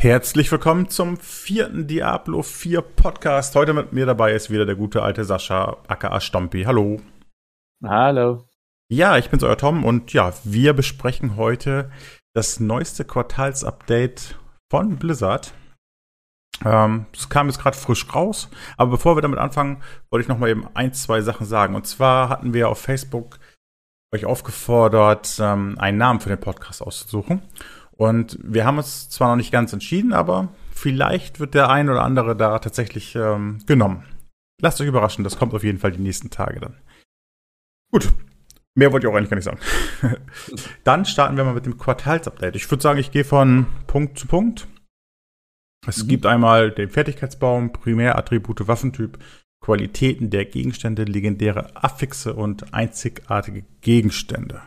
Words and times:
Herzlich 0.00 0.52
willkommen 0.52 0.88
zum 0.88 1.16
vierten 1.16 1.88
Diablo 1.88 2.42
4 2.42 2.82
Podcast. 2.82 3.56
Heute 3.56 3.74
mit 3.74 3.92
mir 3.92 4.06
dabei 4.06 4.32
ist 4.32 4.48
wieder 4.48 4.64
der 4.64 4.76
gute 4.76 5.02
alte 5.02 5.24
Sascha, 5.24 5.78
aka 5.88 6.20
Stompi. 6.20 6.62
Hallo. 6.62 7.00
Hallo. 7.84 8.44
Ja, 8.88 9.18
ich 9.18 9.28
bin's, 9.28 9.42
euer 9.42 9.56
Tom 9.56 9.84
und 9.84 10.12
ja, 10.12 10.32
wir 10.44 10.72
besprechen 10.72 11.34
heute 11.34 11.90
das 12.32 12.60
neueste 12.60 13.04
Quartalsupdate 13.04 14.38
von 14.70 14.98
Blizzard. 14.98 15.52
Ähm, 16.64 17.06
es 17.12 17.24
ähm, 17.24 17.28
kam 17.28 17.48
jetzt 17.48 17.58
gerade 17.58 17.76
frisch 17.76 18.06
raus, 18.14 18.50
aber 18.76 18.92
bevor 18.92 19.16
wir 19.16 19.22
damit 19.22 19.40
anfangen, 19.40 19.82
wollte 20.10 20.22
ich 20.22 20.28
noch 20.28 20.38
mal 20.38 20.48
eben 20.48 20.68
ein, 20.74 20.94
zwei 20.94 21.22
Sachen 21.22 21.44
sagen. 21.44 21.74
Und 21.74 21.88
zwar 21.88 22.28
hatten 22.28 22.54
wir 22.54 22.68
auf 22.68 22.80
Facebook 22.80 23.40
euch 24.14 24.24
aufgefordert, 24.26 25.38
ähm, 25.40 25.76
einen 25.80 25.98
Namen 25.98 26.20
für 26.20 26.28
den 26.28 26.40
Podcast 26.40 26.82
auszusuchen. 26.82 27.42
Und 27.98 28.38
wir 28.40 28.64
haben 28.64 28.78
uns 28.78 29.08
zwar 29.10 29.28
noch 29.28 29.36
nicht 29.36 29.50
ganz 29.50 29.72
entschieden, 29.72 30.12
aber 30.12 30.54
vielleicht 30.70 31.40
wird 31.40 31.54
der 31.54 31.68
ein 31.68 31.90
oder 31.90 32.02
andere 32.02 32.36
da 32.36 32.60
tatsächlich 32.60 33.16
ähm, 33.16 33.58
genommen. 33.66 34.04
Lasst 34.62 34.80
euch 34.80 34.86
überraschen, 34.86 35.24
das 35.24 35.36
kommt 35.36 35.52
auf 35.52 35.64
jeden 35.64 35.80
Fall 35.80 35.90
die 35.90 36.00
nächsten 36.00 36.30
Tage 36.30 36.60
dann. 36.60 36.76
Gut, 37.90 38.12
mehr 38.76 38.92
wollte 38.92 39.06
ich 39.06 39.12
auch 39.12 39.16
eigentlich 39.16 39.30
gar 39.30 39.36
nicht 39.36 39.44
sagen. 39.44 39.58
dann 40.84 41.06
starten 41.06 41.36
wir 41.36 41.42
mal 41.42 41.54
mit 41.54 41.66
dem 41.66 41.76
Quartalsupdate. 41.76 42.54
Ich 42.54 42.70
würde 42.70 42.82
sagen, 42.82 43.00
ich 43.00 43.10
gehe 43.10 43.24
von 43.24 43.66
Punkt 43.88 44.16
zu 44.16 44.28
Punkt. 44.28 44.68
Es 45.84 46.04
mhm. 46.04 46.08
gibt 46.08 46.26
einmal 46.26 46.70
den 46.70 46.90
Fertigkeitsbaum, 46.90 47.72
Primärattribute, 47.72 48.68
Waffentyp, 48.68 49.18
Qualitäten 49.60 50.30
der 50.30 50.44
Gegenstände, 50.44 51.02
legendäre 51.02 51.74
Affixe 51.74 52.34
und 52.34 52.72
einzigartige 52.72 53.64
Gegenstände. 53.80 54.62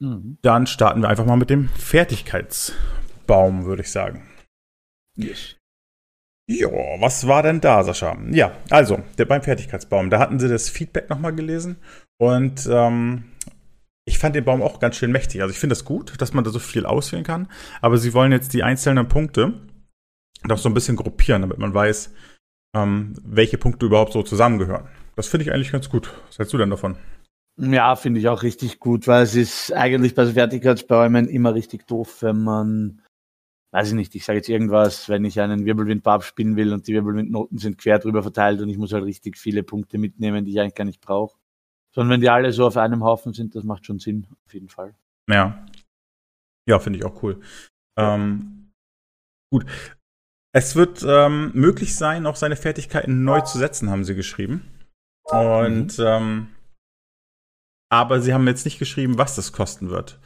Mhm. 0.00 0.38
Dann 0.42 0.66
starten 0.66 1.02
wir 1.02 1.08
einfach 1.08 1.26
mal 1.26 1.36
mit 1.36 1.50
dem 1.50 1.68
Fertigkeitsbaum, 1.68 3.64
würde 3.64 3.82
ich 3.82 3.90
sagen. 3.90 4.28
Yes. 5.16 5.56
Ja, 6.48 6.68
was 7.00 7.26
war 7.26 7.42
denn 7.42 7.60
da, 7.60 7.82
Sascha? 7.82 8.16
Ja, 8.30 8.52
also, 8.70 9.02
der, 9.18 9.24
beim 9.24 9.42
Fertigkeitsbaum, 9.42 10.10
da 10.10 10.20
hatten 10.20 10.38
sie 10.38 10.48
das 10.48 10.68
Feedback 10.68 11.10
nochmal 11.10 11.34
gelesen 11.34 11.76
und 12.18 12.68
ähm, 12.70 13.24
ich 14.04 14.18
fand 14.18 14.36
den 14.36 14.44
Baum 14.44 14.62
auch 14.62 14.78
ganz 14.78 14.96
schön 14.96 15.10
mächtig. 15.10 15.42
Also 15.42 15.52
ich 15.52 15.58
finde 15.58 15.72
es 15.72 15.80
das 15.80 15.84
gut, 15.84 16.20
dass 16.20 16.32
man 16.32 16.44
da 16.44 16.50
so 16.50 16.60
viel 16.60 16.86
auswählen 16.86 17.24
kann, 17.24 17.48
aber 17.80 17.98
sie 17.98 18.14
wollen 18.14 18.30
jetzt 18.30 18.54
die 18.54 18.62
einzelnen 18.62 19.08
Punkte 19.08 19.54
noch 20.44 20.58
so 20.58 20.68
ein 20.68 20.74
bisschen 20.74 20.96
gruppieren, 20.96 21.42
damit 21.42 21.58
man 21.58 21.74
weiß, 21.74 22.14
ähm, 22.76 23.14
welche 23.24 23.58
Punkte 23.58 23.86
überhaupt 23.86 24.12
so 24.12 24.22
zusammengehören. 24.22 24.86
Das 25.16 25.26
finde 25.26 25.44
ich 25.44 25.52
eigentlich 25.52 25.72
ganz 25.72 25.88
gut. 25.88 26.12
Was 26.28 26.38
hältst 26.38 26.54
du 26.54 26.58
denn 26.58 26.70
davon? 26.70 26.96
Ja, 27.58 27.96
finde 27.96 28.20
ich 28.20 28.28
auch 28.28 28.42
richtig 28.42 28.80
gut, 28.80 29.06
weil 29.06 29.22
es 29.22 29.34
ist 29.34 29.72
eigentlich 29.72 30.14
bei 30.14 30.26
Fertigkeitsbäumen 30.26 31.26
immer 31.26 31.54
richtig 31.54 31.86
doof, 31.86 32.20
wenn 32.20 32.44
man, 32.44 33.02
weiß 33.72 33.88
ich 33.88 33.94
nicht, 33.94 34.14
ich 34.14 34.26
sage 34.26 34.38
jetzt 34.38 34.50
irgendwas, 34.50 35.08
wenn 35.08 35.24
ich 35.24 35.40
einen 35.40 35.64
Wirbelwindbar 35.64 36.20
spielen 36.20 36.56
will 36.56 36.74
und 36.74 36.86
die 36.86 36.92
Wirbelwindnoten 36.92 37.56
sind 37.56 37.78
quer 37.78 37.98
drüber 37.98 38.22
verteilt 38.22 38.60
und 38.60 38.68
ich 38.68 38.76
muss 38.76 38.92
halt 38.92 39.04
richtig 39.04 39.38
viele 39.38 39.62
Punkte 39.62 39.96
mitnehmen, 39.96 40.44
die 40.44 40.52
ich 40.52 40.60
eigentlich 40.60 40.74
gar 40.74 40.84
nicht 40.84 41.00
brauche. 41.00 41.38
Sondern 41.94 42.12
wenn 42.12 42.20
die 42.20 42.28
alle 42.28 42.52
so 42.52 42.66
auf 42.66 42.76
einem 42.76 43.02
Haufen 43.02 43.32
sind, 43.32 43.54
das 43.54 43.64
macht 43.64 43.86
schon 43.86 44.00
Sinn, 44.00 44.26
auf 44.44 44.52
jeden 44.52 44.68
Fall. 44.68 44.94
Ja. 45.30 45.66
Ja, 46.68 46.78
finde 46.78 46.98
ich 46.98 47.06
auch 47.06 47.22
cool. 47.22 47.40
Ähm, 47.96 48.70
gut. 49.50 49.64
Es 50.52 50.76
wird 50.76 51.02
ähm, 51.06 51.52
möglich 51.54 51.96
sein, 51.96 52.26
auch 52.26 52.36
seine 52.36 52.56
Fertigkeiten 52.56 53.24
neu 53.24 53.40
zu 53.40 53.56
setzen, 53.56 53.88
haben 53.88 54.04
sie 54.04 54.14
geschrieben. 54.14 54.62
Und 55.24 55.98
mhm. 55.98 56.04
ähm, 56.04 56.55
aber 57.88 58.20
sie 58.20 58.34
haben 58.34 58.46
jetzt 58.46 58.64
nicht 58.64 58.78
geschrieben, 58.78 59.18
was 59.18 59.36
das 59.36 59.52
kosten 59.52 59.90
wird. 59.90 60.18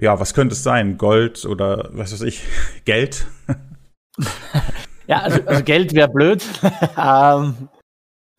Ja, 0.00 0.20
was 0.20 0.34
könnte 0.34 0.52
es 0.52 0.62
sein? 0.62 0.96
Gold 0.96 1.44
oder 1.44 1.90
was 1.92 2.12
weiß 2.12 2.22
ich, 2.22 2.42
Geld? 2.84 3.26
ja, 5.06 5.20
also, 5.20 5.42
also 5.44 5.64
Geld 5.64 5.94
wäre 5.94 6.08
blöd. 6.08 6.46
ähm, 6.96 7.68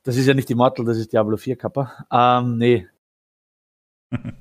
das 0.03 0.17
ist 0.17 0.27
ja 0.27 0.33
nicht 0.33 0.49
Immortal, 0.49 0.85
das 0.85 0.97
ist 0.97 1.11
Diablo 1.11 1.37
4 1.37 1.57
Kappa. 1.57 2.05
Ähm, 2.11 2.57
nee. 2.57 2.87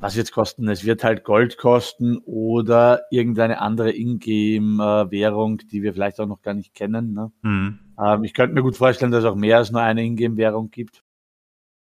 Was 0.01 0.17
wird 0.17 0.29
es 0.29 0.33
kosten? 0.33 0.67
Es 0.69 0.85
wird 0.85 1.05
halt 1.05 1.25
Gold 1.25 1.59
kosten 1.59 2.19
oder 2.25 3.03
irgendeine 3.11 3.61
andere 3.61 3.93
Ingame-Währung, 3.93 5.59
die 5.71 5.83
wir 5.83 5.93
vielleicht 5.93 6.21
auch 6.21 6.27
noch 6.27 6.41
gar 6.41 6.55
nicht 6.55 6.73
kennen. 6.73 7.13
Ne? 7.13 7.33
Mhm. 7.43 7.79
Ähm, 8.03 8.25
ich 8.25 8.33
könnte 8.33 8.55
mir 8.55 8.63
gut 8.63 8.79
vorstellen, 8.79 9.13
dass 9.13 9.25
es 9.25 9.31
auch 9.31 9.35
mehr 9.35 9.59
als 9.59 9.71
nur 9.71 9.83
eine 9.83 10.05
Ingame-Währung 10.05 10.71
gibt. 10.71 11.05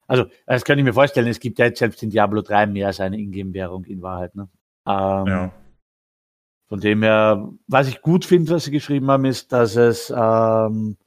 Also, 0.07 0.25
das 0.45 0.63
kann 0.63 0.79
ich 0.79 0.85
mir 0.85 0.93
vorstellen, 0.93 1.27
es 1.27 1.39
gibt 1.39 1.59
ja 1.59 1.65
jetzt 1.65 1.79
selbst 1.79 2.01
in 2.01 2.09
Diablo 2.09 2.41
3 2.41 2.67
mehr 2.67 2.87
als 2.87 2.99
eine 2.99 3.17
Ingame-Währung 3.17 3.83
in 3.85 4.01
Wahrheit. 4.01 4.35
Ne? 4.35 4.47
Ähm, 4.87 5.27
ja. 5.27 5.51
Von 6.69 6.79
dem 6.79 7.03
her, 7.03 7.49
was 7.67 7.87
ich 7.87 8.01
gut 8.01 8.25
finde, 8.25 8.51
was 8.51 8.65
sie 8.65 8.71
geschrieben 8.71 9.09
haben, 9.09 9.25
ist, 9.25 9.51
dass 9.51 9.75
es, 9.75 10.09
ähm, 10.09 10.97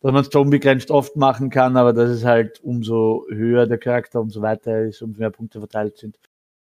dass 0.00 0.12
man 0.12 0.22
es 0.22 0.30
zwar 0.30 0.42
unbegrenzt 0.42 0.90
oft 0.90 1.16
machen 1.16 1.50
kann, 1.50 1.76
aber 1.76 1.92
dass 1.92 2.10
es 2.10 2.24
halt 2.24 2.60
umso 2.60 3.26
höher 3.30 3.66
der 3.66 3.78
Charakter, 3.78 4.20
umso 4.20 4.40
weiter 4.42 4.82
ist, 4.82 5.02
umso 5.02 5.20
mehr 5.20 5.30
Punkte 5.30 5.58
verteilt 5.58 5.98
sind, 5.98 6.18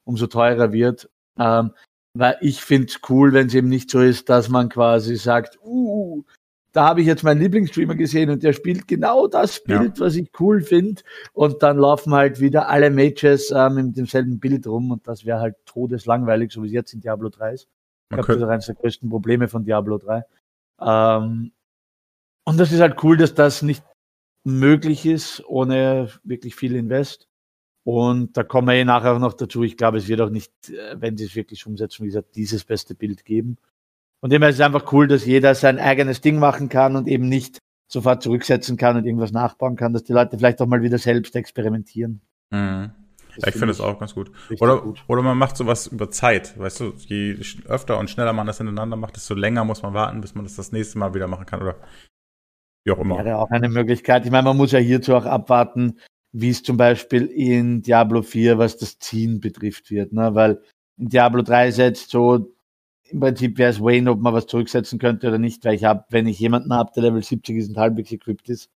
umso 0.05 0.27
teurer 0.27 0.73
wird. 0.73 1.09
Ähm, 1.39 1.73
weil 2.15 2.37
ich 2.41 2.63
finde 2.63 2.87
es 2.87 3.01
cool, 3.11 3.33
wenn 3.33 3.49
es 3.49 3.55
eben 3.55 3.69
nicht 3.69 3.91
so 3.91 4.01
ist, 4.01 4.29
dass 4.29 4.49
man 4.49 4.69
quasi 4.69 5.17
sagt, 5.17 5.59
uh, 5.63 6.25
da 6.77 6.85
habe 6.85 7.01
ich 7.01 7.07
jetzt 7.07 7.23
meinen 7.23 7.41
Lieblingsstreamer 7.41 7.95
gesehen 7.95 8.29
und 8.29 8.43
der 8.43 8.53
spielt 8.53 8.87
genau 8.87 9.29
das 9.29 9.65
Bild, 9.65 9.99
ja. 9.99 10.05
was 10.05 10.15
ich 10.15 10.31
cool 10.39 10.61
finde. 10.61 11.01
Und 11.33 11.63
dann 11.63 11.79
laufen 11.79 12.13
halt 12.13 12.39
wieder 12.39 12.69
alle 12.69 12.91
Mages 12.91 13.51
ähm, 13.51 13.77
mit 13.77 13.97
demselben 13.97 14.39
Bild 14.39 14.67
rum 14.67 14.91
und 14.91 15.09
das 15.09 15.25
wäre 15.25 15.41
halt 15.41 15.57
todeslangweilig, 15.65 16.53
so 16.53 16.63
wie 16.63 16.67
es 16.67 16.75
jetzt 16.75 16.93
in 16.93 17.01
Diablo 17.01 17.31
3 17.31 17.53
ist. 17.55 17.69
Ich 18.11 18.17
glaube, 18.17 18.27
das 18.27 18.37
ist 18.37 18.43
eines 18.43 18.67
der 18.67 18.75
größten 18.75 19.09
Probleme 19.09 19.49
von 19.49 19.65
Diablo 19.65 19.97
3. 19.97 20.25
Ähm, 20.83 21.53
und 22.45 22.61
das 22.61 22.71
ist 22.73 22.81
halt 22.81 23.03
cool, 23.03 23.17
dass 23.17 23.33
das 23.33 23.63
nicht 23.63 23.83
möglich 24.45 25.07
ist, 25.07 25.43
ohne 25.47 26.11
wirklich 26.25 26.57
viel 26.57 26.77
Invest. 26.77 27.27
Und 27.85 28.37
da 28.37 28.45
kommen 28.45 28.69
wir 28.69 28.75
eh 28.75 28.85
nachher 28.85 29.15
auch 29.15 29.19
noch 29.19 29.33
dazu. 29.33 29.63
Ich 29.63 29.79
glaube, 29.79 29.97
es 29.97 30.09
wird 30.09 30.21
auch 30.21 30.31
nicht, 30.31 30.53
äh, 30.69 31.01
wenn 31.01 31.17
sie 31.17 31.25
es 31.25 31.37
wirklich 31.37 31.67
umsetzen, 31.67 32.03
wie 32.03 32.09
gesagt, 32.09 32.37
dieses 32.37 32.65
beste 32.65 32.95
Bild 32.95 33.25
geben. 33.25 33.57
Von 34.21 34.31
dem 34.31 34.43
her 34.43 34.51
ist 34.51 34.57
es 34.57 34.61
einfach 34.61 34.93
cool, 34.93 35.09
dass 35.09 35.27
jeder 35.27 35.55
sein 35.55 35.79
eigenes 35.79 36.21
Ding 36.21 36.39
machen 36.39 36.69
kann 36.69 36.97
und 36.97 37.07
eben 37.07 37.29
nicht 37.29 37.59
sofort 37.89 38.23
zurücksetzen 38.23 38.77
kann 38.77 38.97
und 38.97 39.05
irgendwas 39.05 39.33
nachbauen 39.33 39.77
kann, 39.77 39.93
dass 39.93 40.05
die 40.05 40.13
Leute 40.13 40.37
vielleicht 40.39 40.61
auch 40.61 40.67
mal 40.67 40.83
wieder 40.83 40.99
selbst 40.99 41.37
experimentieren. 41.37 42.21
Mhm. 42.51 42.91
Ja, 43.39 43.49
ich 43.49 43.55
finde 43.55 43.71
es 43.73 43.81
auch 43.81 43.99
ganz 43.99 44.15
gut. 44.15 44.31
Oder, 44.61 44.81
gut. 44.81 45.05
oder 45.09 45.23
man 45.23 45.37
macht 45.37 45.57
sowas 45.57 45.87
über 45.87 46.11
Zeit. 46.11 46.59
Weißt 46.59 46.81
du, 46.81 46.95
je 46.97 47.37
öfter 47.69 47.99
und 47.99 48.09
schneller 48.09 48.33
man 48.33 48.47
das 48.47 48.59
hintereinander 48.59 48.97
macht, 48.97 49.17
desto 49.17 49.35
länger 49.35 49.65
muss 49.65 49.83
man 49.83 49.93
warten, 49.93 50.23
bis 50.23 50.35
man 50.35 50.45
das 50.45 50.57
das 50.57 50.73
nächste 50.73 50.99
Mal 50.99 51.15
wieder 51.15 51.27
machen 51.27 51.45
kann. 51.45 51.61
Oder 51.61 51.77
wie 52.85 52.93
auch 52.93 52.99
immer. 52.99 53.23
Wäre 53.23 53.39
auch 53.39 53.51
eine 53.51 53.69
Möglichkeit. 53.69 54.25
Ich 54.25 54.31
meine, 54.31 54.45
man 54.45 54.57
muss 54.57 54.73
ja 54.73 54.79
hierzu 54.79 55.15
auch 55.15 55.27
abwarten, 55.27 55.99
wie 56.33 56.51
es 56.51 56.63
zum 56.63 56.77
Beispiel 56.77 57.27
in 57.27 57.83
Diablo 57.83 58.23
4, 58.23 58.59
was 58.59 58.79
das 58.79 58.99
Ziehen 58.99 59.41
betrifft, 59.41 59.91
wird. 59.91 60.13
Ne? 60.13 60.35
Weil 60.35 60.63
in 60.97 61.09
Diablo 61.09 61.43
3 61.43 61.69
ist 61.69 61.79
jetzt 61.79 62.11
so, 62.11 62.56
im 63.11 63.21
Prinzip 63.21 63.59
wäre 63.59 63.71
es 63.71 63.81
Wayne, 63.81 64.11
ob 64.11 64.21
man 64.21 64.35
was 64.35 64.47
zurücksetzen 64.47 64.99
könnte 64.99 65.29
oder 65.29 65.39
nicht, 65.39 65.65
weil 65.65 65.75
ich 65.75 65.85
habe, 65.85 66.05
wenn 66.11 66.27
ich 66.27 66.39
jemanden 66.39 66.73
habe, 66.73 66.91
der 66.95 67.05
Level 67.05 67.23
70 67.23 67.57
ist 67.57 67.69
und 67.69 67.79
halbwegs 67.79 68.13
equipped 68.13 68.49
ist, 68.49 68.71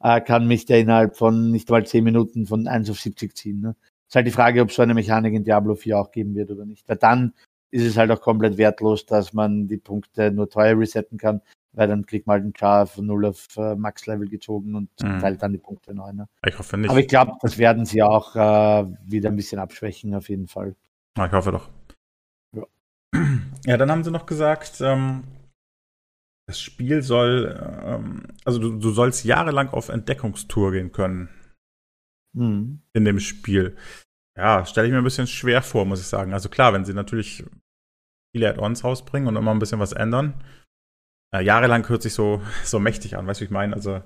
äh, 0.00 0.20
kann 0.20 0.46
mich 0.46 0.66
der 0.66 0.80
innerhalb 0.80 1.16
von 1.16 1.50
nicht 1.50 1.70
mal 1.70 1.86
10 1.86 2.04
Minuten 2.04 2.46
von 2.46 2.66
1 2.66 2.90
auf 2.90 3.00
70 3.00 3.36
ziehen. 3.36 3.60
Ne? 3.60 3.76
Ist 4.08 4.16
halt 4.16 4.26
die 4.26 4.32
Frage, 4.32 4.62
ob 4.62 4.70
es 4.70 4.76
so 4.76 4.82
eine 4.82 4.94
Mechanik 4.94 5.34
in 5.34 5.44
Diablo 5.44 5.74
4 5.74 5.98
auch 5.98 6.10
geben 6.10 6.34
wird 6.34 6.50
oder 6.50 6.66
nicht. 6.66 6.88
Weil 6.88 6.96
dann 6.96 7.32
ist 7.70 7.84
es 7.84 7.96
halt 7.96 8.10
auch 8.10 8.20
komplett 8.20 8.56
wertlos, 8.56 9.06
dass 9.06 9.32
man 9.32 9.66
die 9.66 9.78
Punkte 9.78 10.30
nur 10.30 10.48
teuer 10.48 10.78
resetten 10.78 11.18
kann, 11.18 11.40
weil 11.72 11.88
dann 11.88 12.06
kriegt 12.06 12.26
man 12.26 12.34
halt 12.34 12.44
einen 12.44 12.54
Char 12.56 12.86
von 12.86 13.06
0 13.06 13.26
auf 13.26 13.48
äh, 13.56 13.74
Max-Level 13.74 14.28
gezogen 14.28 14.74
und 14.74 14.90
mhm. 15.02 15.18
teilt 15.18 15.42
dann 15.42 15.52
die 15.52 15.58
Punkte 15.58 15.94
neu. 15.94 16.12
Ne? 16.12 16.28
Ich 16.46 16.58
hoffe 16.58 16.76
nicht. 16.76 16.90
Aber 16.90 17.00
ich 17.00 17.08
glaube, 17.08 17.32
das 17.42 17.58
werden 17.58 17.84
sie 17.84 18.02
auch 18.02 18.36
äh, 18.36 18.86
wieder 19.04 19.30
ein 19.30 19.36
bisschen 19.36 19.58
abschwächen, 19.58 20.14
auf 20.14 20.28
jeden 20.28 20.46
Fall. 20.46 20.76
Ja, 21.16 21.26
ich 21.26 21.32
hoffe 21.32 21.52
doch. 21.52 21.68
Ja, 23.64 23.76
dann 23.76 23.90
haben 23.90 24.04
sie 24.04 24.10
noch 24.10 24.26
gesagt, 24.26 24.80
ähm, 24.80 25.24
das 26.46 26.60
Spiel 26.60 27.02
soll, 27.02 27.58
ähm, 27.84 28.26
also 28.44 28.58
du, 28.58 28.78
du, 28.78 28.90
sollst 28.90 29.24
jahrelang 29.24 29.68
auf 29.70 29.88
Entdeckungstour 29.88 30.72
gehen 30.72 30.92
können. 30.92 31.28
Mhm. 32.36 32.82
In 32.92 33.04
dem 33.04 33.20
Spiel. 33.20 33.76
Ja, 34.36 34.66
stelle 34.66 34.88
ich 34.88 34.92
mir 34.92 34.98
ein 34.98 35.04
bisschen 35.04 35.26
schwer 35.26 35.62
vor, 35.62 35.84
muss 35.84 36.00
ich 36.00 36.06
sagen. 36.06 36.32
Also 36.32 36.48
klar, 36.48 36.72
wenn 36.72 36.84
sie 36.84 36.92
natürlich 36.92 37.44
viele 38.34 38.50
Add-ons 38.50 38.84
rausbringen 38.84 39.28
und 39.28 39.36
immer 39.36 39.52
ein 39.52 39.60
bisschen 39.60 39.80
was 39.80 39.92
ändern. 39.92 40.34
Ja, 41.32 41.40
jahrelang 41.40 41.88
hört 41.88 42.02
sich 42.02 42.14
so, 42.14 42.42
so 42.64 42.78
mächtig 42.78 43.16
an, 43.16 43.26
weißt 43.26 43.40
du, 43.40 43.42
wie 43.42 43.46
ich 43.46 43.50
meine? 43.50 43.74
Also. 43.74 44.02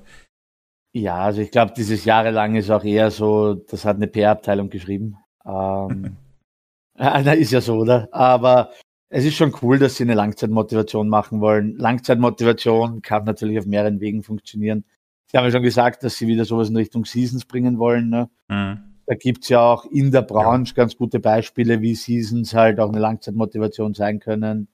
Ja, 0.95 1.19
also 1.19 1.41
ich 1.41 1.51
glaube, 1.51 1.73
dieses 1.77 2.05
jahrelang 2.05 2.55
ist 2.57 2.71
auch 2.71 2.85
eher 2.85 3.11
so, 3.11 3.55
das 3.55 3.85
hat 3.85 3.97
eine 3.97 4.07
PR-Abteilung 4.07 4.71
geschrieben. 4.71 5.17
Ähm, 5.45 6.17
na, 6.95 7.33
ist 7.33 7.53
ja 7.53 7.61
so, 7.61 7.79
oder? 7.79 8.09
Aber 8.13 8.73
es 9.11 9.25
ist 9.25 9.37
schon 9.37 9.55
cool, 9.63 9.79
dass 9.79 9.97
sie 9.97 10.05
eine 10.05 10.15
Langzeitmotivation 10.15 11.09
machen 11.09 11.41
wollen. 11.41 11.77
Langzeitmotivation 11.77 13.01
kann 13.03 13.25
natürlich 13.25 13.59
auf 13.59 13.67
mehreren 13.67 14.01
Wegen 14.01 14.23
funktionieren. 14.23 14.85
Sie 15.27 15.37
haben 15.37 15.45
ja 15.45 15.51
schon 15.51 15.63
gesagt, 15.63 16.03
dass 16.03 16.17
sie 16.17 16.27
wieder 16.27 16.45
sowas 16.45 16.69
in 16.69 16.77
Richtung 16.77 17.05
Seasons 17.05 17.45
bringen 17.45 17.79
wollen. 17.79 18.11
Ne? 18.11 18.31
Mhm. 18.49 18.81
Da 19.07 19.15
gibt's 19.15 19.49
ja 19.49 19.61
auch 19.61 19.87
in 19.87 20.11
der 20.11 20.23
Branche 20.23 20.75
ganz 20.75 20.97
gute 20.97 21.21
Beispiele, 21.21 21.81
wie 21.81 21.95
Seasons 21.95 22.55
halt 22.55 22.79
auch 22.81 22.91
eine 22.91 22.99
Langzeitmotivation 22.99 23.95
sein 23.95 24.21
können. 24.21 24.69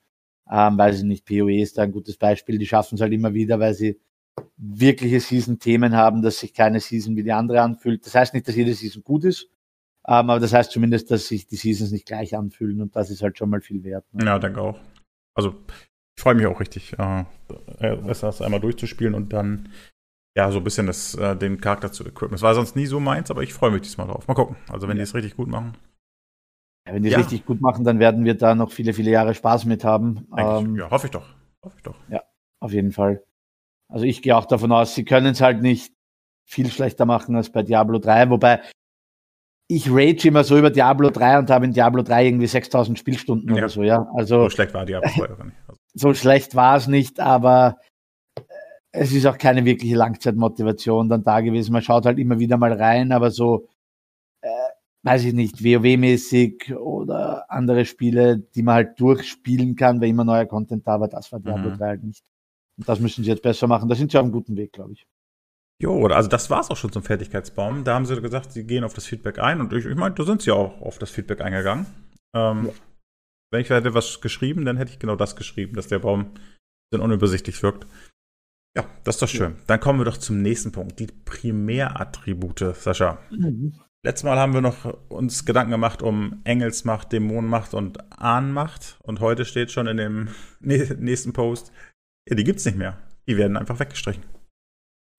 Ähm, 0.51 0.77
weiß 0.77 0.99
ich 0.99 1.03
nicht, 1.03 1.25
PoE 1.25 1.61
ist 1.61 1.77
da 1.77 1.83
ein 1.83 1.91
gutes 1.91 2.17
Beispiel. 2.17 2.57
Die 2.57 2.67
schaffen 2.67 2.95
es 2.95 3.01
halt 3.01 3.13
immer 3.13 3.33
wieder, 3.33 3.59
weil 3.59 3.73
sie 3.73 3.99
wirkliche 4.57 5.21
Season-Themen 5.21 5.95
haben, 5.95 6.21
dass 6.21 6.39
sich 6.39 6.53
keine 6.53 6.81
Season 6.81 7.15
wie 7.15 7.23
die 7.23 7.31
andere 7.31 7.61
anfühlt. 7.61 8.05
Das 8.05 8.15
heißt 8.15 8.33
nicht, 8.33 8.47
dass 8.47 8.55
jede 8.55 8.73
Season 8.73 9.03
gut 9.03 9.23
ist, 9.23 9.49
ähm, 10.07 10.29
aber 10.29 10.39
das 10.39 10.53
heißt 10.53 10.71
zumindest, 10.71 11.11
dass 11.11 11.27
sich 11.27 11.47
die 11.47 11.55
Seasons 11.55 11.91
nicht 11.91 12.05
gleich 12.05 12.35
anfühlen 12.37 12.81
und 12.81 12.95
das 12.95 13.09
ist 13.09 13.21
halt 13.21 13.37
schon 13.37 13.49
mal 13.49 13.61
viel 13.61 13.83
wert. 13.83 14.05
Ne? 14.13 14.25
Ja, 14.25 14.39
danke 14.39 14.61
auch. 14.61 14.79
Also 15.33 15.55
ich 16.17 16.23
freue 16.23 16.35
mich 16.35 16.45
auch 16.45 16.59
richtig, 16.59 16.93
äh, 16.97 17.25
das 17.79 18.41
einmal 18.41 18.59
durchzuspielen 18.59 19.13
und 19.13 19.33
dann 19.33 19.69
ja 20.37 20.51
so 20.51 20.59
ein 20.59 20.63
bisschen 20.63 20.87
das, 20.87 21.15
äh, 21.15 21.35
den 21.35 21.59
Charakter 21.59 21.91
zu 21.91 22.05
equippen. 22.05 22.35
Es 22.35 22.41
war 22.41 22.53
sonst 22.53 22.75
nie 22.75 22.85
so 22.85 22.99
meins, 22.99 23.31
aber 23.31 23.41
ich 23.41 23.53
freue 23.53 23.71
mich 23.71 23.81
diesmal 23.81 24.07
drauf. 24.07 24.27
Mal 24.27 24.33
gucken. 24.33 24.55
Also 24.69 24.87
wenn 24.87 24.97
ja. 24.97 25.03
die 25.03 25.09
es 25.09 25.15
richtig 25.15 25.35
gut 25.35 25.47
machen. 25.47 25.77
Ja, 26.87 26.93
wenn 26.93 27.03
die 27.03 27.09
es 27.09 27.13
ja. 27.13 27.19
richtig 27.19 27.45
gut 27.45 27.61
machen, 27.61 27.83
dann 27.83 27.99
werden 27.99 28.25
wir 28.25 28.35
da 28.35 28.53
noch 28.53 28.71
viele, 28.71 28.93
viele 28.93 29.11
Jahre 29.11 29.33
Spaß 29.33 29.65
mit 29.65 29.83
haben. 29.83 30.27
Ähm, 30.37 30.75
ja, 30.75 30.91
hoffe 30.91 31.07
ich 31.07 31.11
doch. 31.11 31.25
Hoffe 31.63 31.75
ich 31.77 31.83
doch. 31.83 31.95
Ja, 32.09 32.23
auf 32.59 32.71
jeden 32.71 32.91
Fall. 32.91 33.23
Also 33.91 34.05
ich 34.05 34.21
gehe 34.21 34.35
auch 34.35 34.45
davon 34.45 34.71
aus, 34.71 34.95
sie 34.95 35.05
können 35.05 35.27
es 35.27 35.41
halt 35.41 35.61
nicht 35.61 35.93
viel 36.47 36.69
schlechter 36.69 37.05
machen 37.05 37.35
als 37.35 37.51
bei 37.51 37.63
Diablo 37.63 37.97
3, 37.97 38.29
wobei 38.29 38.61
ich 39.67 39.89
rage 39.89 40.27
immer 40.27 40.43
so 40.43 40.57
über 40.57 40.69
Diablo 40.69 41.09
3 41.09 41.39
und 41.39 41.49
habe 41.49 41.65
in 41.65 41.71
Diablo 41.71 42.03
3 42.03 42.27
irgendwie 42.27 42.47
6000 42.47 42.99
Spielstunden 42.99 43.49
ja. 43.49 43.55
oder 43.55 43.69
so, 43.69 43.83
ja. 43.83 44.07
Also, 44.13 44.43
so 44.43 44.49
schlecht 44.49 44.73
war 44.73 44.85
Diablo 44.85 45.09
2 45.09 45.23
oder 45.33 45.45
nicht. 45.45 45.57
Also. 45.67 45.79
So 45.93 46.13
schlecht 46.13 46.55
war 46.55 46.77
es 46.77 46.87
nicht, 46.87 47.19
aber 47.19 47.77
äh, 48.37 48.41
es 48.91 49.11
ist 49.11 49.25
auch 49.25 49.37
keine 49.37 49.65
wirkliche 49.65 49.95
Langzeitmotivation 49.95 51.09
dann 51.09 51.23
da 51.23 51.41
gewesen. 51.41 51.73
Man 51.73 51.81
schaut 51.81 52.05
halt 52.05 52.19
immer 52.19 52.37
wieder 52.39 52.57
mal 52.57 52.73
rein, 52.73 53.11
aber 53.11 53.31
so, 53.31 53.67
äh, 54.41 54.49
weiß 55.03 55.25
ich 55.25 55.33
nicht, 55.33 55.63
WoW-mäßig 55.63 56.75
oder 56.75 57.49
andere 57.49 57.85
Spiele, 57.85 58.37
die 58.39 58.61
man 58.61 58.75
halt 58.75 58.99
durchspielen 58.99 59.75
kann, 59.75 59.99
weil 59.99 60.09
immer 60.09 60.25
neuer 60.25 60.45
Content 60.45 60.85
da 60.85 60.99
war, 60.99 61.07
das 61.07 61.31
war 61.31 61.39
Diablo 61.39 61.71
mhm. 61.71 61.77
3 61.77 61.85
halt 61.87 62.03
nicht. 62.03 62.23
Und 62.77 62.87
das 62.87 62.99
müssen 62.99 63.23
sie 63.23 63.31
jetzt 63.31 63.41
besser 63.41 63.67
machen. 63.67 63.89
Da 63.89 63.95
sind 63.95 64.11
sie 64.11 64.17
auf 64.17 64.23
einem 64.23 64.33
guten 64.33 64.57
Weg, 64.57 64.73
glaube 64.73 64.93
ich. 64.93 65.07
Jo, 65.81 66.07
also 66.07 66.29
das 66.29 66.49
war 66.49 66.61
es 66.61 66.69
auch 66.69 66.77
schon 66.77 66.91
zum 66.91 67.03
Fertigkeitsbaum. 67.03 67.83
Da 67.83 67.95
haben 67.95 68.05
sie 68.05 68.19
gesagt, 68.21 68.53
sie 68.53 68.65
gehen 68.65 68.83
auf 68.83 68.93
das 68.93 69.05
Feedback 69.05 69.39
ein 69.39 69.59
und 69.59 69.73
ich, 69.73 69.85
ich 69.85 69.95
meine, 69.95 70.15
da 70.15 70.23
sind 70.23 70.41
sie 70.41 70.51
auch 70.51 70.81
auf 70.81 70.99
das 70.99 71.09
Feedback 71.09 71.41
eingegangen. 71.41 71.85
Ähm, 72.35 72.67
ja. 72.67 72.73
Wenn 73.51 73.61
ich 73.61 73.69
hätte 73.69 73.93
was 73.93 74.21
geschrieben, 74.21 74.65
dann 74.65 74.77
hätte 74.77 74.91
ich 74.91 74.99
genau 74.99 75.15
das 75.15 75.35
geschrieben, 75.35 75.75
dass 75.75 75.87
der 75.87 75.99
Baum 75.99 76.31
dann 76.91 77.01
unübersichtlich 77.01 77.61
wirkt. 77.61 77.87
Ja, 78.77 78.85
das 79.03 79.15
ist 79.15 79.21
doch 79.21 79.27
schön. 79.27 79.51
Ja. 79.51 79.61
Dann 79.67 79.79
kommen 79.79 79.99
wir 79.99 80.05
doch 80.05 80.17
zum 80.17 80.41
nächsten 80.41 80.71
Punkt, 80.71 80.99
die 80.99 81.07
Primärattribute, 81.07 82.75
Sascha. 82.75 83.19
Mhm. 83.31 83.79
Letztes 84.03 84.23
Mal 84.23 84.37
haben 84.37 84.53
wir 84.53 84.61
noch 84.61 84.85
uns 85.09 85.45
Gedanken 85.45 85.71
gemacht 85.71 86.03
um 86.03 86.41
Engelsmacht, 86.43 87.11
Dämonenmacht 87.11 87.73
und 87.73 88.11
Ahnenmacht. 88.19 88.99
Und 89.01 89.19
heute 89.19 89.45
steht 89.45 89.71
schon 89.71 89.87
in 89.87 89.97
dem 89.97 90.27
nächsten 90.59 91.33
Post, 91.33 91.71
ja, 92.29 92.35
die 92.35 92.43
gibt's 92.43 92.65
nicht 92.65 92.77
mehr. 92.77 92.99
Die 93.27 93.37
werden 93.37 93.57
einfach 93.57 93.79
weggestrichen. 93.79 94.23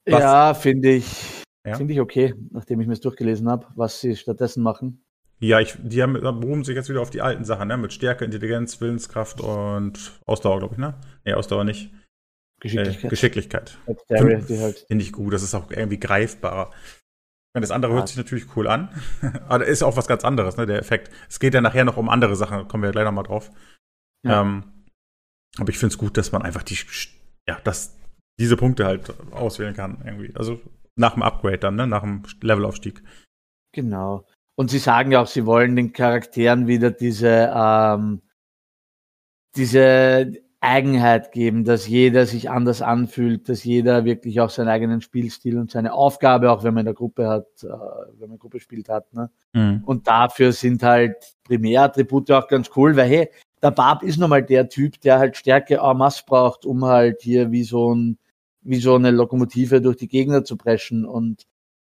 Was? 0.06 0.20
Ja, 0.20 0.55
finde 0.55 0.93
ich, 0.93 1.43
ja? 1.67 1.76
finde 1.76 1.93
ich 1.93 2.00
okay, 2.00 2.35
nachdem 2.50 2.81
ich 2.81 2.87
mir 2.87 2.93
es 2.93 3.00
durchgelesen 3.00 3.49
habe, 3.49 3.67
was 3.75 4.00
sie 4.00 4.17
stattdessen 4.17 4.62
machen. 4.62 5.03
Ja, 5.38 5.61
ich, 5.61 5.75
die 5.79 6.03
haben, 6.03 6.14
beruhen 6.14 6.64
sich 6.64 6.75
jetzt 6.75 6.88
wieder 6.88 7.03
auf 7.03 7.11
die 7.11 7.20
alten 7.20 7.44
Sachen, 7.44 7.69
ne? 7.69 7.76
Mit 7.76 7.93
Stärke, 7.93 8.25
Intelligenz, 8.25 8.81
Willenskraft 8.81 9.41
und 9.41 10.19
Ausdauer, 10.25 10.61
glaube 10.61 10.75
ich, 10.75 10.79
ne? 10.79 10.94
Nee, 11.25 11.35
Ausdauer 11.35 11.64
nicht. 11.64 11.91
Geschicklichkeit. 12.61 13.05
Äh, 13.05 13.08
Geschicklichkeit. 13.08 13.79
Finde 14.08 14.61
halt. 14.61 14.87
find 14.88 15.03
ich 15.03 15.12
gut, 15.12 15.35
das 15.35 15.43
ist 15.43 15.55
auch 15.55 15.70
irgendwie 15.70 16.00
greifbarer. 16.00 16.70
Das 17.53 17.70
andere 17.70 17.93
ja. 17.93 17.99
hört 17.99 18.08
sich 18.08 18.19
natürlich 18.19 18.55
cool 18.56 18.69
an, 18.69 18.91
aber 19.49 19.67
ist 19.67 19.82
auch 19.82 19.97
was 19.97 20.06
ganz 20.06 20.25
anderes, 20.25 20.56
ne, 20.56 20.67
der 20.67 20.79
Effekt. 20.79 21.11
Es 21.29 21.41
geht 21.41 21.55
ja 21.55 21.61
nachher 21.61 21.85
noch 21.85 21.97
um 21.97 22.08
andere 22.08 22.37
Sachen, 22.37 22.69
kommen 22.69 22.82
wir 22.82 22.91
gleich 22.91 23.05
nochmal 23.05 23.25
drauf. 23.25 23.50
Ja. 24.26 24.43
Ähm, 24.43 24.64
aber 25.58 25.70
ich 25.70 25.79
finde 25.79 25.94
es 25.94 25.99
gut, 25.99 26.17
dass 26.17 26.32
man 26.32 26.43
einfach 26.43 26.62
die, 26.62 26.79
ja, 27.49 27.58
dass 27.64 27.95
diese 28.38 28.56
Punkte 28.56 28.85
halt 28.85 29.15
auswählen 29.33 29.75
kann, 29.75 30.03
irgendwie. 30.05 30.35
Also 30.35 30.61
nach 30.97 31.15
dem 31.15 31.23
Upgrade 31.23 31.59
dann, 31.59 31.77
ne? 31.77 31.87
nach 31.87 32.03
dem 32.03 32.23
Levelaufstieg. 32.41 33.03
Genau. 33.73 34.27
Und 34.56 34.71
sie 34.71 34.79
sagen 34.79 35.12
ja 35.12 35.21
auch, 35.23 35.27
sie 35.27 35.47
wollen 35.47 35.77
den 35.77 35.93
Charakteren 35.93 36.67
wieder 36.67 36.91
diese, 36.91 37.53
ähm, 37.55 38.23
diese 39.55 40.33
Eigenheit 40.61 41.33
geben, 41.33 41.65
dass 41.65 41.87
jeder 41.87 42.27
sich 42.27 42.50
anders 42.50 42.81
anfühlt, 42.81 43.49
dass 43.49 43.62
jeder 43.62 44.05
wirklich 44.05 44.41
auch 44.41 44.50
seinen 44.50 44.69
eigenen 44.69 45.03
Spielstil 45.03 45.59
und 45.59 45.71
seine 45.71 45.93
Aufgabe, 45.93 46.50
auch 46.50 46.65
wenn 46.65 46.75
man 46.75 46.81
in 46.81 46.87
der 46.87 46.94
Gruppe 46.94 47.29
hat, 47.29 47.47
äh, 47.62 47.69
wenn 48.19 48.31
man 48.31 48.39
Gruppe 48.39 48.59
spielt 48.59 48.89
hat. 48.89 49.12
Ne? 49.12 49.31
Mhm. 49.53 49.82
Und 49.85 50.09
dafür 50.09 50.53
sind 50.53 50.82
halt 50.82 51.37
Primärattribute 51.44 52.31
auch 52.32 52.49
ganz 52.49 52.71
cool, 52.75 52.97
weil 52.97 53.09
hey, 53.09 53.31
der 53.62 53.71
Barb 53.71 54.03
ist 54.03 54.19
nochmal 54.19 54.43
der 54.43 54.69
Typ, 54.69 55.00
der 55.03 55.19
halt 55.19 55.37
Stärke 55.37 55.77
en 55.77 55.97
masse 55.97 56.25
braucht, 56.27 56.65
um 56.65 56.85
halt 56.85 57.21
hier 57.23 57.53
wie 57.53 57.65
so 57.65 57.94
ein 57.94 58.19
wie 58.67 58.81
so 58.81 58.95
eine 58.95 59.11
Lokomotive 59.11 59.81
durch 59.81 59.97
die 59.97 60.09
Gegner 60.09 60.45
zu 60.45 60.57
preschen. 60.57 61.05
Und 61.05 61.47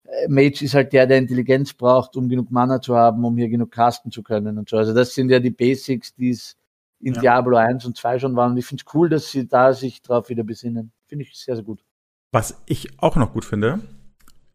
äh, 0.06 0.28
Mage 0.28 0.64
ist 0.64 0.74
halt 0.74 0.94
der, 0.94 1.08
der 1.08 1.18
Intelligenz 1.18 1.74
braucht, 1.74 2.16
um 2.16 2.30
genug 2.30 2.52
Mana 2.52 2.82
zu 2.82 2.96
haben, 2.96 3.24
um 3.24 3.38
hier 3.38 3.50
genug 3.50 3.72
casten 3.72 4.12
zu 4.12 4.24
können 4.24 4.58
und 4.58 4.70
so. 4.70 4.78
Also 4.78 4.94
das 4.94 5.14
sind 5.14 5.30
ja 5.30 5.40
die 5.40 5.52
Basics, 5.52 6.14
die 6.16 6.32
es 6.32 6.56
in 7.00 7.14
ja. 7.16 7.22
Diablo 7.22 7.58
1 7.58 7.86
und 7.86 7.98
2 7.98 8.20
schon 8.20 8.36
waren. 8.36 8.52
Und 8.52 8.58
ich 8.58 8.66
finde 8.66 8.84
es 8.86 8.94
cool, 8.94 9.10
dass 9.10 9.32
sie 9.32 9.48
da 9.48 9.74
sich 9.74 10.02
drauf 10.02 10.30
wieder 10.30 10.44
besinnen. 10.44 10.92
Finde 11.08 11.26
ich 11.26 11.36
sehr, 11.36 11.56
sehr 11.56 11.66
gut. 11.66 11.84
Was 12.32 12.62
ich 12.66 13.00
auch 13.00 13.16
noch 13.16 13.34
gut 13.34 13.46
finde, 13.46 13.82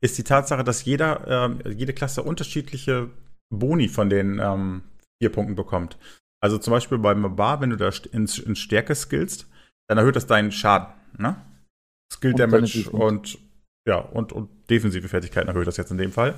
ist 0.01 0.19
die 0.19 0.25
Tatsache, 0.25 0.65
dass 0.65 0.85
jeder, 0.85 1.51
äh, 1.65 1.73
jede 1.73 1.93
Klasse 1.93 2.23
unterschiedliche 2.23 3.11
Boni 3.51 3.89
von 3.89 4.11
den 4.11 4.41
ähm, 4.43 4.83
vier 5.21 5.31
Punkten 5.31 5.55
bekommt. 5.55 5.99
Also 6.41 6.59
zum 6.59 6.73
Beispiel 6.73 6.99
beim 6.99 7.37
Bar, 7.37 7.61
wenn 7.61 7.71
du 7.71 7.77
da 7.77 7.91
in, 8.13 8.27
in 8.27 8.57
Stärke 8.57 8.95
skillst, 8.95 9.47
dann 9.89 9.99
erhöht 9.99 10.17
das 10.17 10.27
deinen 10.27 10.53
Schaden. 10.53 10.95
Ne? 11.17 11.37
Skill 12.13 12.33
und 12.33 12.41
Damage 12.41 12.91
und 12.91 13.39
ja, 13.87 13.99
und, 13.99 14.33
und 14.33 14.49
defensive 14.69 15.09
Fertigkeiten 15.09 15.49
erhöht 15.49 15.67
das 15.67 15.79
jetzt 15.79 15.91
in 15.91 15.99
dem 15.99 16.13
Fall. 16.13 16.35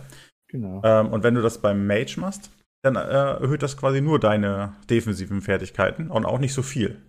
Genau. 0.49 0.81
Ähm, 0.85 1.09
und 1.09 1.25
wenn 1.25 1.35
du 1.35 1.43
das 1.43 1.59
beim 1.59 1.87
Mage 1.87 2.17
machst, 2.19 2.51
dann 2.83 2.97
äh, 2.97 3.01
erhöht 3.01 3.63
das 3.63 3.77
quasi 3.77 4.01
nur 4.01 4.19
deine 4.19 4.75
defensiven 4.89 5.41
Fertigkeiten 5.41 6.11
und 6.11 6.25
auch 6.25 6.39
nicht 6.39 6.55
so 6.55 6.63
viel. 6.63 7.01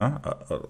Ja, 0.00 0.20
äh, 0.50 0.54
äh, 0.54 0.60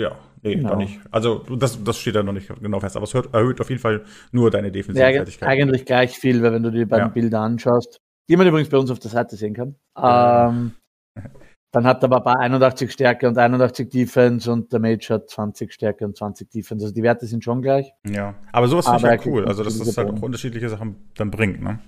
ja 0.00 0.18
nee, 0.42 0.56
genau. 0.56 0.76
nicht. 0.76 1.00
Also 1.10 1.38
das, 1.38 1.82
das 1.82 1.98
steht 1.98 2.14
da 2.14 2.22
noch 2.22 2.32
nicht 2.32 2.48
genau 2.60 2.80
fest, 2.80 2.96
aber 2.96 3.04
es 3.04 3.14
erhöht 3.14 3.60
auf 3.60 3.68
jeden 3.68 3.80
Fall 3.80 4.04
nur 4.30 4.50
deine 4.50 4.70
defensiven 4.70 5.08
ja, 5.08 5.16
Fertigkeiten. 5.16 5.50
Eigentlich 5.50 5.84
gleich 5.84 6.18
viel, 6.18 6.42
weil 6.42 6.52
wenn 6.52 6.62
du 6.62 6.70
die 6.70 6.84
beiden 6.84 7.08
ja. 7.08 7.12
Bilder 7.12 7.40
anschaust, 7.40 8.00
die 8.28 8.36
man 8.36 8.46
übrigens 8.46 8.68
bei 8.68 8.78
uns 8.78 8.90
auf 8.90 8.98
der 8.98 9.10
Seite 9.10 9.36
sehen 9.36 9.54
kann. 9.54 9.76
Ähm, 9.96 10.72
Dann 11.76 11.86
hat 11.86 12.02
der 12.02 12.08
Baba 12.08 12.32
81 12.32 12.90
Stärke 12.90 13.28
und 13.28 13.36
81 13.36 13.90
Defense 13.90 14.50
und 14.50 14.72
der 14.72 14.80
Mage 14.80 15.08
hat 15.10 15.28
20 15.28 15.70
Stärke 15.70 16.06
und 16.06 16.16
20 16.16 16.50
Defense. 16.50 16.86
Also 16.86 16.94
die 16.94 17.02
Werte 17.02 17.26
sind 17.26 17.44
schon 17.44 17.60
gleich. 17.60 17.92
Ja, 18.08 18.34
aber 18.50 18.66
sowas 18.66 18.86
finde 18.86 19.14
ich 19.14 19.24
ja 19.24 19.30
cool. 19.30 19.46
Also, 19.46 19.62
dass 19.62 19.78
das 19.78 19.94
halt 19.98 20.08
auch 20.08 20.22
unterschiedliche 20.22 20.70
Sachen 20.70 21.10
dann 21.16 21.30
bringt, 21.30 21.60
ne? 21.60 21.78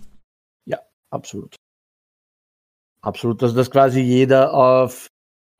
Ja, 0.67 0.81
absolut. 1.09 1.57
Absolut. 3.01 3.43
Also, 3.43 3.57
dass 3.57 3.71
quasi 3.71 4.01
jeder 4.01 4.53
auf 4.53 5.07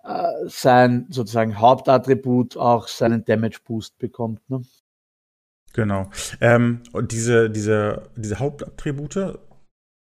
äh, 0.05 0.29
sein 0.45 1.07
sozusagen 1.09 1.59
Hauptattribut 1.59 2.59
auch 2.59 2.87
seinen 2.87 3.25
Damage 3.25 3.61
Boost 3.65 3.97
bekommt, 3.97 4.43
ne? 4.51 4.61
Genau. 5.73 6.11
Ähm, 6.43 6.83
und 6.93 7.13
diese, 7.13 7.49
diese, 7.49 8.11
diese 8.15 8.39
Hauptattribute, 8.39 9.39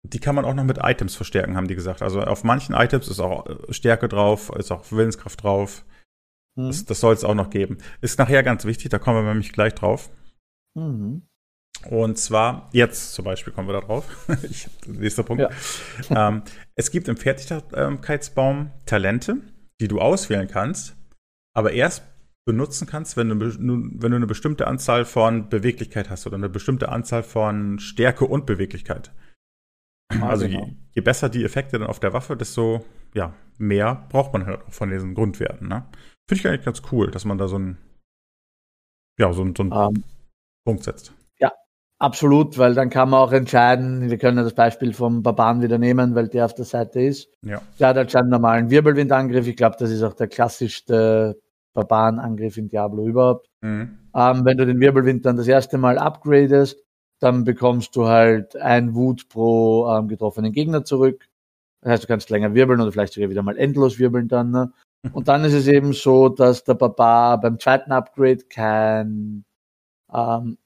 die 0.02 0.18
kann 0.18 0.34
man 0.34 0.44
auch 0.44 0.54
noch 0.54 0.64
mit 0.64 0.78
Items 0.82 1.14
verstärken, 1.14 1.56
haben 1.56 1.68
die 1.68 1.74
gesagt. 1.74 2.02
Also 2.02 2.22
auf 2.22 2.44
manchen 2.44 2.74
Items 2.74 3.08
ist 3.08 3.20
auch 3.20 3.46
äh, 3.46 3.72
Stärke 3.72 4.08
drauf, 4.08 4.50
ist 4.56 4.72
auch 4.72 4.90
Willenskraft 4.90 5.42
drauf. 5.42 5.84
Mhm. 6.56 6.66
Das, 6.68 6.84
das 6.84 7.00
soll 7.00 7.14
es 7.14 7.24
auch 7.24 7.34
noch 7.34 7.50
geben. 7.50 7.78
Ist 8.00 8.18
nachher 8.18 8.42
ganz 8.42 8.64
wichtig, 8.64 8.90
da 8.90 8.98
kommen 8.98 9.24
wir 9.24 9.30
nämlich 9.30 9.52
gleich 9.52 9.74
drauf. 9.74 10.10
Mhm. 10.74 11.22
Und 11.90 12.18
zwar, 12.18 12.68
jetzt 12.72 13.12
zum 13.14 13.24
Beispiel 13.24 13.52
kommen 13.52 13.68
wir 13.68 13.74
da 13.74 13.80
drauf. 13.80 14.28
ich, 14.42 14.68
nächster 14.86 15.22
Punkt. 15.22 15.42
Ja. 15.42 15.50
ähm, 16.28 16.42
es 16.74 16.90
gibt 16.90 17.08
im 17.08 17.16
Fertigkeitsbaum 17.16 18.70
Talente, 18.86 19.36
die 19.80 19.88
du 19.88 20.00
auswählen 20.00 20.48
kannst, 20.48 20.96
aber 21.54 21.72
erst 21.72 22.02
benutzen 22.44 22.88
kannst, 22.88 23.16
wenn 23.16 23.28
du, 23.28 23.38
wenn 23.38 24.10
du 24.10 24.16
eine 24.16 24.26
bestimmte 24.26 24.66
Anzahl 24.66 25.04
von 25.04 25.48
Beweglichkeit 25.48 26.10
hast 26.10 26.26
oder 26.26 26.36
eine 26.36 26.48
bestimmte 26.48 26.88
Anzahl 26.88 27.22
von 27.22 27.78
Stärke 27.78 28.24
und 28.24 28.46
Beweglichkeit. 28.46 29.12
Also 30.20 30.44
je, 30.46 30.56
genau. 30.56 30.68
je, 30.92 31.02
besser 31.02 31.28
die 31.28 31.44
Effekte 31.44 31.78
dann 31.78 31.88
auf 31.88 32.00
der 32.00 32.12
Waffe, 32.12 32.36
desto 32.36 32.84
ja, 33.14 33.34
mehr 33.58 34.06
braucht 34.08 34.32
man 34.32 34.46
halt 34.46 34.62
auch 34.62 34.72
von 34.72 34.90
diesen 34.90 35.14
Grundwerten. 35.14 35.68
Ne? 35.68 35.84
Finde 36.28 36.40
ich 36.40 36.48
eigentlich 36.48 36.64
ganz 36.64 36.82
cool, 36.90 37.10
dass 37.10 37.24
man 37.24 37.38
da 37.38 37.48
so 37.48 37.56
einen, 37.56 37.78
ja, 39.18 39.32
so, 39.32 39.44
so 39.56 39.62
einen 39.62 39.72
um, 39.72 39.96
ähm. 39.96 40.04
Punkt 40.64 40.84
setzt. 40.84 41.12
Ja, 41.38 41.52
absolut, 41.98 42.58
weil 42.58 42.74
dann 42.74 42.90
kann 42.90 43.10
man 43.10 43.20
auch 43.20 43.32
entscheiden, 43.32 44.10
wir 44.10 44.18
können 44.18 44.38
das 44.38 44.54
Beispiel 44.54 44.92
vom 44.92 45.22
Barbaren 45.22 45.62
wieder 45.62 45.78
nehmen, 45.78 46.14
weil 46.14 46.28
der 46.28 46.44
auf 46.44 46.54
der 46.54 46.64
Seite 46.64 47.00
ist. 47.00 47.28
Ja. 47.42 47.60
Der 47.78 47.88
hat 47.88 47.96
halt 47.96 48.16
einen 48.16 48.30
normalen 48.30 48.70
Wirbelwindangriff. 48.70 49.46
Ich 49.46 49.56
glaube, 49.56 49.76
das 49.78 49.90
ist 49.90 50.02
auch 50.02 50.14
der 50.14 50.28
klassischste 50.28 51.38
Barbarenangriff 51.74 52.56
in 52.56 52.68
Diablo 52.68 53.06
überhaupt. 53.06 53.48
Mhm. 53.60 53.98
Ähm, 54.14 54.44
wenn 54.44 54.58
du 54.58 54.66
den 54.66 54.80
Wirbelwind 54.80 55.24
dann 55.24 55.36
das 55.36 55.48
erste 55.48 55.78
Mal 55.78 55.98
upgradest, 55.98 56.76
dann 57.22 57.44
bekommst 57.44 57.94
du 57.94 58.06
halt 58.06 58.56
ein 58.56 58.94
Wut 58.94 59.28
pro 59.28 59.88
ähm, 59.88 60.08
getroffenen 60.08 60.52
Gegner 60.52 60.84
zurück. 60.84 61.28
Das 61.80 61.92
heißt, 61.92 62.02
du 62.04 62.08
kannst 62.08 62.30
länger 62.30 62.54
wirbeln 62.54 62.80
oder 62.80 62.92
vielleicht 62.92 63.12
sogar 63.12 63.30
wieder 63.30 63.42
mal 63.42 63.56
endlos 63.56 63.98
wirbeln 63.98 64.28
dann. 64.28 64.50
Ne? 64.50 64.72
Und 65.12 65.28
dann 65.28 65.44
ist 65.44 65.52
es 65.52 65.68
eben 65.68 65.92
so, 65.92 66.28
dass 66.28 66.64
der 66.64 66.74
Barbar 66.74 67.40
beim 67.40 67.58
zweiten 67.58 67.92
Upgrade 67.92 68.44
kein, 68.48 69.44
ähm, 70.12 70.58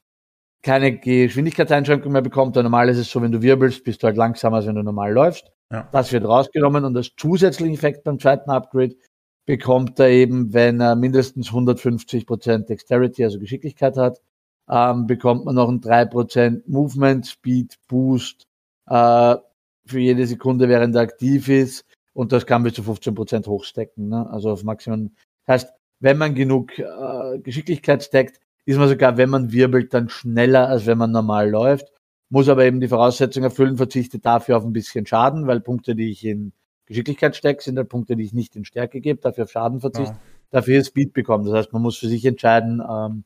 keine 0.62 0.98
Geschwindigkeitseinschränkung 0.98 2.12
mehr 2.12 2.22
bekommt. 2.22 2.56
normal 2.56 2.88
ist 2.88 2.98
es 2.98 3.10
so, 3.10 3.22
wenn 3.22 3.32
du 3.32 3.42
wirbelst, 3.42 3.84
bist 3.84 4.02
du 4.02 4.06
halt 4.06 4.16
langsamer, 4.16 4.56
als 4.56 4.66
wenn 4.66 4.74
du 4.74 4.82
normal 4.82 5.12
läufst. 5.12 5.52
Ja. 5.70 5.88
Das 5.92 6.12
wird 6.12 6.24
rausgenommen 6.24 6.84
und 6.84 6.96
als 6.96 7.12
zusätzlichen 7.16 7.74
Effekt 7.74 8.04
beim 8.04 8.18
zweiten 8.18 8.50
Upgrade 8.50 8.94
bekommt 9.46 9.98
er 10.00 10.08
eben, 10.08 10.52
wenn 10.52 10.80
er 10.80 10.96
mindestens 10.96 11.50
150% 11.50 12.66
Dexterity, 12.66 13.24
also 13.24 13.38
Geschicklichkeit 13.38 13.96
hat, 13.96 14.20
ähm, 14.68 15.06
bekommt 15.06 15.44
man 15.44 15.54
noch 15.54 15.68
einen 15.68 15.80
3% 15.80 16.62
Movement 16.66 17.26
Speed 17.26 17.76
Boost 17.88 18.46
äh, 18.88 19.36
für 19.86 20.00
jede 20.00 20.26
Sekunde, 20.26 20.68
während 20.68 20.94
er 20.96 21.02
aktiv 21.02 21.48
ist. 21.48 21.84
Und 22.12 22.32
das 22.32 22.46
kann 22.46 22.62
bis 22.62 22.74
zu 22.74 22.82
15% 22.82 23.46
hochstecken, 23.46 24.08
ne? 24.08 24.28
also 24.30 24.50
auf 24.50 24.64
Maximum. 24.64 25.14
Das 25.44 25.64
heißt, 25.64 25.72
wenn 26.00 26.18
man 26.18 26.34
genug 26.34 26.78
äh, 26.78 27.38
Geschicklichkeit 27.42 28.02
steckt, 28.02 28.40
ist 28.64 28.78
man 28.78 28.88
sogar, 28.88 29.16
wenn 29.16 29.30
man 29.30 29.52
wirbelt, 29.52 29.94
dann 29.94 30.08
schneller, 30.08 30.68
als 30.68 30.86
wenn 30.86 30.98
man 30.98 31.12
normal 31.12 31.50
läuft. 31.50 31.92
Muss 32.28 32.48
aber 32.48 32.64
eben 32.64 32.80
die 32.80 32.88
Voraussetzung 32.88 33.44
erfüllen, 33.44 33.76
verzichte 33.76 34.18
dafür 34.18 34.56
auf 34.56 34.64
ein 34.64 34.72
bisschen 34.72 35.06
Schaden, 35.06 35.46
weil 35.46 35.60
Punkte, 35.60 35.94
die 35.94 36.10
ich 36.10 36.24
in 36.24 36.52
Geschicklichkeit 36.86 37.36
stecke, 37.36 37.62
sind 37.62 37.76
halt 37.76 37.88
Punkte, 37.88 38.16
die 38.16 38.24
ich 38.24 38.32
nicht 38.32 38.56
in 38.56 38.64
Stärke 38.64 39.00
gebe, 39.00 39.20
dafür 39.20 39.44
auf 39.44 39.50
Schaden 39.50 39.80
verzichte, 39.80 40.14
ja. 40.14 40.20
dafür 40.50 40.82
Speed 40.82 41.12
bekommen. 41.12 41.44
Das 41.44 41.54
heißt, 41.54 41.72
man 41.72 41.82
muss 41.82 41.98
für 41.98 42.08
sich 42.08 42.24
entscheiden, 42.24 42.82
ähm, 42.88 43.24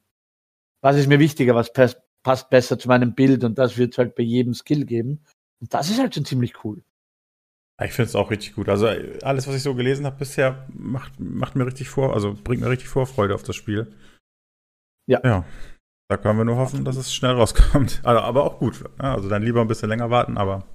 was 0.82 0.96
ist 0.96 1.08
mir 1.08 1.18
wichtiger, 1.18 1.54
was 1.54 1.72
passt 1.72 2.50
besser 2.50 2.78
zu 2.78 2.88
meinem 2.88 3.14
Bild 3.14 3.44
und 3.44 3.58
das 3.58 3.76
wird 3.76 3.92
es 3.92 3.98
halt 3.98 4.14
bei 4.14 4.22
jedem 4.22 4.54
Skill 4.54 4.84
geben. 4.84 5.24
Und 5.60 5.74
das 5.74 5.90
ist 5.90 5.98
halt 5.98 6.14
schon 6.14 6.24
ziemlich 6.24 6.64
cool. 6.64 6.82
Ich 7.82 7.92
finde 7.92 8.08
es 8.08 8.16
auch 8.16 8.30
richtig 8.30 8.54
gut. 8.54 8.68
Also 8.68 8.86
alles, 9.22 9.48
was 9.48 9.54
ich 9.54 9.62
so 9.62 9.74
gelesen 9.74 10.04
habe 10.04 10.18
bisher, 10.18 10.66
macht, 10.72 11.18
macht 11.18 11.56
mir 11.56 11.66
richtig 11.66 11.88
vor, 11.88 12.14
also 12.14 12.34
bringt 12.34 12.60
mir 12.60 12.68
richtig 12.68 12.88
Vorfreude 12.88 13.34
auf 13.34 13.42
das 13.42 13.56
Spiel. 13.56 13.94
Ja. 15.06 15.20
Ja. 15.24 15.44
Da 16.08 16.16
können 16.16 16.38
wir 16.38 16.44
nur 16.44 16.56
hoffen, 16.56 16.84
dass 16.84 16.96
es 16.96 17.14
schnell 17.14 17.32
rauskommt. 17.32 18.00
Also, 18.04 18.20
aber 18.20 18.44
auch 18.44 18.58
gut. 18.58 18.84
Also 18.98 19.28
dann 19.28 19.42
lieber 19.42 19.60
ein 19.60 19.68
bisschen 19.68 19.88
länger 19.88 20.10
warten, 20.10 20.36
aber. 20.36 20.66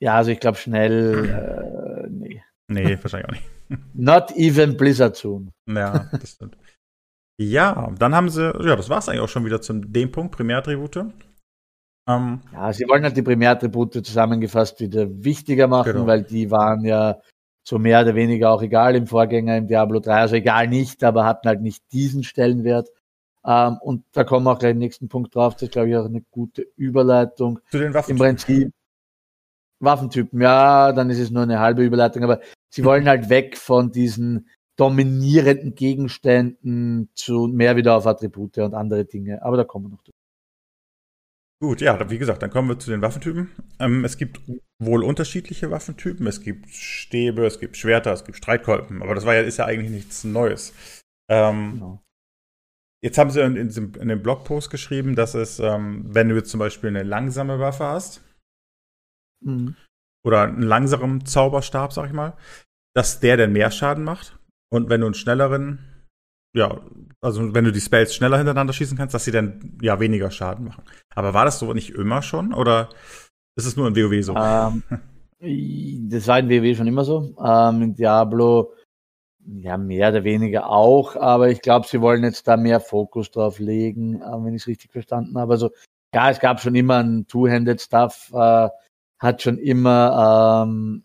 Ja, 0.00 0.16
also 0.16 0.30
ich 0.30 0.40
glaube 0.40 0.58
schnell, 0.58 2.04
äh, 2.04 2.08
nee. 2.10 2.42
Nee, 2.68 2.98
wahrscheinlich 3.00 3.28
auch 3.28 3.32
nicht. 3.32 3.94
Not 3.94 4.30
even 4.32 4.76
Blizzard 4.76 5.16
soon. 5.16 5.52
Ja, 5.66 6.10
das 6.12 6.32
stimmt. 6.32 6.56
Ja, 7.50 7.90
dann 7.98 8.14
haben 8.14 8.28
sie, 8.28 8.44
ja, 8.44 8.76
das 8.76 8.88
war 8.88 8.98
es 8.98 9.08
eigentlich 9.08 9.22
auch 9.22 9.28
schon 9.28 9.44
wieder 9.44 9.60
zu 9.60 9.72
dem 9.74 10.12
Punkt, 10.12 10.36
Primärattribute. 10.36 11.06
Ähm, 12.08 12.40
ja, 12.52 12.72
sie 12.72 12.84
wollen 12.88 13.04
halt 13.04 13.16
die 13.16 13.22
Primärattribute 13.22 14.04
zusammengefasst 14.04 14.80
wieder 14.80 15.06
wichtiger 15.08 15.68
machen, 15.68 15.92
genau. 15.92 16.06
weil 16.06 16.22
die 16.22 16.50
waren 16.50 16.84
ja 16.84 17.20
so 17.64 17.78
mehr 17.78 18.02
oder 18.02 18.14
weniger 18.14 18.50
auch 18.50 18.62
egal 18.62 18.96
im 18.96 19.06
Vorgänger 19.06 19.56
im 19.56 19.68
Diablo 19.68 20.00
3, 20.00 20.14
also 20.14 20.34
egal 20.34 20.66
nicht, 20.66 21.04
aber 21.04 21.24
hatten 21.24 21.48
halt 21.48 21.60
nicht 21.60 21.82
diesen 21.92 22.24
Stellenwert. 22.24 22.88
Ähm, 23.44 23.78
und 23.80 24.04
da 24.12 24.24
kommen 24.24 24.46
wir 24.46 24.52
auch 24.52 24.58
gleich 24.58 24.72
den 24.72 24.78
nächsten 24.78 25.08
Punkt 25.08 25.34
drauf, 25.34 25.54
das 25.54 25.64
ist 25.64 25.72
glaube 25.72 25.90
ich 25.90 25.96
auch 25.96 26.04
eine 26.04 26.22
gute 26.30 26.66
Überleitung. 26.76 27.60
Zu 27.70 27.78
den 27.78 27.94
Waffen. 27.94 28.12
Im 28.12 28.18
Prinzip 28.18 28.72
Waffentypen, 29.82 30.40
ja, 30.40 30.92
dann 30.92 31.10
ist 31.10 31.18
es 31.18 31.30
nur 31.30 31.42
eine 31.42 31.58
halbe 31.58 31.82
Überleitung, 31.82 32.22
aber 32.22 32.40
sie 32.70 32.84
wollen 32.84 33.08
halt 33.08 33.28
weg 33.28 33.56
von 33.56 33.90
diesen 33.90 34.48
dominierenden 34.82 35.76
Gegenständen 35.76 37.08
zu 37.14 37.46
mehr 37.46 37.76
wieder 37.76 37.94
auf 37.96 38.06
Attribute 38.06 38.58
und 38.58 38.74
andere 38.74 39.04
Dinge. 39.04 39.42
Aber 39.42 39.56
da 39.56 39.64
kommen 39.64 39.86
wir 39.86 39.90
noch 39.90 40.02
dazu. 40.02 40.10
Gut, 41.60 41.80
ja, 41.80 42.10
wie 42.10 42.18
gesagt, 42.18 42.42
dann 42.42 42.50
kommen 42.50 42.68
wir 42.68 42.78
zu 42.80 42.90
den 42.90 43.02
Waffentypen. 43.02 43.52
Ähm, 43.78 44.04
es 44.04 44.16
gibt 44.16 44.40
wohl 44.80 45.04
unterschiedliche 45.04 45.70
Waffentypen. 45.70 46.26
Es 46.26 46.40
gibt 46.40 46.68
Stäbe, 46.70 47.46
es 47.46 47.60
gibt 47.60 47.76
Schwerter, 47.76 48.12
es 48.12 48.24
gibt 48.24 48.38
Streitkolben. 48.38 49.00
Aber 49.00 49.14
das 49.14 49.24
war 49.24 49.36
ja, 49.36 49.42
ist 49.42 49.58
ja 49.58 49.66
eigentlich 49.66 49.92
nichts 49.92 50.24
Neues. 50.24 50.72
Ähm, 51.30 51.74
genau. 51.74 52.02
Jetzt 53.04 53.18
haben 53.18 53.30
sie 53.30 53.40
in, 53.42 53.54
in, 53.54 53.70
in, 53.70 54.08
dem 54.08 54.22
Blogpost 54.22 54.70
geschrieben, 54.70 55.14
dass 55.14 55.34
es, 55.34 55.60
ähm, 55.60 56.04
wenn 56.08 56.28
du 56.28 56.34
jetzt 56.34 56.50
zum 56.50 56.58
Beispiel 56.58 56.88
eine 56.88 57.04
langsame 57.04 57.60
Waffe 57.60 57.84
hast, 57.84 58.22
mhm. 59.44 59.76
oder 60.24 60.42
einen 60.42 60.62
langsamen 60.62 61.24
Zauberstab, 61.24 61.92
sag 61.92 62.06
ich 62.06 62.12
mal, 62.12 62.36
dass 62.94 63.20
der 63.20 63.36
dann 63.36 63.52
mehr 63.52 63.70
Schaden 63.70 64.02
macht. 64.02 64.38
Und 64.72 64.88
wenn 64.88 65.02
du 65.02 65.06
einen 65.06 65.14
schnelleren, 65.14 65.80
ja, 66.56 66.80
also 67.20 67.54
wenn 67.54 67.64
du 67.64 67.72
die 67.72 67.80
Spells 67.80 68.14
schneller 68.14 68.38
hintereinander 68.38 68.72
schießen 68.72 68.96
kannst, 68.96 69.14
dass 69.14 69.24
sie 69.24 69.30
dann 69.30 69.78
ja 69.82 70.00
weniger 70.00 70.30
Schaden 70.30 70.64
machen. 70.64 70.84
Aber 71.14 71.34
war 71.34 71.44
das 71.44 71.58
so 71.58 71.74
nicht 71.74 71.90
immer 71.90 72.22
schon 72.22 72.54
oder 72.54 72.88
ist 73.54 73.66
es 73.66 73.76
nur 73.76 73.86
in 73.86 73.94
WoW 73.94 74.24
so? 74.24 74.34
Ähm, 74.34 74.82
das 76.10 76.26
war 76.26 76.38
in 76.38 76.48
WoW 76.48 76.74
schon 76.74 76.86
immer 76.86 77.04
so. 77.04 77.36
Ähm, 77.44 77.82
in 77.82 77.94
Diablo 77.94 78.72
ja 79.44 79.76
mehr 79.76 80.08
oder 80.08 80.24
weniger 80.24 80.70
auch, 80.70 81.16
aber 81.16 81.50
ich 81.50 81.60
glaube, 81.60 81.86
sie 81.86 82.00
wollen 82.00 82.24
jetzt 82.24 82.48
da 82.48 82.56
mehr 82.56 82.80
Fokus 82.80 83.30
drauf 83.30 83.58
legen, 83.58 84.22
äh, 84.22 84.44
wenn 84.44 84.54
ich 84.54 84.62
es 84.62 84.68
richtig 84.68 84.90
verstanden 84.90 85.36
habe. 85.36 85.52
Also 85.52 85.70
ja, 86.14 86.30
es 86.30 86.40
gab 86.40 86.60
schon 86.60 86.76
immer 86.76 87.02
ein 87.02 87.26
Two-Handed 87.26 87.80
Stuff, 87.80 88.30
äh, 88.34 88.68
hat 89.18 89.42
schon 89.42 89.58
immer 89.58 90.64
ähm, 90.66 91.04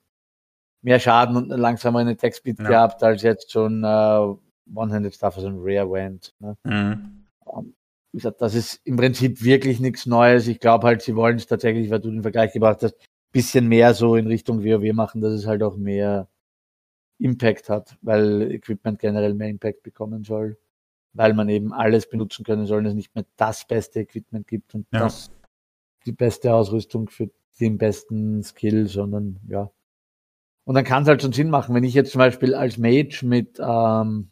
mehr 0.82 1.00
Schaden 1.00 1.36
und 1.36 1.52
eine 1.52 1.62
langsamere 1.62 2.10
Attack-Speed 2.10 2.60
ja. 2.60 2.68
gehabt, 2.68 3.04
als 3.04 3.22
jetzt 3.22 3.52
schon 3.52 3.84
äh, 3.84 4.36
One-Handed 4.76 5.14
Stuff, 5.14 5.38
also 5.38 5.48
ein 5.48 5.58
Rare 5.60 5.90
Wand. 5.90 6.34
Ne? 6.40 6.58
Mhm. 6.64 7.26
Um, 7.46 7.74
wie 8.12 8.18
gesagt, 8.18 8.42
das 8.42 8.56
ist 8.56 8.82
im 8.86 8.98
Prinzip 8.98 9.44
wirklich 9.44 9.80
nichts 9.80 10.06
Neues. 10.06 10.48
Ich 10.48 10.60
glaube 10.60 10.88
halt, 10.88 11.02
sie 11.02 11.16
wollen 11.16 11.38
es 11.38 11.48
tatsächlich, 11.48 11.90
weil 11.90 12.00
du 12.00 12.10
den 12.10 12.22
Vergleich 12.22 12.54
gebracht 12.54 12.82
hast, 12.84 12.96
bisschen 13.32 13.68
mehr 13.68 13.94
so 13.94 14.16
in 14.16 14.28
Richtung 14.28 14.64
WoW 14.64 14.94
machen, 14.94 15.22
dass 15.22 15.34
es 15.34 15.46
halt 15.46 15.62
auch 15.62 15.78
mehr 15.78 16.28
Impact 17.20 17.70
hat, 17.70 17.98
weil 18.02 18.52
Equipment 18.52 19.00
generell 19.00 19.34
mehr 19.34 19.50
Impact 19.50 19.84
bekommen 19.84 20.24
soll, 20.24 20.58
weil 21.14 21.34
man 21.34 21.50
eben 21.50 21.74
alles 21.74 22.10
benutzen 22.10 22.46
können 22.46 22.66
soll, 22.66 22.80
und 22.80 22.86
es 22.86 22.94
nicht 22.94 23.14
mehr 23.16 23.26
das 23.36 23.68
beste 23.68 24.00
Equipment 24.00 24.48
gibt 24.48 24.74
und 24.76 24.88
ja. 24.94 25.00
das 25.00 25.32
die 26.06 26.14
beste 26.14 26.54
Ausrüstung 26.54 27.10
für 27.10 27.30
den 27.60 27.78
besten 27.78 28.42
Skill, 28.44 28.88
sondern 28.88 29.40
ja, 29.48 29.70
und 30.68 30.76
dann 30.76 30.84
kann 30.84 31.04
es 31.04 31.08
halt 31.08 31.22
schon 31.22 31.32
Sinn 31.32 31.50
machen, 31.50 31.74
wenn 31.74 31.86
ich 31.86 31.94
jetzt 31.94 32.12
zum 32.12 32.20
Beispiel 32.20 32.54
als 32.54 32.78
Mage 32.78 33.22
mit 33.24 33.58
ähm, 33.58 34.32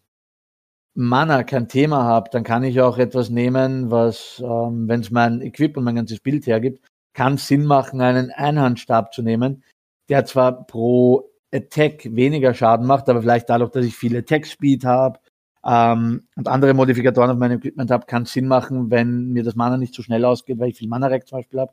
Mana 0.93 1.43
kein 1.43 1.69
Thema 1.69 2.03
habe, 2.03 2.29
dann 2.29 2.43
kann 2.43 2.65
ich 2.65 2.81
auch 2.81 2.97
etwas 2.97 3.29
nehmen, 3.29 3.89
was, 3.89 4.43
ähm, 4.45 4.89
wenn 4.89 4.99
es 4.99 5.11
mein 5.11 5.39
Equip 5.39 5.77
und 5.77 5.85
mein 5.85 5.95
ganzes 5.95 6.19
Bild 6.19 6.45
hergibt, 6.45 6.85
kann 7.13 7.37
Sinn 7.37 7.63
machen, 7.63 8.01
einen 8.01 8.31
Einhandstab 8.31 9.13
zu 9.13 9.21
nehmen, 9.21 9.63
der 10.09 10.25
zwar 10.25 10.67
pro 10.67 11.31
Attack 11.53 12.03
weniger 12.13 12.53
Schaden 12.53 12.85
macht, 12.85 13.07
aber 13.07 13.21
vielleicht 13.21 13.49
dadurch, 13.49 13.71
dass 13.71 13.85
ich 13.85 13.95
viel 13.95 14.17
Attack 14.17 14.45
Speed 14.45 14.83
habe 14.83 15.19
ähm, 15.65 16.27
und 16.35 16.49
andere 16.49 16.73
Modifikatoren 16.73 17.31
auf 17.31 17.37
meinem 17.37 17.59
Equipment 17.59 17.91
habe, 17.91 18.07
kann 18.07 18.25
Sinn 18.25 18.49
machen, 18.49 18.91
wenn 18.91 19.31
mir 19.31 19.43
das 19.45 19.55
Mana 19.55 19.77
nicht 19.77 19.93
so 19.93 20.03
schnell 20.03 20.25
ausgeht, 20.25 20.59
weil 20.59 20.71
ich 20.71 20.77
viel 20.77 20.89
Mana-Rack 20.89 21.29
zum 21.29 21.37
Beispiel 21.37 21.61
habe, 21.61 21.71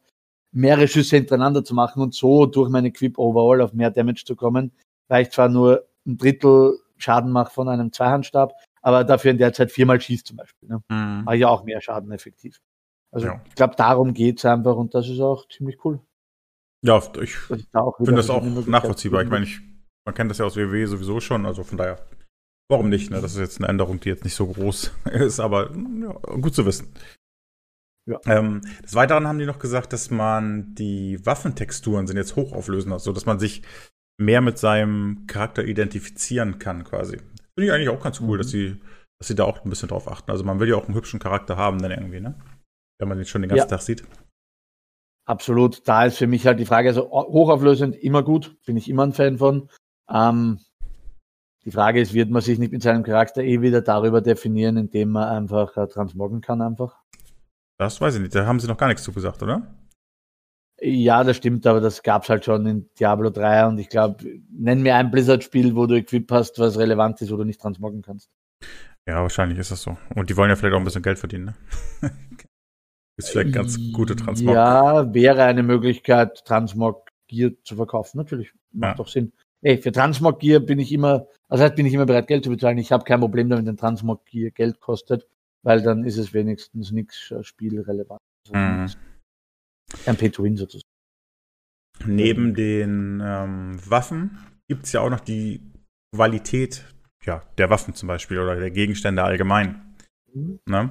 mehrere 0.53 0.87
Schüsse 0.87 1.17
hintereinander 1.17 1.65
zu 1.65 1.75
machen 1.75 2.03
und 2.03 2.15
so 2.15 2.47
durch 2.47 2.69
meine 2.69 2.89
Equip 2.89 3.19
overall 3.19 3.61
auf 3.61 3.73
mehr 3.73 3.91
Damage 3.91 4.25
zu 4.25 4.37
kommen, 4.37 4.73
weil 5.09 5.23
ich 5.23 5.31
zwar 5.31 5.49
nur 5.49 5.87
ein 6.07 6.19
Drittel 6.19 6.79
Schaden 6.99 7.33
mache 7.33 7.53
von 7.53 7.69
einem 7.69 7.93
Zweihandstab, 7.93 8.55
aber 8.81 9.05
dafür 9.05 9.33
in 9.33 9.39
der 9.39 9.53
Zeit 9.53 9.73
viermal 9.73 10.01
schießt 10.01 10.27
zum 10.27 10.37
Beispiel. 10.37 10.69
Ne? 10.69 10.83
Mhm. 10.89 11.27
War 11.27 11.35
ja 11.35 11.49
auch 11.49 11.65
mehr 11.65 11.81
Schaden 11.81 12.13
effektiv. 12.13 12.61
Also 13.11 13.27
ja. 13.27 13.41
ich 13.47 13.55
glaube, 13.55 13.75
darum 13.77 14.15
geht's 14.15 14.45
einfach 14.45 14.77
und 14.77 14.95
das 14.95 15.09
ist 15.09 15.21
auch 15.21 15.49
ziemlich 15.49 15.85
cool. 15.85 16.01
Ja, 16.85 17.01
ich 17.21 17.37
finde 17.37 18.15
das 18.15 18.31
auch 18.31 18.43
nachvollziehbar. 18.67 19.23
Ich 19.23 19.31
meine, 19.31 19.45
ich, 19.45 19.61
man 20.05 20.15
kennt 20.15 20.31
das 20.31 20.39
ja 20.39 20.47
aus 20.47 20.57
WW 20.57 20.85
sowieso 20.87 21.21
schon, 21.21 21.47
also 21.47 21.63
von 21.63 21.79
daher, 21.79 22.05
warum 22.69 22.89
nicht? 22.89 23.11
Ne? 23.11 23.21
Das 23.21 23.33
ist 23.33 23.39
jetzt 23.39 23.59
eine 23.61 23.69
Änderung, 23.69 24.01
die 24.01 24.09
jetzt 24.09 24.25
nicht 24.25 24.35
so 24.35 24.47
groß 24.47 24.93
ist, 25.13 25.41
aber 25.41 25.71
ja, 25.73 26.13
gut 26.41 26.55
zu 26.55 26.67
wissen. 26.67 26.93
Ja. 28.07 28.19
Ähm, 28.27 28.63
des 28.83 28.95
Weiteren 28.95 29.29
haben 29.29 29.39
die 29.39 29.47
noch 29.47 29.61
gesagt, 29.61 29.93
dass 29.93 30.11
man 30.11 30.75
die 30.75 31.25
Waffentexturen 31.25 32.07
sind 32.07 32.17
jetzt 32.17 32.35
hochauflösender, 32.35 32.99
so 32.99 33.13
dass 33.13 33.27
man 33.27 33.39
sich 33.39 33.63
mehr 34.19 34.41
mit 34.41 34.59
seinem 34.59 35.27
Charakter 35.27 35.65
identifizieren 35.65 36.59
kann, 36.59 36.85
quasi. 36.85 37.19
Finde 37.55 37.67
ich 37.67 37.73
eigentlich 37.73 37.89
auch 37.89 38.03
ganz 38.03 38.21
cool, 38.21 38.39
mhm. 38.39 38.43
dass 38.43 38.51
sie, 38.51 38.81
dass 39.19 39.29
sie 39.29 39.35
da 39.35 39.45
auch 39.45 39.65
ein 39.65 39.71
bisschen 39.71 39.89
drauf 39.89 40.11
achten. 40.11 40.31
Also 40.31 40.45
man 40.45 40.59
will 40.59 40.69
ja 40.69 40.77
auch 40.77 40.87
einen 40.87 40.95
hübschen 40.95 41.21
Charakter 41.21 41.57
haben, 41.57 41.81
dann 41.81 41.91
irgendwie, 41.91 42.21
ne? 42.21 42.35
Wenn 42.99 43.09
man 43.09 43.19
den 43.19 43.27
schon 43.27 43.43
den 43.43 43.49
ganzen 43.49 43.65
ja. 43.65 43.77
Tag 43.77 43.83
sieht. 43.83 44.05
Absolut. 45.25 45.87
Da 45.87 46.07
ist 46.07 46.19
für 46.19 46.27
mich 46.27 46.47
halt 46.47 46.59
die 46.59 46.67
Frage, 46.67 46.89
also 46.89 47.11
hochauflösend 47.11 47.97
immer 47.97 48.23
gut, 48.23 48.57
bin 48.65 48.77
ich 48.77 48.89
immer 48.89 49.05
ein 49.05 49.13
Fan 49.13 49.39
von. 49.39 49.69
Ähm, 50.11 50.59
die 51.65 51.71
Frage 51.71 52.01
ist, 52.01 52.13
wird 52.13 52.31
man 52.31 52.43
sich 52.43 52.59
nicht 52.59 52.73
mit 52.73 52.83
seinem 52.83 53.05
Charakter 53.05 53.43
eh 53.43 53.61
wieder 53.61 53.83
darüber 53.83 54.21
definieren, 54.21 54.77
indem 54.77 55.11
man 55.11 55.29
einfach 55.29 55.77
äh, 55.77 55.87
transmoggen 55.87 56.41
kann 56.41 56.61
einfach? 56.61 56.97
Das 57.83 58.01
weiß 58.01 58.15
ich 58.15 58.21
nicht. 58.21 58.35
Da 58.35 58.47
haben 58.47 58.61
sie 58.61 58.69
noch 58.69 58.77
gar 58.77 58.87
nichts 58.87 59.03
zu 59.03 59.13
gesagt, 59.13 59.43
oder? 59.43 59.75
Ja, 60.81 61.25
das 61.25 61.37
stimmt, 61.37 61.67
aber 61.67 61.81
das 61.81 62.03
gab 62.03 62.23
es 62.23 62.29
halt 62.29 62.45
schon 62.45 62.65
in 62.67 62.91
Diablo 62.99 63.31
3 63.31 63.67
und 63.67 63.79
ich 63.79 63.89
glaube, 63.89 64.25
nenn 64.51 64.83
mir 64.83 64.95
ein 64.95 65.11
Blizzard-Spiel, 65.11 65.75
wo 65.75 65.87
du 65.87 65.97
Equip 65.97 66.31
hast, 66.31 66.59
was 66.59 66.79
relevant 66.79 67.21
ist, 67.23 67.33
wo 67.33 67.37
du 67.37 67.45
nicht 67.45 67.61
transmoggen 67.61 68.03
kannst. 68.03 68.31
Ja, 69.07 69.21
wahrscheinlich 69.23 69.59
ist 69.59 69.73
das 69.73 69.83
so. 69.83 69.97
Und 70.15 70.31
die 70.31 70.37
wollen 70.37 70.51
ja 70.51 70.57
vielleicht 70.57 70.75
auch 70.75 70.79
ein 70.79 70.85
bisschen 70.85 71.03
Geld 71.03 71.19
verdienen, 71.19 71.55
ne? 72.01 72.11
ist 73.17 73.31
vielleicht 73.31 73.53
ganz 73.53 73.79
gute 73.93 74.15
Transmog. 74.15 74.55
Ja, 74.55 75.13
wäre 75.13 75.45
eine 75.45 75.65
Möglichkeit, 75.65 76.45
Transmog 76.45 77.11
Gear 77.27 77.51
zu 77.65 77.75
verkaufen, 77.75 78.19
natürlich. 78.19 78.53
Macht 78.73 78.99
ja. 78.99 79.05
doch 79.05 79.09
Sinn. 79.09 79.33
ey, 79.63 79.79
für 79.79 79.91
Transmog 79.91 80.39
Gear 80.39 80.61
bin 80.61 80.79
ich 80.79 80.93
immer, 80.93 81.27
also 81.49 81.65
heißt, 81.65 81.75
bin 81.75 81.87
ich 81.87 81.95
immer 81.95 82.07
bereit, 82.07 82.29
Geld 82.29 82.45
zu 82.45 82.51
bezahlen. 82.51 82.79
Ich 82.79 82.93
habe 82.93 83.05
kein 83.05 83.21
Problem 83.21 83.49
damit, 83.49 83.67
wenn 83.67 83.77
Transmog 83.77 84.25
Gear 84.27 84.51
Geld 84.51 84.81
kostet, 84.81 85.27
weil 85.65 85.83
dann 85.83 86.05
ist 86.05 86.17
es 86.19 86.33
wenigstens 86.33 86.91
nichts 86.93 87.31
äh, 87.31 87.43
spielrelevant. 87.43 88.21
Also 88.49 88.59
Mhm. 88.59 88.91
Ein 90.07 90.17
Pay-to-Win 90.17 90.57
sozusagen. 90.57 90.89
Neben 92.07 92.55
den 92.55 93.21
ähm, 93.23 93.79
Waffen 93.89 94.39
gibt 94.69 94.85
es 94.85 94.93
ja 94.93 95.01
auch 95.01 95.11
noch 95.11 95.21
die 95.21 95.61
Qualität 96.15 96.85
ja, 97.25 97.47
der 97.59 97.71
Waffen 97.71 97.95
zum 97.95 98.09
Beispiel 98.09 98.39
oder 98.41 98.57
der 98.57 98.71
Gegenstände 98.73 99.23
allgemein. 99.23 99.95
Mhm. 100.33 100.59
Ne? 100.69 100.91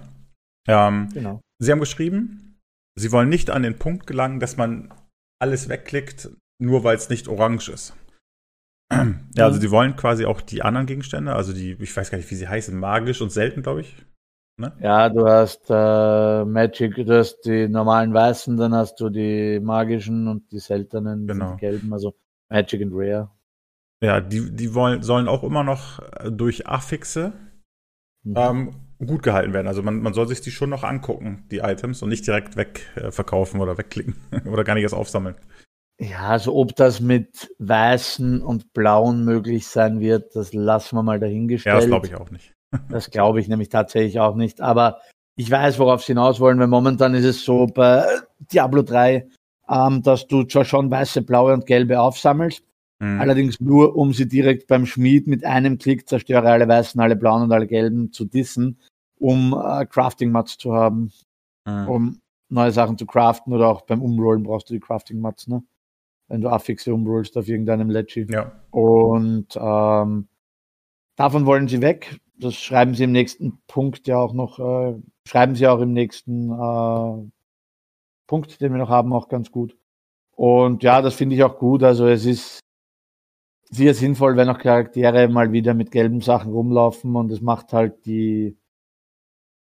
Ähm, 0.68 1.10
Genau. 1.14 1.42
Sie 1.62 1.72
haben 1.72 1.80
geschrieben, 1.80 2.60
Sie 2.98 3.12
wollen 3.12 3.30
nicht 3.30 3.50
an 3.50 3.64
den 3.64 3.78
Punkt 3.78 4.06
gelangen, 4.08 4.40
dass 4.40 4.58
man 4.58 4.94
alles 5.42 5.68
wegklickt, 5.70 6.30
nur 6.62 6.84
weil 6.84 6.96
es 6.96 7.10
nicht 7.10 7.28
orange 7.28 7.70
ist. 7.70 7.96
Ja, 9.36 9.46
also 9.46 9.58
Mhm. 9.58 9.62
Sie 9.62 9.72
wollen 9.72 9.96
quasi 9.96 10.26
auch 10.26 10.42
die 10.42 10.62
anderen 10.62 10.86
Gegenstände, 10.88 11.34
also 11.34 11.54
die, 11.54 11.72
ich 11.80 11.96
weiß 11.96 12.12
gar 12.12 12.18
nicht, 12.18 12.30
wie 12.30 12.36
sie 12.36 12.48
heißen, 12.48 12.78
magisch 12.78 13.22
und 13.22 13.32
selten, 13.32 13.64
glaube 13.64 13.82
ich. 13.82 13.96
Ja, 14.82 15.10
du 15.10 15.26
hast 15.28 15.70
äh, 15.70 16.46
Magic, 16.46 16.96
du 16.96 17.18
hast 17.18 17.42
die 17.42 17.68
normalen 17.68 18.14
Weißen, 18.14 18.58
dann 18.58 18.74
hast 18.74 18.96
du 19.00 19.10
die 19.10 19.60
magischen 19.60 20.28
und 20.28 20.52
die 20.52 20.60
seltenen, 20.60 21.28
Genau. 21.28 21.54
die 21.54 21.60
gelben, 21.62 21.94
also 21.94 22.14
Magic 22.50 22.82
and 22.82 22.92
Rare. 22.94 23.30
Ja, 24.04 24.20
die, 24.20 24.52
die 24.52 24.74
wollen, 24.74 25.04
sollen 25.04 25.28
auch 25.28 25.44
immer 25.44 25.64
noch 25.64 26.00
äh, 26.00 26.32
durch 26.32 26.68
Affixe 26.68 27.34
Mhm. 28.24 28.34
ähm, 28.38 28.76
gut 29.00 29.24
gehalten 29.24 29.54
werden. 29.54 29.68
Also 29.68 29.82
man, 29.82 30.00
man 30.00 30.14
soll 30.14 30.28
sich 30.28 30.42
die 30.42 30.52
schon 30.52 30.70
noch 30.70 30.84
angucken, 30.84 31.46
die 31.50 31.58
Items, 31.58 32.04
und 32.04 32.10
nicht 32.10 32.28
direkt 32.28 32.56
wegverkaufen 32.56 33.60
äh, 33.60 33.64
oder 33.64 33.78
wegklicken 33.78 34.16
oder 34.46 34.64
gar 34.64 34.76
nicht 34.76 34.84
erst 34.84 34.94
aufsammeln. 34.96 35.36
Ja, 36.00 36.30
also 36.30 36.56
ob 36.56 36.76
das 36.76 37.00
mit 37.00 37.54
weißen 37.60 38.42
und 38.42 38.74
blauen 38.74 39.24
möglich 39.26 39.68
sein 39.68 40.00
wird, 40.00 40.36
das 40.36 40.54
lassen 40.54 40.96
wir 40.96 41.04
mal 41.04 41.20
dahingestellt. 41.20 41.74
Ja, 41.74 41.80
das 41.80 41.88
glaube 41.88 42.08
ich 42.08 42.16
auch 42.16 42.32
nicht. 42.32 42.54
Das 42.90 43.10
glaube 43.12 43.40
ich 43.40 43.48
nämlich 43.48 43.70
tatsächlich 43.70 44.20
auch 44.20 44.36
nicht. 44.36 44.62
Aber 44.62 45.00
ich 45.36 45.50
weiß, 45.50 45.80
worauf 45.80 46.02
sie 46.02 46.14
hinaus 46.14 46.40
wollen, 46.40 46.60
weil 46.60 46.68
momentan 46.68 47.14
ist 47.14 47.26
es 47.26 47.44
so 47.44 47.68
bei 47.68 48.06
Diablo 48.52 48.82
3, 48.82 49.28
ähm, 49.70 50.02
dass 50.02 50.28
du 50.28 50.44
zwar 50.44 50.66
schon 50.66 50.92
weiße, 50.92 51.22
blaue 51.22 51.54
und 51.54 51.66
gelbe 51.66 52.00
aufsammelst, 52.00 52.64
Mhm. 53.00 53.20
allerdings 53.20 53.60
nur, 53.60 53.96
um 53.96 54.14
sie 54.14 54.28
direkt 54.28 54.68
beim 54.68 54.86
Schmied 54.86 55.26
mit 55.26 55.44
einem 55.44 55.80
Klick 55.80 56.08
zerstöre 56.08 56.48
alle 56.50 56.68
weißen, 56.68 57.02
alle 57.02 57.16
blauen 57.16 57.42
und 57.44 57.52
alle 57.52 57.66
gelben 57.66 58.12
zu 58.12 58.26
dissen, 58.26 58.78
um 59.18 59.54
äh, 59.54 59.86
Crafting-Mats 59.88 60.58
zu 60.60 60.74
haben, 60.74 61.12
Mhm. 61.68 61.88
um 61.90 62.20
neue 62.50 62.72
Sachen 62.72 62.98
zu 62.98 63.06
craften 63.06 63.54
oder 63.54 63.70
auch 63.70 63.82
beim 63.82 64.02
Umrollen 64.02 64.44
brauchst 64.44 64.70
du 64.70 64.74
die 64.76 64.80
Crafting-Mats, 64.80 65.48
ne? 65.48 65.64
Wenn 66.28 66.42
du 66.42 66.50
Affixe 66.50 66.94
umrollst 66.94 67.36
auf 67.38 67.48
irgendeinem 67.48 67.90
Leggy. 67.90 68.28
Ja. 68.30 68.52
Und 68.72 69.48
ähm, 69.56 70.28
davon 71.16 71.46
wollen 71.46 71.68
sie 71.68 71.82
weg. 71.82 72.20
Das 72.42 72.56
schreiben 72.56 72.96
sie 72.96 73.04
im 73.04 73.12
nächsten 73.12 73.62
Punkt 73.68 74.08
ja 74.08 74.18
auch 74.18 74.34
noch, 74.34 74.60
äh, 74.60 75.00
schreiben 75.28 75.54
sie 75.56 75.68
auch 75.68 75.80
im 75.80 75.94
nächsten 75.94 76.50
äh, 76.52 77.30
Punkt, 78.28 78.60
den 78.62 78.72
wir 78.72 78.80
noch 78.80 78.90
haben, 78.90 79.14
auch 79.14 79.30
ganz 79.30 79.52
gut. 79.52 79.78
Und 80.36 80.82
ja, 80.82 81.02
das 81.04 81.14
finde 81.16 81.36
ich 81.36 81.44
auch 81.44 81.60
gut. 81.60 81.84
Also 81.84 82.08
es 82.08 82.26
ist 82.26 82.60
sehr 83.70 83.94
sinnvoll, 83.94 84.38
wenn 84.38 84.50
auch 84.50 84.58
Charaktere 84.58 85.28
mal 85.28 85.52
wieder 85.52 85.74
mit 85.76 85.92
gelben 85.92 86.22
Sachen 86.22 86.52
rumlaufen 86.52 87.16
und 87.16 87.32
es 87.32 87.42
macht 87.42 87.74
halt 87.74 88.06
die 88.06 88.58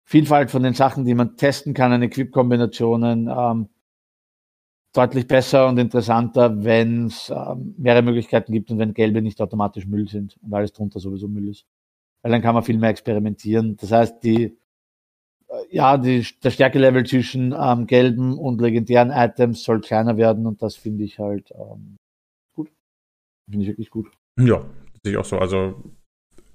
Vielfalt 0.05 0.51
von 0.51 0.63
den 0.63 0.75
Sachen, 0.75 1.05
die 1.05 1.15
man 1.15 1.37
testen 1.37 1.75
kann, 1.75 1.93
an 1.93 2.03
Equip-Kombinationen, 2.03 3.29
ähm, 3.29 3.69
deutlich 4.93 5.27
besser 5.27 5.67
und 5.69 5.79
interessanter, 5.79 6.63
wenn 6.65 7.07
es 7.07 7.31
ähm, 7.31 7.75
mehrere 7.79 8.03
Möglichkeiten 8.03 8.53
gibt 8.53 8.71
und 8.71 8.79
wenn 8.79 8.95
gelbe 8.95 9.23
nicht 9.23 9.41
automatisch 9.41 9.87
Müll 9.87 10.09
sind 10.09 10.39
und 10.43 10.55
alles 10.55 10.73
drunter 10.73 11.01
sowieso 11.01 11.27
Müll 11.29 11.49
ist. 11.49 11.67
Weil 12.27 12.33
dann 12.33 12.43
kann 12.43 12.57
man 12.57 12.65
viel 12.65 12.77
mehr 12.77 12.91
experimentieren. 12.91 13.77
Das 13.77 13.93
heißt, 13.93 14.25
die, 14.25 14.59
äh, 15.47 15.55
ja, 15.71 15.97
die, 15.97 16.27
der 16.43 16.51
Stärkelevel 16.51 17.07
zwischen 17.07 17.55
ähm, 17.57 17.87
gelben 17.87 18.37
und 18.37 18.61
legendären 18.61 19.13
Items 19.13 19.63
soll 19.63 19.81
kleiner 19.81 20.17
werden 20.17 20.45
und 20.45 20.61
das 20.61 20.75
finde 20.75 21.05
ich 21.05 21.21
halt 21.21 21.53
ähm, 21.53 21.99
gut. 22.53 22.69
Finde 23.49 23.63
ich 23.63 23.69
wirklich 23.69 23.91
gut. 23.91 24.11
Ja, 24.41 24.65
sehe 25.05 25.13
ich 25.13 25.19
auch 25.19 25.25
so. 25.25 25.39
Also 25.39 25.81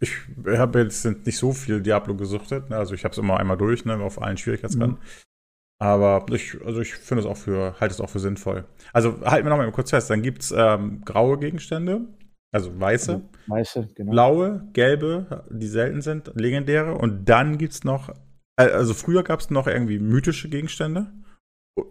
ich 0.01 0.11
habe 0.45 0.81
jetzt 0.81 1.05
nicht 1.05 1.37
so 1.37 1.53
viel 1.53 1.81
Diablo 1.81 2.17
gesuchtet. 2.17 2.69
Ne? 2.69 2.75
Also 2.75 2.93
ich 2.93 3.05
habe 3.05 3.13
es 3.13 3.17
immer 3.17 3.39
einmal 3.39 3.55
durch, 3.55 3.85
ne? 3.85 3.95
auf 4.03 4.21
allen 4.21 4.35
Schwierigkeitsgraden. 4.35 4.97
Aber 5.79 6.25
ich, 6.33 6.61
also 6.65 6.81
ich 6.81 6.95
finde 6.95 7.21
es 7.21 7.25
auch 7.25 7.37
für, 7.37 7.79
halte 7.79 7.93
es 7.93 8.01
auch 8.01 8.09
für 8.09 8.19
sinnvoll. 8.19 8.65
Also 8.91 9.21
halten 9.21 9.45
wir 9.45 9.51
noch 9.51 9.57
mal 9.57 9.71
kurz 9.71 9.91
fest. 9.91 10.09
Dann 10.09 10.21
gibt 10.21 10.41
es 10.41 10.51
ähm, 10.51 11.01
graue 11.05 11.39
Gegenstände, 11.39 12.09
also 12.53 12.77
weiße, 12.79 13.21
Weiße, 13.47 13.87
genau. 13.95 14.11
blaue, 14.11 14.67
gelbe, 14.73 15.45
die 15.49 15.67
selten 15.67 16.01
sind, 16.01 16.31
legendäre. 16.35 16.95
Und 16.95 17.25
dann 17.29 17.57
gibt 17.57 17.73
es 17.73 17.83
noch, 17.83 18.09
äh, 18.59 18.63
also 18.63 18.93
früher 18.93 19.23
gab 19.23 19.39
es 19.39 19.49
noch 19.49 19.67
irgendwie 19.67 19.99
mythische 19.99 20.49
Gegenstände. 20.49 21.11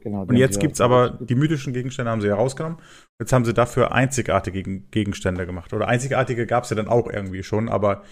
genau 0.03 0.23
Und 0.23 0.37
jetzt 0.37 0.61
gibt 0.61 0.75
es 0.75 0.81
aber, 0.81 1.19
die 1.21 1.35
mythischen 1.35 1.73
Gegenstände 1.73 2.11
haben 2.11 2.21
sie 2.21 2.29
ja 2.29 2.35
rausgenommen. 2.35 2.79
Jetzt 3.19 3.33
haben 3.33 3.45
sie 3.45 3.55
dafür 3.55 3.93
einzigartige 3.93 4.63
Gegen- 4.63 4.91
Gegenstände 4.91 5.47
gemacht. 5.47 5.73
Oder 5.73 5.89
einzigartige 5.89 6.47
gab 6.47 6.65
es 6.65 6.71
ja 6.71 6.77
dann 6.77 6.89
auch 6.89 7.09
irgendwie 7.09 7.43
schon, 7.43 7.69
aber 7.71 8.03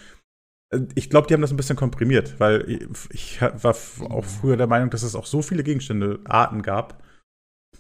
äh, 0.73 0.81
ich 0.95 1.11
glaube, 1.11 1.27
die 1.27 1.35
haben 1.35 1.43
das 1.43 1.53
ein 1.53 1.59
bisschen 1.59 1.77
komprimiert, 1.77 2.41
weil 2.41 2.89
ich, 3.11 3.41
war 3.43 3.77
auch 4.11 4.25
früher 4.25 4.57
der 4.57 4.67
Meinung, 4.67 4.89
dass 4.91 5.03
es 5.03 5.15
auch 5.15 5.27
so 5.27 5.43
viele 5.43 5.63
Gegenstände, 5.63 6.21
Arten 6.25 6.63
gab, 6.63 7.03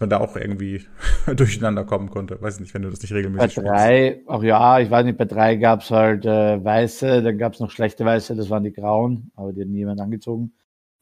man 0.00 0.10
da 0.10 0.20
auch 0.20 0.36
irgendwie 0.36 0.84
durcheinander 1.36 1.84
kommen 1.84 2.10
konnte. 2.10 2.40
Weiß 2.40 2.60
nicht, 2.60 2.74
wenn 2.74 2.82
du 2.82 2.90
das 2.90 3.00
nicht 3.02 3.10
Bei 3.10 3.16
regelmäßig 3.16 3.52
spielst. 3.52 3.68
drei, 3.68 4.20
auch 4.26 4.42
ja, 4.42 4.80
ich 4.80 4.90
weiß 4.90 5.04
nicht, 5.04 5.18
bei 5.18 5.24
drei 5.24 5.56
gab 5.56 5.82
es 5.82 5.90
halt 5.90 6.24
äh, 6.26 6.62
weiße, 6.62 7.22
dann 7.22 7.38
gab 7.38 7.54
es 7.54 7.60
noch 7.60 7.70
schlechte 7.70 8.04
weiße, 8.04 8.36
das 8.36 8.50
waren 8.50 8.64
die 8.64 8.72
grauen, 8.72 9.30
aber 9.34 9.52
die 9.52 9.62
hat 9.62 9.68
niemand 9.68 10.00
angezogen. 10.00 10.52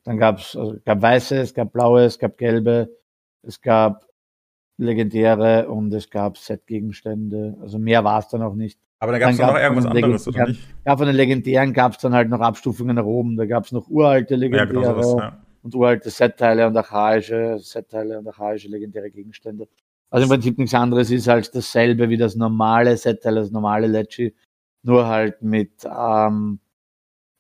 Dann 0.04 0.18
gab 0.18 0.38
es 0.38 0.56
also, 0.56 0.76
gab 0.84 1.02
weiße, 1.02 1.36
es 1.38 1.52
gab 1.54 1.72
blaue, 1.72 2.04
es 2.04 2.18
gab 2.18 2.38
gelbe, 2.38 2.90
es 3.42 3.60
gab 3.60 4.06
legendäre 4.78 5.68
und 5.68 5.92
es 5.92 6.10
gab 6.10 6.38
Set-Gegenstände. 6.38 7.56
Also 7.60 7.78
mehr 7.78 8.04
war 8.04 8.20
es 8.20 8.28
dann 8.28 8.42
auch 8.42 8.54
nicht. 8.54 8.78
Aber 8.98 9.12
dann 9.12 9.20
gab 9.20 9.32
es 9.32 9.38
noch 9.38 9.48
gab's 9.48 9.60
irgendwas 9.60 9.86
anderes, 9.86 10.28
oder 10.28 10.46
nicht? 10.46 10.60
Ja, 10.84 10.96
von 10.96 11.06
den 11.06 11.16
legendären 11.16 11.72
gab 11.72 11.92
es 11.92 11.98
dann 11.98 12.14
halt 12.14 12.28
noch 12.28 12.40
Abstufungen 12.40 12.96
nach 12.96 13.04
oben. 13.04 13.36
Da 13.36 13.46
gab 13.46 13.64
es 13.64 13.72
noch 13.72 13.88
uralte 13.88 14.34
Ja, 14.34 14.40
legendäre 14.40 14.68
genau 14.68 15.00
sowas. 15.02 15.22
Ja. 15.22 15.45
Und 15.66 15.74
uralte 15.74 16.10
Set-Teile 16.10 16.64
und 16.64 16.76
archaische 16.76 17.58
Set-Teile 17.58 18.20
und 18.20 18.28
archaische 18.28 18.68
legendäre 18.68 19.10
Gegenstände. 19.10 19.66
Also 20.10 20.24
im 20.24 20.30
Prinzip 20.30 20.56
nichts 20.58 20.74
anderes 20.74 21.10
ist 21.10 21.28
als 21.28 21.50
dasselbe 21.50 22.08
wie 22.08 22.16
das 22.16 22.36
normale 22.36 22.96
Set-Teil, 22.96 23.34
das 23.34 23.50
normale 23.50 23.88
Lecci, 23.88 24.32
nur 24.84 25.08
halt 25.08 25.42
mit 25.42 25.72
ähm, 25.84 26.60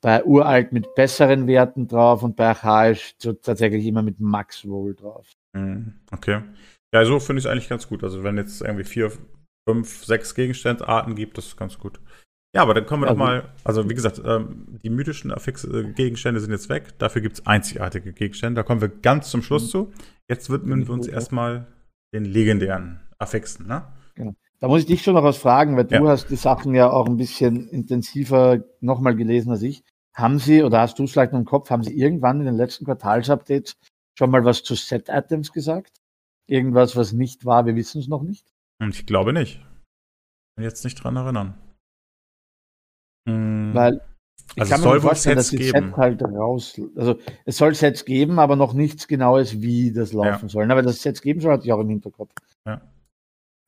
bei 0.00 0.24
uralt 0.24 0.72
mit 0.72 0.92
besseren 0.96 1.46
Werten 1.46 1.86
drauf 1.86 2.24
und 2.24 2.34
bei 2.34 2.48
archaisch 2.48 3.14
so 3.18 3.32
tatsächlich 3.32 3.86
immer 3.86 4.02
mit 4.02 4.18
Max 4.18 4.64
Roll 4.64 4.96
drauf. 4.96 5.30
Mhm, 5.54 5.94
Okay. 6.10 6.42
Ja, 6.92 7.04
so 7.04 7.20
finde 7.20 7.38
ich 7.38 7.44
es 7.44 7.50
eigentlich 7.50 7.68
ganz 7.68 7.88
gut. 7.88 8.02
Also 8.02 8.24
wenn 8.24 8.36
jetzt 8.36 8.60
irgendwie 8.60 8.84
vier, 8.84 9.12
fünf, 9.68 10.04
sechs 10.04 10.34
Gegenstandarten 10.34 11.14
gibt, 11.14 11.38
das 11.38 11.46
ist 11.46 11.56
ganz 11.56 11.78
gut. 11.78 12.00
Ja, 12.56 12.62
aber 12.62 12.74
dann 12.74 12.86
kommen 12.86 13.02
wir 13.02 13.08
Also- 13.08 13.18
doch 13.18 13.24
mal, 13.26 13.48
also 13.64 13.88
wie 13.90 13.94
gesagt, 13.94 14.20
ähm, 14.24 14.78
die 14.82 14.90
mythischen 14.90 15.30
Affixe, 15.30 15.68
äh, 15.68 15.92
Gegenstände 15.92 16.40
sind 16.40 16.50
jetzt 16.50 16.68
weg, 16.68 16.98
dafür 16.98 17.20
gibt 17.22 17.38
es 17.38 17.46
einzigartige 17.46 18.12
Gegenstände. 18.12 18.58
Da 18.58 18.62
kommen 18.62 18.80
wir 18.80 18.88
ganz 18.88 19.30
zum 19.30 19.42
Schluss 19.42 19.70
zu. 19.70 19.92
Jetzt 20.28 20.50
widmen 20.50 20.86
wir 20.86 20.92
uns 20.94 21.06
Ja. 21.06 21.12
erstmal 21.14 21.66
den 22.14 22.24
legendären 22.24 23.00
Affixen, 23.18 23.66
ne? 23.66 23.84
Da 24.58 24.68
muss 24.68 24.80
ich 24.80 24.86
dich 24.86 25.02
schon 25.02 25.12
noch 25.14 25.22
was 25.22 25.36
fragen, 25.36 25.76
weil 25.76 25.84
du 25.84 25.94
Ja. 25.96 26.06
hast 26.06 26.30
die 26.30 26.36
Sachen 26.36 26.74
ja 26.74 26.90
auch 26.90 27.06
ein 27.06 27.18
bisschen 27.18 27.68
intensiver 27.68 28.64
nochmal 28.80 29.14
gelesen 29.14 29.50
als 29.50 29.60
ich. 29.62 29.84
Haben 30.14 30.38
Sie, 30.38 30.62
oder 30.62 30.80
hast 30.80 30.98
du 30.98 31.04
es 31.04 31.12
vielleicht 31.12 31.32
noch 31.32 31.38
im 31.40 31.44
Kopf, 31.44 31.68
haben 31.68 31.82
Sie 31.82 31.94
irgendwann 31.94 32.40
in 32.40 32.46
den 32.46 32.56
letzten 32.56 32.86
Quartalsupdates 32.86 33.76
schon 34.18 34.30
mal 34.30 34.46
was 34.46 34.62
zu 34.62 34.74
Set-Items 34.74 35.52
gesagt? 35.52 35.98
Irgendwas, 36.48 36.96
was 36.96 37.12
nicht 37.12 37.44
war, 37.44 37.66
wir 37.66 37.76
wissen 37.76 38.00
es 38.00 38.08
noch 38.08 38.22
nicht? 38.22 38.46
Und 38.80 38.94
ich 38.94 39.04
glaube 39.04 39.34
nicht. 39.34 39.60
Kann 40.56 40.64
jetzt 40.64 40.84
nicht 40.84 40.94
dran 41.04 41.16
erinnern. 41.16 41.54
Hm, 43.26 43.70
Weil 43.74 44.00
ich 44.54 44.60
Also 44.62 44.72
kann 44.74 44.80
es 44.80 44.94
mir 44.94 45.00
vorstellen, 45.00 45.36
dass 45.36 45.48
Sets 45.48 45.58
die 45.62 45.72
geben. 45.72 45.88
Set 45.88 45.96
halt 45.96 46.22
raus. 46.22 46.80
Also 46.96 47.18
es 47.44 47.56
soll 47.56 47.74
Sets 47.74 48.04
geben, 48.04 48.38
aber 48.38 48.56
noch 48.56 48.72
nichts 48.72 49.06
Genaues, 49.08 49.60
wie 49.60 49.92
das 49.92 50.12
laufen 50.12 50.48
soll. 50.48 50.70
Aber 50.70 50.82
das 50.82 51.02
Sets 51.02 51.20
geben 51.20 51.40
soll, 51.40 51.52
hatte 51.52 51.64
ich 51.64 51.72
auch 51.72 51.80
im 51.80 51.88
Hinterkopf. 51.90 52.32
Ja. 52.66 52.80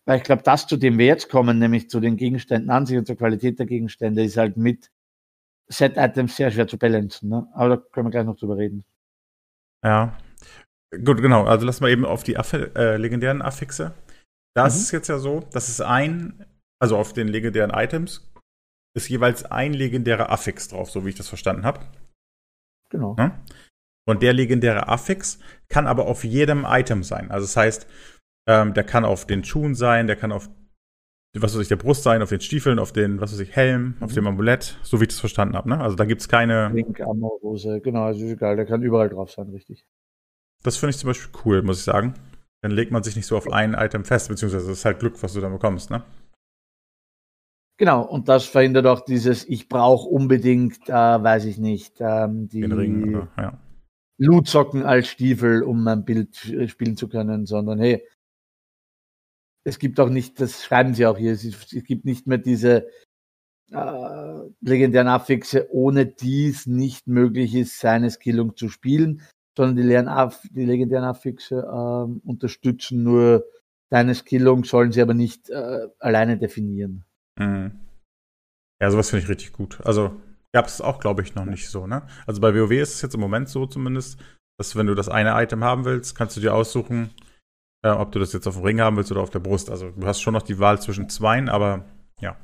Weil 0.06 0.18
ich 0.18 0.22
glaube, 0.24 0.42
das, 0.42 0.66
zu 0.66 0.76
dem 0.78 0.96
wir 0.96 1.04
jetzt 1.06 1.28
kommen, 1.28 1.58
nämlich 1.58 1.90
zu 1.90 2.00
den 2.00 2.16
Gegenständen 2.16 2.70
an 2.70 2.86
sich 2.86 2.96
und 2.96 3.06
zur 3.06 3.16
Qualität 3.16 3.58
der 3.58 3.66
Gegenstände, 3.66 4.22
ist 4.22 4.36
halt 4.38 4.56
mit 4.56 4.90
Set-Items 5.70 6.34
sehr 6.36 6.50
schwer 6.50 6.66
zu 6.66 6.78
balancen. 6.78 7.28
Ne? 7.28 7.46
Aber 7.52 7.68
da 7.68 7.76
können 7.76 8.06
wir 8.06 8.10
gleich 8.10 8.24
noch 8.24 8.36
drüber 8.36 8.56
reden. 8.56 8.84
Ja. 9.84 10.16
Gut, 11.04 11.20
genau. 11.20 11.44
Also 11.44 11.66
lassen 11.66 11.84
wir 11.84 11.90
eben 11.90 12.06
auf 12.06 12.22
die 12.22 12.38
Affe, 12.38 12.74
äh, 12.74 12.96
legendären 12.96 13.42
Affixe. 13.42 13.92
Das 14.56 14.74
Mhm. 14.76 14.80
ist 14.80 14.90
jetzt 14.92 15.08
ja 15.08 15.18
so, 15.18 15.40
dass 15.52 15.68
es 15.68 15.82
ein, 15.82 16.46
also 16.80 16.96
auf 16.96 17.12
den 17.12 17.28
legendären 17.28 17.70
Items 17.70 18.27
ist 18.98 19.08
jeweils 19.08 19.44
ein 19.44 19.72
legendärer 19.72 20.30
Affix 20.30 20.68
drauf, 20.68 20.90
so 20.90 21.04
wie 21.04 21.10
ich 21.10 21.14
das 21.14 21.28
verstanden 21.28 21.64
habe. 21.64 21.80
Genau. 22.90 23.14
Ne? 23.14 23.38
Und 24.06 24.22
der 24.22 24.32
legendäre 24.32 24.88
Affix 24.88 25.38
kann 25.68 25.86
aber 25.86 26.06
auf 26.06 26.24
jedem 26.24 26.64
Item 26.66 27.02
sein. 27.02 27.30
Also 27.30 27.46
das 27.46 27.56
heißt, 27.56 27.86
ähm, 28.46 28.74
der 28.74 28.84
kann 28.84 29.04
auf 29.04 29.26
den 29.26 29.44
Schuhen 29.44 29.74
sein, 29.74 30.06
der 30.06 30.16
kann 30.16 30.32
auf 30.32 30.48
was 31.36 31.54
weiß 31.54 31.62
ich, 31.62 31.68
der 31.68 31.76
Brust 31.76 32.02
sein, 32.02 32.22
auf 32.22 32.30
den 32.30 32.40
Stiefeln, 32.40 32.78
auf 32.78 32.92
den, 32.92 33.20
was 33.20 33.32
weiß 33.32 33.40
ich, 33.40 33.54
Helm, 33.54 33.96
mhm. 33.96 34.02
auf 34.02 34.12
dem 34.12 34.26
Amulett, 34.26 34.78
so 34.82 34.98
wie 34.98 35.04
ich 35.04 35.08
das 35.08 35.20
verstanden 35.20 35.56
habe, 35.56 35.68
ne? 35.68 35.80
Also 35.80 35.96
da 35.96 36.04
gibt's 36.04 36.28
keine. 36.28 36.70
Link, 36.70 37.00
Amorose, 37.00 37.80
genau, 37.80 38.04
also 38.04 38.24
ist 38.24 38.32
egal, 38.32 38.56
der 38.56 38.66
kann 38.66 38.82
überall 38.82 39.08
drauf 39.08 39.30
sein, 39.30 39.48
richtig. 39.50 39.86
Das 40.62 40.76
finde 40.76 40.90
ich 40.90 40.98
zum 40.98 41.08
Beispiel 41.08 41.30
cool, 41.44 41.62
muss 41.62 41.78
ich 41.78 41.84
sagen. 41.84 42.14
Dann 42.62 42.72
legt 42.72 42.90
man 42.90 43.02
sich 43.02 43.14
nicht 43.14 43.26
so 43.26 43.36
auf 43.36 43.52
ein 43.52 43.74
Item 43.74 44.04
fest, 44.04 44.28
beziehungsweise 44.28 44.70
es 44.70 44.78
ist 44.78 44.84
halt 44.84 44.98
Glück, 44.98 45.22
was 45.22 45.34
du 45.34 45.40
dann 45.40 45.52
bekommst, 45.52 45.90
ne? 45.90 46.02
Genau, 47.78 48.02
und 48.04 48.28
das 48.28 48.44
verhindert 48.44 48.86
auch 48.86 49.00
dieses, 49.04 49.48
ich 49.48 49.68
brauche 49.68 50.08
unbedingt, 50.08 50.88
äh, 50.88 50.92
weiß 50.92 51.44
ich 51.44 51.58
nicht, 51.58 51.94
ähm, 52.00 52.48
die 52.48 52.64
Ring, 52.64 53.14
oder, 53.14 53.28
ja. 53.38 53.60
Lootsocken 54.18 54.82
als 54.82 55.06
Stiefel, 55.06 55.62
um 55.62 55.84
mein 55.84 56.04
Bild 56.04 56.36
spielen 56.66 56.96
zu 56.96 57.08
können, 57.08 57.46
sondern 57.46 57.78
hey, 57.78 58.04
es 59.64 59.78
gibt 59.78 60.00
auch 60.00 60.08
nicht, 60.08 60.40
das 60.40 60.64
schreiben 60.64 60.92
sie 60.94 61.06
auch 61.06 61.16
hier, 61.16 61.32
es, 61.32 61.44
es 61.44 61.84
gibt 61.84 62.04
nicht 62.04 62.26
mehr 62.26 62.38
diese 62.38 62.88
äh, 63.70 64.40
legendären 64.60 65.06
Affixe, 65.06 65.68
ohne 65.70 66.06
die 66.06 66.48
es 66.48 66.66
nicht 66.66 67.06
möglich 67.06 67.54
ist, 67.54 67.78
seine 67.78 68.10
Skillung 68.10 68.56
zu 68.56 68.70
spielen, 68.70 69.22
sondern 69.56 69.76
die, 69.76 69.82
Lernaff 69.82 70.42
die 70.50 70.64
legendären 70.64 71.04
Affixe 71.04 71.58
äh, 71.60 72.28
unterstützen 72.28 73.04
nur 73.04 73.44
deine 73.88 74.16
Skillung, 74.16 74.64
sollen 74.64 74.90
sie 74.90 75.02
aber 75.02 75.14
nicht 75.14 75.48
äh, 75.50 75.86
alleine 76.00 76.38
definieren. 76.38 77.04
Mhm. 77.38 77.80
Ja, 78.80 78.90
sowas 78.90 79.10
finde 79.10 79.24
ich 79.24 79.30
richtig 79.30 79.52
gut. 79.52 79.80
Also 79.84 80.20
gab 80.52 80.66
es 80.66 80.80
auch, 80.80 81.00
glaube 81.00 81.22
ich, 81.22 81.34
noch 81.34 81.44
nicht 81.44 81.68
so, 81.68 81.86
ne? 81.86 82.06
Also 82.26 82.40
bei 82.40 82.54
WoW 82.54 82.70
ist 82.72 82.94
es 82.94 83.02
jetzt 83.02 83.14
im 83.14 83.20
Moment 83.20 83.48
so 83.48 83.66
zumindest, 83.66 84.18
dass 84.58 84.76
wenn 84.76 84.86
du 84.86 84.94
das 84.94 85.08
eine 85.08 85.40
Item 85.42 85.64
haben 85.64 85.84
willst, 85.84 86.16
kannst 86.16 86.36
du 86.36 86.40
dir 86.40 86.54
aussuchen, 86.54 87.10
äh, 87.82 87.90
ob 87.90 88.12
du 88.12 88.18
das 88.18 88.32
jetzt 88.32 88.46
auf 88.46 88.56
dem 88.56 88.64
Ring 88.64 88.80
haben 88.80 88.96
willst 88.96 89.10
oder 89.10 89.20
auf 89.20 89.30
der 89.30 89.38
Brust. 89.40 89.70
Also 89.70 89.90
du 89.90 90.06
hast 90.06 90.20
schon 90.20 90.34
noch 90.34 90.42
die 90.42 90.58
Wahl 90.58 90.80
zwischen 90.80 91.08
zweien, 91.08 91.48
aber 91.48 91.84
ja. 92.20 92.36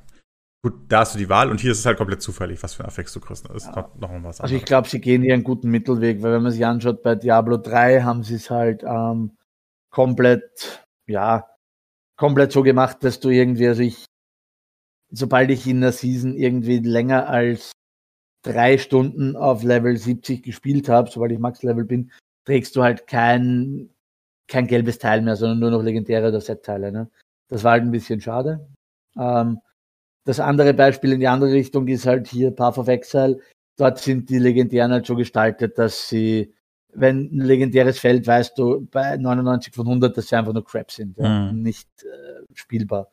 Gut, 0.62 0.74
da 0.88 1.00
hast 1.00 1.14
du 1.14 1.18
die 1.18 1.28
Wahl 1.28 1.50
und 1.50 1.60
hier 1.60 1.72
ist 1.72 1.80
es 1.80 1.86
halt 1.86 1.98
komplett 1.98 2.22
zufällig, 2.22 2.62
was 2.62 2.74
für 2.74 2.84
ein 2.84 2.86
Affix 2.86 3.12
du 3.12 3.20
kriegst. 3.20 3.48
Das 3.48 3.56
ist 3.56 3.66
ja. 3.66 3.76
noch, 3.76 3.94
noch 3.96 4.08
was 4.08 4.14
anderes. 4.14 4.40
Also 4.40 4.54
ich 4.54 4.64
glaube, 4.64 4.88
sie 4.88 5.00
gehen 5.00 5.22
hier 5.22 5.34
einen 5.34 5.44
guten 5.44 5.70
Mittelweg, 5.70 6.22
weil 6.22 6.32
wenn 6.32 6.42
man 6.42 6.52
sich 6.52 6.64
anschaut, 6.64 7.02
bei 7.02 7.16
Diablo 7.16 7.58
3 7.58 8.02
haben 8.02 8.22
sie 8.22 8.36
es 8.36 8.48
halt 8.48 8.82
ähm, 8.82 9.36
komplett, 9.90 10.86
ja, 11.06 11.46
komplett 12.16 12.52
so 12.52 12.62
gemacht, 12.62 12.98
dass 13.00 13.20
du 13.20 13.28
irgendwie, 13.28 13.68
also 13.68 13.82
ich, 13.82 14.06
sobald 15.14 15.50
ich 15.50 15.66
in 15.66 15.80
der 15.80 15.92
Season 15.92 16.34
irgendwie 16.34 16.78
länger 16.78 17.28
als 17.28 17.72
drei 18.42 18.78
Stunden 18.78 19.36
auf 19.36 19.62
Level 19.62 19.96
70 19.96 20.42
gespielt 20.42 20.88
habe, 20.88 21.10
sobald 21.10 21.32
ich 21.32 21.38
Max-Level 21.38 21.84
bin, 21.84 22.10
trägst 22.44 22.76
du 22.76 22.82
halt 22.82 23.06
kein, 23.06 23.90
kein 24.48 24.66
gelbes 24.66 24.98
Teil 24.98 25.22
mehr, 25.22 25.36
sondern 25.36 25.60
nur 25.60 25.70
noch 25.70 25.82
legendäre 25.82 26.28
oder 26.28 26.40
Set-Teile. 26.40 26.92
Ne? 26.92 27.10
Das 27.48 27.64
war 27.64 27.72
halt 27.72 27.84
ein 27.84 27.90
bisschen 27.90 28.20
schade. 28.20 28.68
Ähm, 29.18 29.60
das 30.24 30.40
andere 30.40 30.74
Beispiel 30.74 31.12
in 31.12 31.20
die 31.20 31.28
andere 31.28 31.52
Richtung 31.52 31.88
ist 31.88 32.06
halt 32.06 32.28
hier 32.28 32.50
Path 32.50 32.78
of 32.78 32.88
Exile. 32.88 33.40
Dort 33.76 33.98
sind 33.98 34.30
die 34.30 34.38
Legendären 34.38 34.92
halt 34.92 35.06
so 35.06 35.16
gestaltet, 35.16 35.78
dass 35.78 36.08
sie, 36.08 36.54
wenn 36.94 37.30
ein 37.32 37.40
legendäres 37.40 37.98
Feld, 37.98 38.26
weißt 38.26 38.58
du, 38.58 38.86
bei 38.90 39.16
99 39.16 39.74
von 39.74 39.86
100, 39.86 40.16
dass 40.16 40.28
sie 40.28 40.36
einfach 40.36 40.52
nur 40.52 40.64
Crap 40.64 40.90
sind, 40.90 41.16
ja, 41.18 41.52
mhm. 41.52 41.62
nicht 41.62 41.88
äh, 42.02 42.42
spielbar. 42.54 43.10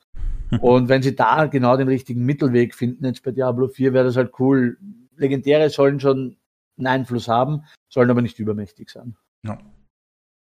Und 0.62 0.90
wenn 0.90 1.02
sie 1.02 1.16
da 1.16 1.46
genau 1.46 1.78
den 1.78 1.88
richtigen 1.88 2.26
Mittelweg 2.26 2.76
finden, 2.76 3.06
jetzt 3.06 3.24
bei 3.24 3.32
Diablo 3.32 3.68
4, 3.68 3.94
wäre 3.94 4.06
das 4.06 4.18
halt 4.18 4.34
cool. 4.40 4.78
Legendäre 5.16 5.70
sollen 5.70 6.00
schon 6.00 6.38
einen 6.78 6.88
Einfluss 6.88 7.28
haben, 7.28 7.64
sollen 7.90 8.10
aber 8.10 8.22
nicht 8.22 8.40
übermächtig 8.40 8.90
sein. 8.90 9.16
Ja. 9.46 9.60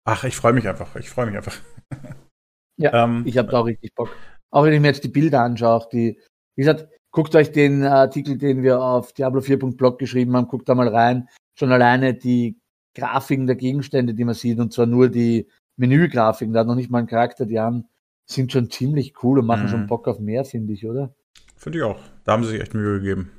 Ach, 0.05 0.23
ich 0.23 0.35
freue 0.35 0.53
mich 0.53 0.67
einfach. 0.67 0.95
Ich 0.97 1.09
freue 1.09 1.27
mich 1.27 1.37
einfach. 1.37 1.55
ja, 2.77 3.03
ähm, 3.03 3.23
ich 3.25 3.37
habe 3.37 3.49
da 3.49 3.59
auch 3.59 3.65
richtig 3.65 3.93
Bock. 3.95 4.09
Auch 4.51 4.65
wenn 4.65 4.73
ich 4.73 4.81
mir 4.81 4.87
jetzt 4.87 5.03
die 5.03 5.09
Bilder 5.09 5.41
anschaue, 5.41 5.87
die, 5.91 6.19
wie 6.55 6.61
gesagt, 6.61 6.87
guckt 7.11 7.35
euch 7.35 7.51
den 7.51 7.83
Artikel, 7.83 8.37
den 8.37 8.63
wir 8.63 8.81
auf 8.81 9.13
Diablo4.blog 9.13 9.97
geschrieben 9.97 10.35
haben, 10.35 10.47
guckt 10.47 10.67
da 10.67 10.75
mal 10.75 10.89
rein. 10.89 11.29
Schon 11.57 11.71
alleine 11.71 12.13
die 12.13 12.59
Grafiken 12.95 13.47
der 13.47 13.56
Gegenstände, 13.56 14.13
die 14.13 14.23
man 14.23 14.36
sieht, 14.36 14.60
und 14.60 14.73
zwar 14.73 14.86
nur 14.86 15.10
die 15.10 15.47
Menügrafiken, 15.77 16.53
da 16.53 16.62
hat 16.62 16.67
noch 16.67 16.75
nicht 16.75 16.91
mal 16.91 16.99
einen 16.99 17.08
Charakter, 17.08 17.45
die 17.45 17.60
haben, 17.60 17.86
sind 18.25 18.51
schon 18.51 18.69
ziemlich 18.69 19.23
cool 19.23 19.39
und 19.39 19.45
machen 19.45 19.63
mhm. 19.63 19.69
schon 19.69 19.88
Bock 19.88 20.08
auf 20.08 20.19
mehr, 20.19 20.45
finde 20.45 20.73
ich, 20.73 20.86
oder? 20.86 21.13
Finde 21.56 21.79
ich 21.79 21.84
auch. 21.84 21.99
Da 22.23 22.34
haben 22.34 22.43
sie 22.43 22.51
sich 22.51 22.62
echt 22.62 22.73
Mühe 22.73 22.99
gegeben. 22.99 23.32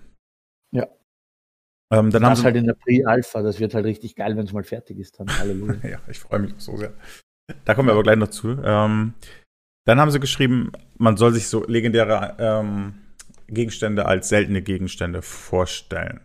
Ja. 0.72 0.88
Ähm, 1.92 2.10
dann 2.10 2.22
das 2.22 2.22
haben 2.22 2.36
sie 2.36 2.44
halt 2.44 2.56
in 2.56 2.66
der 2.66 2.74
Pre-Alpha, 2.74 3.42
das 3.42 3.60
wird 3.60 3.74
halt 3.74 3.84
richtig 3.84 4.16
geil, 4.16 4.36
wenn 4.36 4.46
es 4.46 4.52
mal 4.52 4.64
fertig 4.64 4.98
ist. 4.98 5.20
Dann. 5.20 5.28
Halleluja. 5.28 5.76
ja, 5.88 5.98
ich 6.08 6.18
freue 6.18 6.40
mich 6.40 6.54
so 6.58 6.76
sehr. 6.76 6.92
Da 7.64 7.74
kommen 7.74 7.88
wir 7.88 7.92
aber 7.92 8.02
gleich 8.02 8.16
noch 8.16 8.28
zu. 8.28 8.58
Ähm, 8.64 9.14
dann 9.86 10.00
haben 10.00 10.10
sie 10.10 10.20
geschrieben, 10.20 10.72
man 10.96 11.16
soll 11.16 11.32
sich 11.32 11.46
so 11.46 11.64
legendäre 11.66 12.36
ähm, 12.38 12.94
Gegenstände 13.48 14.06
als 14.06 14.28
seltene 14.28 14.62
Gegenstände 14.62 15.22
vorstellen. 15.22 16.20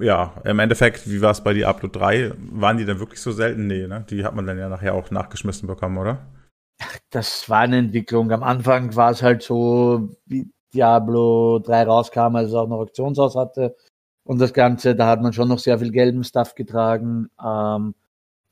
Ja, 0.00 0.34
im 0.44 0.58
Endeffekt, 0.58 1.08
wie 1.08 1.20
war 1.20 1.30
es 1.30 1.42
bei 1.42 1.52
Diablo 1.54 1.88
3? 1.88 2.32
Waren 2.50 2.78
die 2.78 2.84
dann 2.84 2.98
wirklich 2.98 3.20
so 3.20 3.30
selten? 3.30 3.68
Nee, 3.68 3.86
ne? 3.86 4.04
Die 4.10 4.24
hat 4.24 4.34
man 4.34 4.46
dann 4.46 4.58
ja 4.58 4.68
nachher 4.68 4.94
auch 4.94 5.10
nachgeschmissen 5.10 5.68
bekommen, 5.68 5.98
oder? 5.98 6.26
Das 7.10 7.48
war 7.48 7.60
eine 7.60 7.78
Entwicklung. 7.78 8.30
Am 8.32 8.42
Anfang 8.42 8.94
war 8.96 9.10
es 9.10 9.22
halt 9.22 9.42
so, 9.42 10.10
wie 10.26 10.50
Diablo 10.74 11.60
3 11.60 11.84
rauskam, 11.84 12.36
als 12.36 12.48
es 12.48 12.54
auch 12.54 12.68
noch 12.68 12.78
Auktionshaus 12.78 13.36
hatte, 13.36 13.76
und 14.24 14.40
das 14.40 14.52
Ganze, 14.52 14.94
da 14.94 15.06
hat 15.06 15.22
man 15.22 15.32
schon 15.32 15.48
noch 15.48 15.58
sehr 15.58 15.78
viel 15.78 15.90
gelben 15.90 16.22
Stuff 16.22 16.54
getragen. 16.54 17.28
Ähm, 17.42 17.94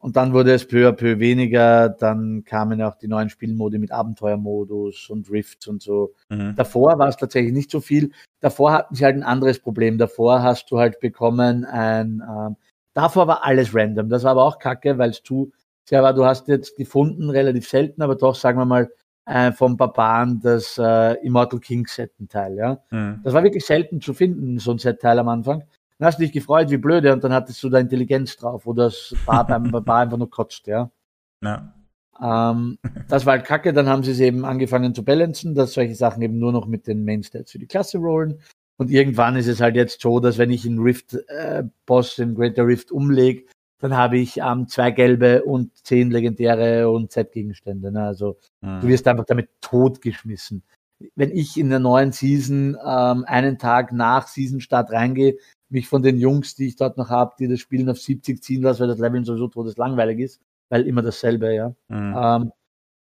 und 0.06 0.14
dann 0.14 0.32
wurde 0.32 0.52
es 0.54 0.68
peu 0.68 0.86
à 0.86 0.92
peu 0.92 1.18
weniger. 1.18 1.88
Dann 1.88 2.44
kamen 2.44 2.80
auch 2.80 2.94
die 2.94 3.08
neuen 3.08 3.28
Spielmodi 3.28 3.80
mit 3.80 3.90
Abenteuermodus 3.90 5.10
und 5.10 5.28
Rifts 5.32 5.66
und 5.66 5.82
so. 5.82 6.14
Mhm. 6.28 6.54
Davor 6.54 6.96
war 7.00 7.08
es 7.08 7.16
tatsächlich 7.16 7.52
nicht 7.52 7.72
so 7.72 7.80
viel. 7.80 8.12
Davor 8.38 8.70
hatten 8.70 8.94
sie 8.94 9.04
halt 9.04 9.16
ein 9.16 9.24
anderes 9.24 9.58
Problem. 9.58 9.98
Davor 9.98 10.44
hast 10.44 10.70
du 10.70 10.78
halt 10.78 11.00
bekommen 11.00 11.64
ein, 11.64 12.22
ähm, 12.24 12.54
davor 12.94 13.26
war 13.26 13.44
alles 13.44 13.74
random. 13.74 14.08
Das 14.08 14.22
war 14.22 14.30
aber 14.30 14.44
auch 14.44 14.60
kacke, 14.60 14.96
weil 14.96 15.10
es 15.10 15.24
zu 15.24 15.50
sehr 15.84 16.04
war. 16.04 16.14
Du 16.14 16.24
hast 16.24 16.46
jetzt 16.46 16.76
gefunden, 16.76 17.28
relativ 17.28 17.68
selten, 17.68 18.00
aber 18.00 18.14
doch, 18.14 18.36
sagen 18.36 18.60
wir 18.60 18.64
mal, 18.64 18.88
äh, 19.24 19.50
vom 19.50 19.76
Barbaren 19.76 20.38
das 20.40 20.78
äh, 20.78 21.14
Immortal 21.26 21.58
King 21.58 21.84
Set-Teil, 21.84 22.54
ja. 22.54 22.78
Mhm. 22.92 23.22
Das 23.24 23.34
war 23.34 23.42
wirklich 23.42 23.66
selten 23.66 24.00
zu 24.00 24.14
finden, 24.14 24.60
so 24.60 24.70
ein 24.70 24.78
Set-Teil 24.78 25.18
am 25.18 25.28
Anfang. 25.28 25.64
Dann 25.98 26.06
hast 26.06 26.18
du 26.18 26.22
dich 26.22 26.32
gefreut, 26.32 26.70
wie 26.70 26.76
blöde, 26.76 27.12
und 27.12 27.24
dann 27.24 27.32
hattest 27.32 27.62
du 27.62 27.70
da 27.70 27.78
Intelligenz 27.78 28.36
drauf, 28.36 28.66
wo 28.66 28.72
das 28.72 29.14
Bar 29.24 29.46
beim 29.46 29.62
Barbar 29.70 30.00
einfach 30.00 30.18
nur 30.18 30.30
kotzt, 30.30 30.66
ja. 30.66 30.90
ja. 31.42 31.72
Ähm, 32.20 32.78
das 33.08 33.26
war 33.26 33.36
halt 33.36 33.46
kacke, 33.46 33.72
dann 33.72 33.88
haben 33.88 34.02
sie 34.02 34.12
es 34.12 34.20
eben 34.20 34.44
angefangen 34.44 34.94
zu 34.94 35.04
balancen, 35.04 35.54
dass 35.54 35.74
solche 35.74 35.94
Sachen 35.94 36.22
eben 36.22 36.38
nur 36.38 36.52
noch 36.52 36.66
mit 36.66 36.86
den 36.86 37.04
Mainstats 37.04 37.52
für 37.52 37.58
die 37.58 37.66
Klasse 37.66 37.98
rollen. 37.98 38.40
Und 38.78 38.90
irgendwann 38.90 39.36
ist 39.36 39.48
es 39.48 39.60
halt 39.60 39.74
jetzt 39.74 40.00
so, 40.00 40.20
dass 40.20 40.38
wenn 40.38 40.50
ich 40.50 40.66
einen 40.66 40.80
Rift-Boss, 40.80 42.18
äh, 42.18 42.22
in 42.22 42.34
Greater 42.34 42.66
Rift 42.66 42.90
umlege, 42.90 43.44
dann 43.78 43.96
habe 43.96 44.18
ich 44.18 44.38
ähm, 44.38 44.68
zwei 44.68 44.90
gelbe 44.90 45.44
und 45.44 45.76
zehn 45.84 46.10
legendäre 46.10 46.88
und 46.90 47.10
Z-Gegenstände. 47.12 47.92
Ne? 47.92 48.02
Also 48.02 48.38
mhm. 48.60 48.80
du 48.80 48.88
wirst 48.88 49.06
einfach 49.06 49.26
damit 49.26 49.48
totgeschmissen. 49.60 50.62
Wenn 51.14 51.30
ich 51.30 51.58
in 51.58 51.68
der 51.68 51.78
neuen 51.78 52.12
Season 52.12 52.76
ähm, 52.82 53.24
einen 53.26 53.58
Tag 53.58 53.92
nach 53.92 54.28
Season-Start 54.28 54.90
reingehe, 54.92 55.36
mich 55.68 55.88
von 55.88 56.02
den 56.02 56.18
Jungs, 56.18 56.54
die 56.54 56.68
ich 56.68 56.76
dort 56.76 56.96
noch 56.96 57.10
habe, 57.10 57.34
die 57.38 57.48
das 57.48 57.60
Spielen 57.60 57.88
auf 57.88 57.98
70 57.98 58.42
ziehen 58.42 58.62
lasse, 58.62 58.80
weil 58.80 58.88
das 58.88 58.98
Level 58.98 59.24
sowieso 59.24 59.48
todeslangweilig 59.48 60.20
ist, 60.20 60.40
weil 60.68 60.86
immer 60.86 61.02
dasselbe, 61.02 61.54
ja. 61.54 61.74
Mhm. 61.88 62.14
Ähm, 62.16 62.52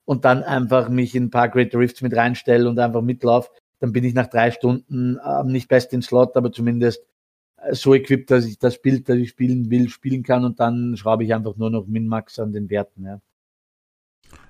und 0.05 0.25
dann 0.25 0.43
einfach 0.43 0.89
mich 0.89 1.13
in 1.13 1.25
ein 1.25 1.29
paar 1.29 1.49
Great 1.49 1.75
Rifts 1.75 2.01
mit 2.01 2.15
reinstelle 2.15 2.67
und 2.67 2.79
einfach 2.79 3.01
mitlaufe, 3.01 3.49
dann 3.79 3.91
bin 3.91 4.03
ich 4.03 4.13
nach 4.13 4.27
drei 4.27 4.51
Stunden 4.51 5.19
ähm, 5.23 5.47
nicht 5.51 5.67
best 5.67 5.93
in 5.93 6.01
Slot, 6.01 6.35
aber 6.35 6.51
zumindest 6.51 7.03
so 7.71 7.93
equipped, 7.93 8.31
dass 8.31 8.45
ich 8.45 8.57
das 8.57 8.81
Bild, 8.81 9.07
das 9.09 9.17
ich 9.17 9.29
spielen 9.29 9.69
will, 9.69 9.89
spielen 9.89 10.23
kann 10.23 10.45
und 10.45 10.59
dann 10.59 10.95
schraube 10.97 11.23
ich 11.23 11.33
einfach 11.33 11.57
nur 11.57 11.69
noch 11.69 11.85
Min-Max 11.87 12.39
an 12.39 12.53
den 12.53 12.69
Werten. 12.69 13.05
Ja. 13.05 13.21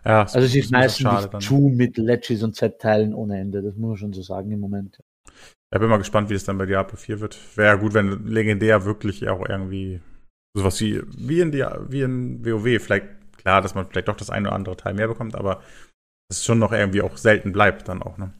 Ja, 0.06 0.22
also 0.22 0.40
es 0.40 0.56
ist 0.56 0.72
meistens 0.72 1.30
zu 1.40 1.72
mit 1.74 1.98
Ledges 1.98 2.44
und 2.44 2.56
Z-Teilen 2.56 3.14
ohne 3.14 3.40
Ende, 3.40 3.62
das 3.62 3.76
muss 3.76 3.90
man 3.90 3.98
schon 3.98 4.14
so 4.14 4.22
sagen 4.22 4.52
im 4.52 4.60
Moment. 4.60 5.00
Ich 5.72 5.80
bin 5.80 5.90
mal 5.90 5.98
gespannt, 5.98 6.30
wie 6.30 6.34
es 6.34 6.46
dann 6.46 6.58
bei 6.58 6.66
Diablo 6.66 6.98
4 6.98 7.20
wird. 7.20 7.38
Wäre 7.56 7.78
gut, 7.78 7.94
wenn 7.94 8.26
legendär 8.26 8.86
wirklich 8.86 9.30
auch 9.30 9.48
irgendwie 9.48 10.02
sowas 10.56 10.82
wie, 10.82 11.02
wie 11.16 11.42
in, 11.42 11.52
die, 11.52 11.64
wie 11.88 12.02
in 12.02 12.44
WoW, 12.44 12.82
vielleicht 12.82 13.06
klar, 13.38 13.62
dass 13.62 13.76
man 13.76 13.86
vielleicht 13.86 14.08
doch 14.08 14.16
das 14.16 14.32
eine 14.32 14.48
oder 14.48 14.56
andere 14.56 14.78
Teil 14.78 14.96
mehr 14.96 15.08
bekommt, 15.08 15.36
aber 15.36 15.62
es 16.30 16.44
schon 16.44 16.60
noch 16.60 16.72
irgendwie 16.72 17.02
auch 17.04 17.18
selten 17.18 17.52
bleibt 17.52 17.88
dann 17.88 18.02
auch, 18.02 18.18
ne? 18.18 18.34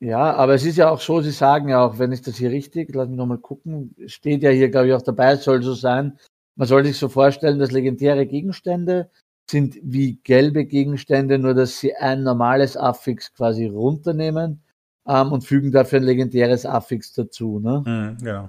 Ja, 0.00 0.32
aber 0.34 0.54
es 0.54 0.64
ist 0.64 0.76
ja 0.76 0.88
auch 0.90 1.00
so, 1.00 1.20
Sie 1.20 1.32
sagen 1.32 1.68
ja 1.68 1.84
auch, 1.84 1.98
wenn 1.98 2.12
ich 2.12 2.22
das 2.22 2.36
hier 2.36 2.50
richtig, 2.50 2.94
lass 2.94 3.08
mich 3.08 3.16
nochmal 3.16 3.38
gucken, 3.38 3.96
steht 4.06 4.44
ja 4.44 4.50
hier, 4.50 4.70
glaube 4.70 4.86
ich, 4.86 4.94
auch 4.94 5.02
dabei, 5.02 5.32
es 5.32 5.42
soll 5.42 5.60
so 5.62 5.74
sein, 5.74 6.16
man 6.54 6.68
soll 6.68 6.84
sich 6.84 6.96
so 6.96 7.08
vorstellen, 7.08 7.58
dass 7.58 7.72
legendäre 7.72 8.24
Gegenstände 8.24 9.10
sind 9.50 9.76
wie 9.82 10.20
gelbe 10.22 10.66
Gegenstände, 10.66 11.38
nur 11.38 11.54
dass 11.54 11.80
sie 11.80 11.96
ein 11.96 12.22
normales 12.22 12.76
Affix 12.76 13.34
quasi 13.34 13.66
runternehmen 13.66 14.62
ähm, 15.08 15.32
und 15.32 15.44
fügen 15.44 15.72
dafür 15.72 16.00
ein 16.00 16.04
legendäres 16.04 16.66
Affix 16.66 17.12
dazu. 17.12 17.58
Ne? 17.58 17.82
Mhm, 17.84 18.24
genau. 18.24 18.48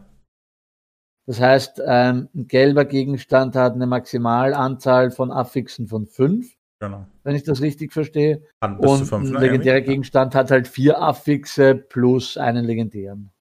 Das 1.25 1.39
heißt, 1.39 1.81
ähm, 1.85 2.29
ein 2.35 2.47
gelber 2.47 2.85
Gegenstand 2.85 3.55
hat 3.55 3.73
eine 3.73 3.87
Maximalanzahl 3.87 5.11
von 5.11 5.31
Affixen 5.31 5.87
von 5.87 6.07
fünf 6.07 6.59
Genau. 6.79 7.05
Wenn 7.23 7.35
ich 7.35 7.43
das 7.43 7.61
richtig 7.61 7.91
verstehe. 7.91 8.41
Und 8.61 9.05
fünf, 9.05 9.11
ein 9.11 9.23
ne, 9.23 9.39
legendärer 9.39 9.81
Gegenstand 9.81 10.33
hat 10.33 10.49
halt 10.49 10.67
vier 10.67 11.01
Affixe 11.01 11.75
plus 11.75 12.37
einen 12.37 12.63
legendären. 12.63 13.31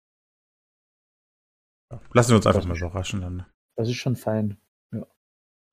Lassen 2.13 2.31
wir 2.31 2.37
uns 2.37 2.47
einfach 2.47 2.67
mal 2.67 2.77
überraschen 2.77 3.21
dann. 3.21 3.47
Das 3.77 3.89
ist 3.89 3.97
schon 3.97 4.17
fein. 4.17 4.59
Ja. 4.93 5.07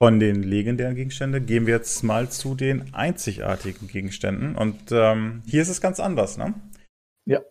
Von 0.01 0.19
den 0.19 0.43
legendären 0.43 0.95
Gegenständen 0.95 1.45
gehen 1.45 1.65
wir 1.65 1.75
jetzt 1.75 2.03
mal 2.03 2.29
zu 2.29 2.53
den 2.53 2.93
einzigartigen 2.93 3.87
Gegenständen. 3.87 4.55
Und 4.55 4.91
ähm, 4.91 5.41
hier 5.47 5.63
ist 5.63 5.69
es 5.69 5.81
ganz 5.81 5.99
anders, 5.99 6.37
ne? 6.37 6.53
Ja. 7.27 7.41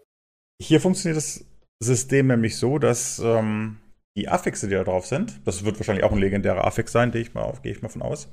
Hier 0.60 0.80
funktioniert 0.80 1.16
das 1.16 1.44
System 1.82 2.28
nämlich 2.28 2.56
so, 2.56 2.78
dass 2.78 3.18
ähm, 3.18 3.78
die 4.16 4.28
Affixe, 4.28 4.68
die 4.68 4.74
da 4.74 4.84
drauf 4.84 5.06
sind, 5.06 5.46
das 5.46 5.64
wird 5.64 5.78
wahrscheinlich 5.78 6.04
auch 6.04 6.12
ein 6.12 6.18
legendärer 6.18 6.64
Affix 6.64 6.92
sein, 6.92 7.10
gehe 7.10 7.20
ich, 7.20 7.34
mal 7.34 7.52
gehe 7.62 7.72
ich 7.72 7.82
mal 7.82 7.88
von 7.88 8.02
aus. 8.02 8.28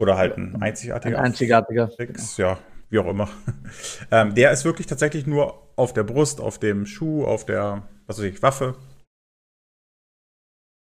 Oder 0.00 0.16
halt 0.16 0.36
ein 0.36 0.60
einzigartiger. 0.60 1.18
Ein 1.18 1.26
einzigartiger. 1.26 1.84
Affix, 1.84 2.36
genau. 2.36 2.50
ja, 2.50 2.58
wie 2.90 2.98
auch 2.98 3.06
immer. 3.06 3.28
ähm, 4.10 4.34
der 4.34 4.50
ist 4.50 4.64
wirklich 4.64 4.86
tatsächlich 4.86 5.26
nur 5.26 5.72
auf 5.76 5.92
der 5.92 6.02
Brust, 6.02 6.40
auf 6.40 6.58
dem 6.58 6.86
Schuh, 6.86 7.24
auf 7.24 7.46
der, 7.46 7.88
was 8.06 8.18
weiß 8.18 8.24
ich, 8.24 8.42
Waffe. 8.42 8.76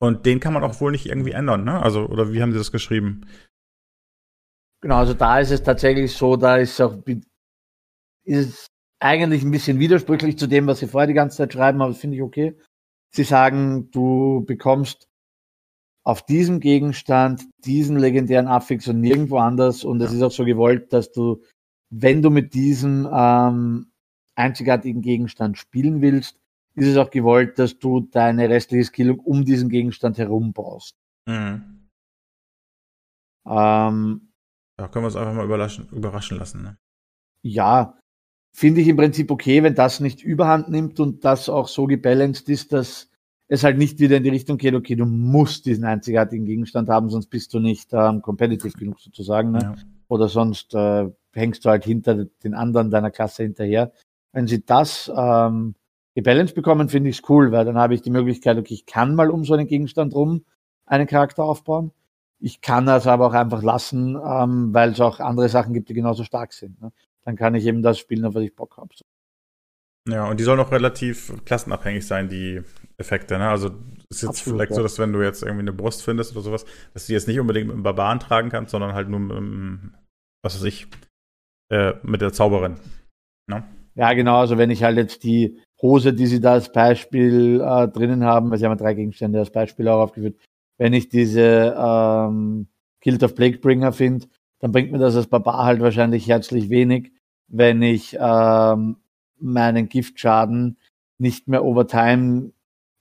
Und 0.01 0.25
den 0.25 0.39
kann 0.39 0.53
man 0.53 0.63
auch 0.63 0.81
wohl 0.81 0.91
nicht 0.91 1.05
irgendwie 1.05 1.31
ändern, 1.31 1.63
ne? 1.63 1.81
Also, 1.81 2.05
oder 2.07 2.33
wie 2.33 2.41
haben 2.41 2.51
Sie 2.51 2.57
das 2.57 2.71
geschrieben? 2.71 3.27
Genau, 4.81 4.97
also 4.97 5.13
da 5.13 5.39
ist 5.39 5.51
es 5.51 5.63
tatsächlich 5.63 6.13
so, 6.13 6.35
da 6.35 6.57
ist 6.57 6.81
auch 6.81 6.97
ist 8.23 8.67
eigentlich 9.05 9.43
ein 9.43 9.51
bisschen 9.51 9.79
widersprüchlich 9.79 10.37
zu 10.37 10.47
dem, 10.47 10.65
was 10.65 10.79
Sie 10.79 10.87
vorher 10.87 11.07
die 11.07 11.13
ganze 11.13 11.37
Zeit 11.37 11.53
schreiben, 11.53 11.81
aber 11.81 11.91
das 11.91 11.99
finde 12.01 12.17
ich 12.17 12.23
okay. 12.23 12.57
Sie 13.13 13.23
sagen, 13.23 13.91
du 13.91 14.43
bekommst 14.45 15.07
auf 16.03 16.23
diesem 16.25 16.59
Gegenstand 16.59 17.43
diesen 17.63 17.97
legendären 17.97 18.47
Affix 18.47 18.87
und 18.87 19.01
nirgendwo 19.01 19.37
anders. 19.37 19.83
Und 19.83 20.01
es 20.01 20.11
ja. 20.11 20.17
ist 20.17 20.23
auch 20.23 20.31
so 20.31 20.43
gewollt, 20.43 20.91
dass 20.91 21.11
du, 21.11 21.43
wenn 21.91 22.21
du 22.21 22.29
mit 22.29 22.53
diesem 22.53 23.07
ähm, 23.11 23.91
einzigartigen 24.35 25.01
Gegenstand 25.01 25.57
spielen 25.57 26.01
willst, 26.01 26.39
ist 26.73 26.87
es 26.87 26.97
auch 26.97 27.09
gewollt, 27.09 27.57
dass 27.59 27.79
du 27.79 28.01
deine 28.01 28.49
restliche 28.49 28.85
Skillung 28.85 29.19
um 29.19 29.45
diesen 29.45 29.69
Gegenstand 29.69 30.17
herum 30.17 30.51
baust. 30.51 30.97
Mhm. 31.27 31.89
Ähm, 33.47 34.31
da 34.77 34.87
können 34.87 35.03
wir 35.03 35.07
uns 35.07 35.15
einfach 35.15 35.33
mal 35.33 35.45
überraschen, 35.45 35.87
überraschen 35.89 36.37
lassen. 36.37 36.63
Ne? 36.63 36.77
Ja, 37.43 37.97
finde 38.55 38.79
ich 38.79 38.87
im 38.87 38.95
Prinzip 38.95 39.31
okay, 39.31 39.63
wenn 39.63 39.75
das 39.75 39.99
nicht 39.99 40.23
überhand 40.23 40.69
nimmt 40.69 41.01
und 41.01 41.25
das 41.25 41.49
auch 41.49 41.67
so 41.67 41.87
gebalanced 41.87 42.47
ist, 42.47 42.71
dass 42.71 43.09
es 43.49 43.65
halt 43.65 43.77
nicht 43.77 43.99
wieder 43.99 44.15
in 44.15 44.23
die 44.23 44.29
Richtung 44.29 44.57
geht, 44.57 44.73
okay, 44.73 44.95
du 44.95 45.05
musst 45.05 45.65
diesen 45.65 45.83
einzigartigen 45.83 46.45
Gegenstand 46.45 46.87
haben, 46.87 47.09
sonst 47.09 47.27
bist 47.27 47.53
du 47.53 47.59
nicht 47.59 47.89
ähm, 47.91 48.21
competitive 48.21 48.77
genug 48.77 49.01
sozusagen. 49.01 49.51
Ne? 49.51 49.59
Ja. 49.61 49.75
Oder 50.07 50.29
sonst 50.29 50.73
äh, 50.73 51.09
hängst 51.33 51.65
du 51.65 51.69
halt 51.69 51.83
hinter 51.83 52.25
den 52.43 52.53
anderen 52.53 52.89
deiner 52.91 53.11
Klasse 53.11 53.43
hinterher. 53.43 53.91
Wenn 54.31 54.47
sie 54.47 54.65
das 54.65 55.11
ähm, 55.13 55.75
gebalanced 56.15 56.55
bekommen, 56.55 56.87
finde 56.87 57.09
ich 57.09 57.17
es 57.19 57.29
cool, 57.29 57.51
weil 57.51 57.65
dann 57.65 57.77
habe 57.77 57.93
ich 57.93 58.01
die 58.01 58.09
Möglichkeit, 58.09 58.57
okay, 58.57 58.73
ich 58.73 58.85
kann 58.85 59.15
mal 59.15 59.31
um 59.31 59.43
so 59.43 59.53
einen 59.53 59.67
Gegenstand 59.67 60.15
rum 60.15 60.45
einen 60.85 61.07
Charakter 61.07 61.43
aufbauen. 61.43 61.91
Ich 62.39 62.61
kann 62.61 62.85
das 62.85 63.05
aber 63.05 63.27
auch 63.27 63.33
einfach 63.33 63.63
lassen, 63.63 64.15
ähm, 64.15 64.73
weil 64.73 64.91
es 64.91 65.01
auch 65.01 65.19
andere 65.19 65.49
Sachen 65.49 65.73
gibt, 65.73 65.89
die 65.89 65.93
genauso 65.93 66.23
stark 66.23 66.53
sind. 66.53 66.81
Ne? 66.81 66.93
Dann 67.25 67.35
kann 67.35 67.55
ich 67.55 67.65
eben 67.65 67.81
das 67.81 67.99
spielen, 67.99 68.25
auf 68.25 68.35
was 68.35 68.43
ich 68.43 68.55
Bock 68.55 68.77
habe. 68.77 68.93
So. 68.95 69.03
Ja, 70.07 70.29
und 70.29 70.39
die 70.39 70.43
sollen 70.43 70.59
auch 70.59 70.71
relativ 70.71 71.33
klassenabhängig 71.45 72.05
sein, 72.05 72.29
die 72.29 72.61
Effekte. 72.97 73.37
Ne? 73.39 73.49
Also 73.49 73.69
ist 74.09 74.21
jetzt 74.21 74.29
Absolut, 74.29 74.57
vielleicht 74.57 74.71
ja. 74.71 74.75
so, 74.77 74.83
dass 74.83 74.99
wenn 74.99 75.13
du 75.13 75.21
jetzt 75.21 75.41
irgendwie 75.41 75.61
eine 75.61 75.73
Brust 75.73 76.03
findest 76.03 76.33
oder 76.33 76.41
sowas, 76.41 76.65
dass 76.93 77.05
du 77.05 77.07
die 77.07 77.13
jetzt 77.13 77.27
nicht 77.27 77.39
unbedingt 77.39 77.67
mit 77.67 77.75
dem 77.75 77.83
Barbaren 77.83 78.19
tragen 78.19 78.49
kannst, 78.49 78.71
sondern 78.71 78.93
halt 78.93 79.09
nur 79.09 79.19
mit 79.19 79.35
dem, 79.35 79.95
was 80.43 80.55
weiß 80.55 80.63
ich, 80.65 80.87
äh, 81.71 81.93
mit 82.03 82.21
der 82.21 82.33
Zauberin. 82.33 82.75
Ne? 83.49 83.63
Ja, 83.95 84.13
genau. 84.13 84.37
Also 84.37 84.59
wenn 84.59 84.69
ich 84.69 84.83
halt 84.83 84.97
jetzt 84.97 85.23
die 85.23 85.59
Hose, 85.81 86.13
die 86.13 86.27
sie 86.27 86.39
da 86.39 86.53
als 86.53 86.71
Beispiel 86.71 87.61
äh, 87.61 87.87
drinnen 87.87 88.23
haben, 88.23 88.51
weil 88.51 88.59
sie 88.59 88.65
haben 88.65 88.77
drei 88.77 88.93
Gegenstände 88.93 89.39
als 89.39 89.51
Beispiel 89.51 89.87
auch 89.87 90.03
aufgeführt, 90.03 90.37
wenn 90.77 90.93
ich 90.93 91.09
diese 91.09 91.75
ähm, 91.77 92.67
Guild 93.03 93.23
of 93.23 93.35
Plaguebringer 93.35 93.91
finde, 93.91 94.27
dann 94.59 94.71
bringt 94.71 94.91
mir 94.91 94.99
das 94.99 95.15
als 95.15 95.27
Barbar 95.27 95.65
halt 95.65 95.79
wahrscheinlich 95.79 96.27
herzlich 96.27 96.69
wenig, 96.69 97.11
wenn 97.47 97.81
ich 97.81 98.17
ähm, 98.19 98.97
meinen 99.39 99.89
Giftschaden 99.89 100.77
nicht 101.17 101.47
mehr 101.47 101.63
over 101.63 101.87
time 101.87 102.51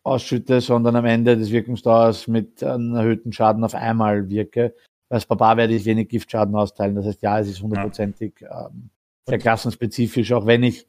ausschütte, 0.02 0.60
sondern 0.60 0.96
am 0.96 1.06
Ende 1.06 1.36
des 1.36 1.50
Wirkungsdauers 1.50 2.28
mit 2.28 2.62
einem 2.62 2.94
erhöhten 2.94 3.32
Schaden 3.32 3.64
auf 3.64 3.74
einmal 3.74 4.28
wirke. 4.28 4.74
Als 5.08 5.26
Barbar 5.26 5.56
werde 5.56 5.74
ich 5.74 5.84
wenig 5.84 6.08
Giftschaden 6.08 6.54
austeilen. 6.54 6.94
Das 6.94 7.06
heißt, 7.06 7.22
ja, 7.22 7.38
es 7.38 7.48
ist 7.48 7.62
hundertprozentig 7.62 8.42
ähm, 8.42 8.90
sehr 9.26 9.38
klassenspezifisch, 9.38 10.32
auch 10.32 10.46
wenn 10.46 10.62
ich 10.62 10.86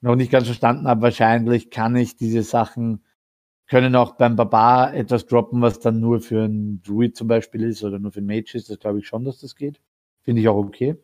noch 0.00 0.16
nicht 0.16 0.30
ganz 0.30 0.46
verstanden 0.46 0.86
habe, 0.86 1.02
wahrscheinlich 1.02 1.70
kann 1.70 1.96
ich 1.96 2.16
diese 2.16 2.42
Sachen, 2.42 3.02
können 3.66 3.96
auch 3.96 4.16
beim 4.16 4.36
Barbar 4.36 4.94
etwas 4.94 5.26
droppen, 5.26 5.62
was 5.62 5.80
dann 5.80 6.00
nur 6.00 6.20
für 6.20 6.44
einen 6.44 6.82
Druid 6.82 7.16
zum 7.16 7.28
Beispiel 7.28 7.64
ist 7.64 7.82
oder 7.82 7.98
nur 7.98 8.12
für 8.12 8.18
einen 8.18 8.26
Mage 8.26 8.52
ist. 8.54 8.68
Das 8.68 8.78
glaube 8.78 8.98
ich 8.98 9.06
schon, 9.06 9.24
dass 9.24 9.40
das 9.40 9.56
geht. 9.56 9.80
Finde 10.22 10.42
ich 10.42 10.48
auch 10.48 10.56
okay. 10.56 10.96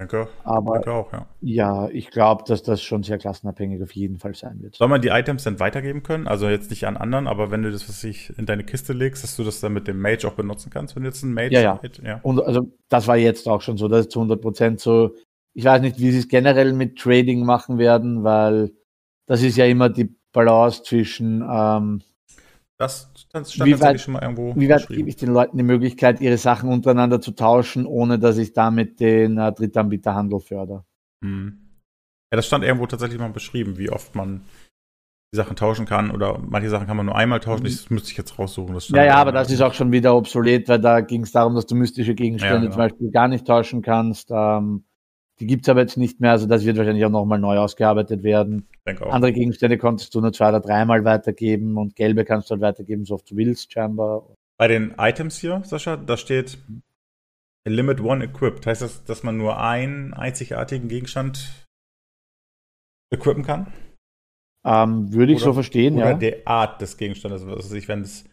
Danke. 0.00 0.28
Aber 0.44 0.72
danke 0.76 0.92
auch, 0.92 1.12
ja. 1.12 1.26
Ja, 1.42 1.88
ich 1.90 2.10
glaube, 2.10 2.44
dass 2.46 2.62
das 2.62 2.80
schon 2.80 3.02
sehr 3.02 3.18
klassenabhängig 3.18 3.82
auf 3.82 3.92
jeden 3.94 4.18
Fall 4.18 4.34
sein 4.34 4.62
wird. 4.62 4.76
Soll 4.76 4.88
man 4.88 5.02
die 5.02 5.08
Items 5.08 5.44
dann 5.44 5.60
weitergeben 5.60 6.02
können? 6.02 6.26
Also 6.26 6.48
jetzt 6.48 6.70
nicht 6.70 6.86
an 6.86 6.96
anderen, 6.96 7.26
aber 7.26 7.50
wenn 7.50 7.62
du 7.62 7.70
das, 7.70 7.86
was 7.86 8.02
ich 8.02 8.32
in 8.38 8.46
deine 8.46 8.64
Kiste 8.64 8.94
legst, 8.94 9.22
dass 9.22 9.36
du 9.36 9.44
das 9.44 9.60
dann 9.60 9.74
mit 9.74 9.88
dem 9.88 10.00
Mage 10.00 10.26
auch 10.26 10.32
benutzen 10.32 10.70
kannst, 10.70 10.96
wenn 10.96 11.02
du 11.02 11.10
jetzt 11.10 11.22
ein 11.22 11.34
Mage 11.34 11.52
ja, 11.52 11.60
ja. 11.60 11.80
ja. 12.02 12.20
Und 12.22 12.42
also 12.42 12.72
das 12.88 13.08
war 13.08 13.18
jetzt 13.18 13.46
auch 13.46 13.60
schon 13.60 13.76
so, 13.76 13.88
das 13.88 14.06
ist 14.06 14.12
zu 14.12 14.20
100 14.20 14.40
Prozent 14.40 14.80
so. 14.80 15.14
Ich 15.52 15.64
weiß 15.64 15.82
nicht, 15.82 15.98
wie 15.98 16.12
sie 16.12 16.20
es 16.20 16.28
generell 16.28 16.72
mit 16.72 16.98
Trading 16.98 17.44
machen 17.44 17.76
werden, 17.76 18.24
weil 18.24 18.72
das 19.26 19.42
ist 19.42 19.58
ja 19.58 19.66
immer 19.66 19.90
die 19.90 20.16
Balance 20.32 20.82
zwischen 20.82 21.46
ähm, 21.46 22.00
das 22.78 23.09
stand 23.30 23.64
wie 23.64 23.80
weit, 23.80 24.00
schon 24.00 24.14
mal 24.14 24.22
irgendwo. 24.22 24.54
Wie 24.56 24.68
weit 24.68 24.88
gebe 24.88 25.08
ich 25.08 25.16
den 25.16 25.32
Leuten 25.32 25.56
die 25.56 25.64
Möglichkeit, 25.64 26.20
ihre 26.20 26.36
Sachen 26.36 26.70
untereinander 26.70 27.20
zu 27.20 27.32
tauschen, 27.32 27.86
ohne 27.86 28.18
dass 28.18 28.38
ich 28.38 28.52
damit 28.52 29.00
den 29.00 29.38
äh, 29.38 29.52
Drittanbieterhandel 29.52 30.40
fördere? 30.40 30.84
Hm. 31.24 31.58
Ja, 32.32 32.36
das 32.36 32.46
stand 32.46 32.64
irgendwo 32.64 32.86
tatsächlich 32.86 33.18
mal 33.18 33.30
beschrieben, 33.30 33.78
wie 33.78 33.90
oft 33.90 34.14
man 34.14 34.42
die 35.32 35.36
Sachen 35.36 35.54
tauschen 35.54 35.86
kann 35.86 36.10
oder 36.10 36.38
manche 36.38 36.70
Sachen 36.70 36.88
kann 36.88 36.96
man 36.96 37.06
nur 37.06 37.14
einmal 37.14 37.38
tauschen. 37.38 37.62
Mhm. 37.62 37.68
Das 37.68 37.90
müsste 37.90 38.10
ich 38.10 38.16
jetzt 38.16 38.36
raussuchen. 38.38 38.76
ja, 38.88 39.04
ja, 39.04 39.14
aber 39.14 39.30
das 39.30 39.50
ist 39.50 39.60
auch 39.60 39.74
schon 39.74 39.92
wieder 39.92 40.16
obsolet, 40.16 40.68
weil 40.68 40.80
da 40.80 41.00
ging 41.00 41.22
es 41.22 41.32
darum, 41.32 41.54
dass 41.54 41.66
du 41.66 41.76
mystische 41.76 42.14
Gegenstände 42.14 42.54
ja, 42.54 42.60
genau. 42.62 42.72
zum 42.72 42.78
Beispiel 42.78 43.10
gar 43.10 43.28
nicht 43.28 43.46
tauschen 43.46 43.82
kannst. 43.82 44.30
Ähm, 44.32 44.84
die 45.40 45.46
gibt 45.46 45.64
es 45.64 45.68
aber 45.68 45.80
jetzt 45.80 45.96
nicht 45.96 46.20
mehr, 46.20 46.32
also 46.32 46.46
das 46.46 46.64
wird 46.64 46.76
wahrscheinlich 46.76 47.04
auch 47.04 47.10
nochmal 47.10 47.38
neu 47.38 47.56
ausgearbeitet 47.56 48.22
werden. 48.22 48.68
Andere 48.84 49.32
Gegenstände 49.32 49.78
konntest 49.78 50.14
du 50.14 50.20
nur 50.20 50.32
zwei 50.32 50.50
oder 50.50 50.60
dreimal 50.60 51.04
weitergeben 51.04 51.78
und 51.78 51.96
gelbe 51.96 52.24
kannst 52.24 52.50
du 52.50 52.52
halt 52.52 52.62
weitergeben, 52.62 53.04
so 53.04 53.14
oft 53.14 53.30
du 53.30 53.36
willst, 53.36 53.72
scheinbar. 53.72 54.36
Bei 54.58 54.68
den 54.68 54.94
Items 54.98 55.38
hier, 55.38 55.62
Sascha, 55.64 55.96
da 55.96 56.16
steht 56.16 56.58
Limit 57.66 58.00
One 58.00 58.24
Equipped. 58.24 58.66
Heißt 58.66 58.82
das, 58.82 59.04
dass 59.04 59.22
man 59.22 59.36
nur 59.36 59.58
einen 59.58 60.12
einzigartigen 60.12 60.88
Gegenstand 60.88 61.66
equippen 63.12 63.42
kann? 63.42 63.72
Ähm, 64.64 65.12
würde 65.12 65.32
ich 65.32 65.38
oder, 65.38 65.46
so 65.46 65.52
verstehen, 65.54 65.94
oder 65.94 66.10
ja. 66.10 66.16
Oder 66.16 66.18
die 66.18 66.46
Art 66.46 66.82
des 66.82 66.98
Gegenstandes. 66.98 67.44
Also 67.44 67.74
ich, 67.74 67.88
wenn 67.88 68.02
es 68.02 68.24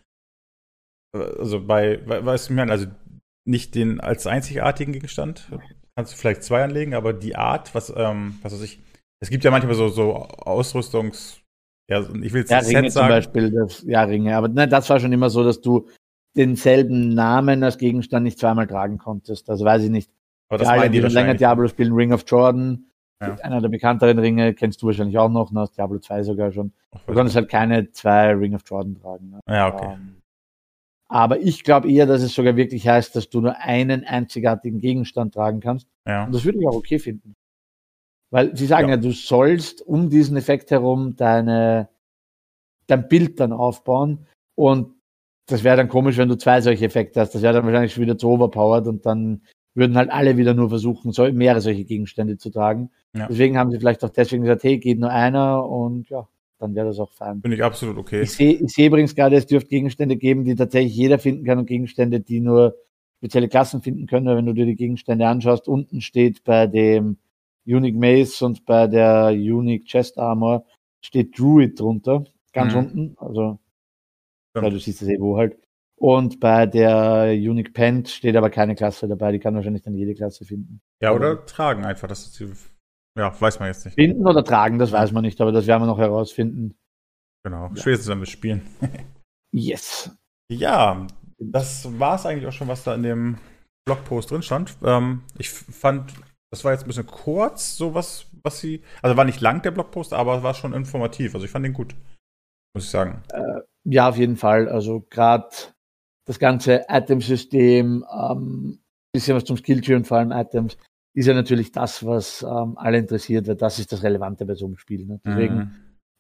also 1.14 1.66
bei, 1.66 2.06
weißt 2.06 2.50
du, 2.50 2.54
ich 2.54 2.58
meine, 2.58 2.72
also 2.72 2.88
nicht 3.46 3.76
den 3.76 4.00
als 4.00 4.28
einzigartigen 4.28 4.94
Gegenstand, 4.94 5.50
kannst 5.98 6.14
du 6.14 6.18
vielleicht 6.18 6.44
zwei 6.44 6.64
anlegen, 6.64 6.94
aber 6.94 7.12
die 7.12 7.36
Art, 7.36 7.74
was, 7.74 7.92
ähm, 7.98 8.38
was 8.44 8.54
weiß 8.54 8.62
ich, 8.62 8.80
es 9.20 9.32
gibt 9.32 9.44
ja 9.44 9.50
manchmal 9.50 9.74
so, 9.74 9.88
so 9.88 10.14
Ausrüstungs, 10.14 11.42
ja, 11.90 12.02
ich 12.22 12.34
will 12.34 12.42
jetzt 12.42 12.52
ja, 12.52 12.60
Ringe 12.60 12.92
sagen. 12.92 13.08
zum 13.08 13.08
Beispiel, 13.08 13.52
das, 13.52 13.82
ja, 13.82 14.04
Ringe, 14.04 14.38
aber 14.38 14.48
ne, 14.48 14.68
das 14.68 14.88
war 14.92 15.00
schon 15.00 15.12
immer 15.12 15.32
so, 15.32 15.44
dass 15.44 15.60
du 15.60 15.88
denselben 16.36 17.16
Namen 17.16 17.64
als 17.64 17.80
Gegenstand 17.80 18.26
nicht 18.26 18.38
zweimal 18.38 18.68
tragen 18.68 19.00
konntest. 19.00 19.50
Also 19.50 19.66
weiß 19.66 19.86
ich 19.86 19.90
nicht. 19.90 20.12
Aber 20.50 20.60
das 20.60 20.68
ja, 20.68 20.76
alle, 20.76 20.92
die 20.92 21.02
schon 21.02 21.10
länger 21.10 21.34
Diablo 21.34 21.68
spielen, 21.68 21.94
Ring 21.94 22.14
of 22.14 22.26
Jordan, 22.28 22.86
ja. 23.20 23.34
einer 23.42 23.60
der 23.60 23.70
bekannteren 23.70 24.20
Ringe, 24.20 24.54
kennst 24.54 24.84
du 24.84 24.86
wahrscheinlich 24.86 25.18
auch 25.18 25.30
noch, 25.30 25.52
ne, 25.52 25.62
aus 25.62 25.72
Diablo 25.72 25.98
2 25.98 26.22
sogar 26.22 26.52
schon. 26.52 26.74
du 27.08 27.14
konntest 27.16 27.36
halt 27.36 27.50
keine 27.50 27.92
zwei 27.92 28.34
Ring 28.34 28.54
of 28.54 28.62
Jordan 28.68 29.02
tragen. 29.02 29.32
Ne? 29.32 29.40
Ja, 29.50 29.74
okay. 29.74 29.86
Um, 29.88 29.94
ähm, 29.94 30.17
aber 31.08 31.40
ich 31.40 31.64
glaube 31.64 31.92
eher, 31.92 32.06
dass 32.06 32.22
es 32.22 32.34
sogar 32.34 32.56
wirklich 32.56 32.88
heißt, 32.88 33.16
dass 33.16 33.30
du 33.30 33.42
nur 33.42 33.58
einen 33.58 34.04
einzigartigen 34.04 34.80
Gegenstand 34.80 35.34
tragen 35.34 35.60
kannst. 35.60 35.88
Ja. 36.06 36.26
Und 36.26 36.36
das 36.36 36.44
würde 36.44 36.60
ich 36.60 36.68
auch 36.68 36.76
okay 36.76 37.00
finden. 37.00 37.36
Weil 38.30 38.56
sie 38.58 38.66
sagen 38.66 38.90
ja. 38.90 38.96
ja, 38.96 39.02
du 39.02 39.12
sollst 39.12 39.82
um 39.82 40.10
diesen 40.10 40.36
Effekt 40.36 40.72
herum 40.72 41.16
deine, 41.16 41.90
dein 42.88 43.08
Bild 43.08 43.40
dann 43.40 43.54
aufbauen. 43.54 44.28
Und 44.56 44.96
das 45.48 45.64
wäre 45.64 45.78
dann 45.78 45.88
komisch, 45.88 46.18
wenn 46.18 46.28
du 46.28 46.38
zwei 46.38 46.60
solche 46.60 46.86
Effekte 46.86 47.22
hast. 47.22 47.34
Das 47.34 47.42
wäre 47.42 47.54
dann 47.54 47.66
wahrscheinlich 47.66 47.94
schon 47.94 48.04
wieder 48.04 48.18
zu 48.18 48.28
overpowered 48.28 48.88
und 48.88 49.06
dann 49.06 49.42
würden 49.76 49.96
halt 49.96 50.10
alle 50.12 50.36
wieder 50.36 50.54
nur 50.54 50.70
versuchen, 50.70 51.12
so, 51.14 51.32
mehrere 51.32 51.62
solche 51.62 51.86
Gegenstände 51.86 52.38
zu 52.38 52.50
tragen. 52.50 52.90
Ja. 53.16 53.28
Deswegen 53.28 53.58
haben 53.58 53.72
sie 53.72 53.80
vielleicht 53.80 54.04
auch 54.04 54.10
deswegen 54.10 54.44
gesagt, 54.44 54.64
hey, 54.64 54.78
geht 54.80 55.00
nur 55.00 55.12
einer 55.12 55.66
und 55.66 56.10
ja, 56.10 56.28
dann 56.60 56.76
wäre 56.76 56.88
das 56.88 57.00
auch 57.00 57.12
fein. 57.12 57.42
Finde 57.42 57.58
ich 57.58 57.64
absolut 57.64 57.98
okay. 57.98 58.22
Ich 58.22 58.32
sehe 58.32 58.54
ich 58.54 58.74
seh 58.74 58.88
übrigens 58.88 59.16
gerade, 59.16 59.36
es 59.36 59.46
dürfte 59.46 59.70
Gegenstände 59.70 60.18
geben, 60.18 60.44
die 60.44 60.56
tatsächlich 60.56 60.96
jeder 60.96 61.20
finden 61.20 61.46
kann 61.46 61.60
und 61.60 61.66
Gegenstände, 61.66 62.20
die 62.20 62.40
nur 62.40 62.76
spezielle 63.18 63.48
Klassen 63.48 63.82
finden 63.82 64.08
können, 64.08 64.26
wenn 64.26 64.46
du 64.46 64.54
dir 64.54 64.66
die 64.66 64.76
Gegenstände 64.76 65.28
anschaust. 65.28 65.68
Unten 65.68 66.02
steht 66.02 66.44
bei 66.44 66.68
dem 66.68 67.18
Unique 67.66 67.96
Mace 67.96 68.42
und 68.42 68.66
bei 68.66 68.88
der 68.88 69.30
Unique 69.30 69.86
Chest 69.86 70.18
Armor 70.18 70.66
steht 71.02 71.38
Druid 71.38 71.80
drunter, 71.80 72.26
ganz 72.54 72.74
mhm. 72.74 72.80
unten. 72.80 73.16
Also, 73.18 73.60
ja. 74.56 74.70
du 74.70 74.80
siehst 74.80 75.02
das 75.02 75.10
eh 75.10 75.20
wo 75.20 75.38
halt. 75.38 75.58
Und 75.96 76.40
bei 76.40 76.68
der 76.68 77.32
Unique 77.34 77.74
Pent 77.74 78.08
steht 78.10 78.36
aber 78.36 78.52
keine 78.52 78.76
Klasse 78.76 79.08
dabei, 79.08 79.32
die 79.32 79.40
kann 79.40 79.56
wahrscheinlich 79.56 79.82
dann 79.82 79.96
jede 79.96 80.14
Klasse 80.14 80.46
finden. 80.46 80.80
Ja, 81.02 81.14
oder 81.14 81.32
aber 81.32 81.46
tragen 81.46 81.86
einfach, 81.86 82.08
das 82.08 82.28
ist 82.28 82.40
die, 82.40 82.52
ja, 83.18 83.42
weiß 83.42 83.60
man 83.60 83.70
jetzt 83.70 83.86
nicht. 83.86 83.96
Finden 83.96 84.26
oder 84.26 84.44
tragen, 84.44 84.80
das 84.80 84.92
weiß 84.92 85.12
man 85.12 85.24
nicht, 85.24 85.42
aber 85.42 85.52
das 85.52 85.68
werden 85.68 85.82
wir 85.82 85.88
noch 85.88 85.98
herausfinden. 85.98 86.78
Genau, 87.44 87.68
ja. 87.68 87.76
spätestens 87.76 88.10
wenn 88.10 88.20
wir 88.20 88.26
spielen. 88.26 88.62
yes. 89.52 90.12
Ja, 90.52 91.08
das 91.40 92.00
war 92.00 92.16
es 92.16 92.26
eigentlich 92.26 92.48
auch 92.48 92.54
schon, 92.54 92.68
was 92.68 92.84
da 92.84 92.96
in 92.96 93.04
dem 93.04 93.38
Blogpost 93.86 94.32
drin 94.32 94.42
stand. 94.42 94.78
Ähm, 94.84 95.24
ich 95.38 95.50
fand, 95.50 96.14
das 96.52 96.64
war 96.64 96.72
jetzt 96.72 96.84
ein 96.84 96.88
bisschen 96.88 97.08
kurz, 97.08 97.76
so 97.76 97.94
was, 97.94 98.28
was 98.44 98.60
sie, 98.60 98.84
also 99.02 99.18
war 99.18 99.26
nicht 99.26 99.42
lang 99.42 99.62
der 99.62 99.72
Blogpost, 99.72 100.14
aber 100.14 100.44
war 100.44 100.54
schon 100.54 100.74
informativ. 100.74 101.34
Also 101.34 101.46
ich 101.46 101.52
fand 101.52 101.66
den 101.66 101.74
gut, 101.74 101.96
muss 102.76 102.86
ich 102.86 102.90
sagen. 102.90 103.24
Äh, 103.32 103.62
ja, 103.86 104.10
auf 104.10 104.18
jeden 104.18 104.36
Fall. 104.36 104.70
Also 104.70 105.06
gerade 105.10 105.50
das 106.26 106.40
ganze 106.40 106.86
Itemsystem, 106.90 108.06
ähm, 108.12 108.80
bisschen 109.14 109.36
was 109.36 109.46
zum 109.46 109.58
Skilltree 109.58 109.96
und 109.96 110.06
vor 110.06 110.18
allem 110.18 110.32
Items, 110.32 110.78
ist 111.18 111.26
ja 111.26 111.34
natürlich 111.34 111.72
das, 111.72 112.06
was 112.06 112.44
ähm, 112.44 112.78
alle 112.78 113.00
interessiert, 113.00 113.48
weil 113.48 113.56
das 113.56 113.80
ist 113.80 113.92
das 113.92 114.04
Relevante 114.04 114.46
bei 114.46 114.54
so 114.54 114.68
einem 114.68 114.78
Spiel. 114.78 115.04
Ne? 115.08 115.20
Deswegen 115.26 115.56
mhm. 115.56 115.72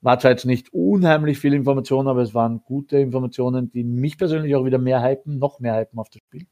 war 0.01 0.17
zwar 0.17 0.31
jetzt 0.31 0.45
nicht 0.45 0.73
unheimlich 0.73 1.37
viel 1.37 1.53
Information, 1.53 2.07
aber 2.07 2.23
es 2.23 2.33
waren 2.33 2.63
gute 2.65 2.97
Informationen, 2.97 3.71
die 3.71 3.83
mich 3.83 4.17
persönlich 4.17 4.55
auch 4.55 4.65
wieder 4.65 4.79
mehr 4.79 5.03
hypen, 5.03 5.37
noch 5.37 5.59
mehr 5.59 5.75
hypen 5.75 5.99
auf 5.99 6.09
das 6.09 6.23
Spiel. 6.23 6.47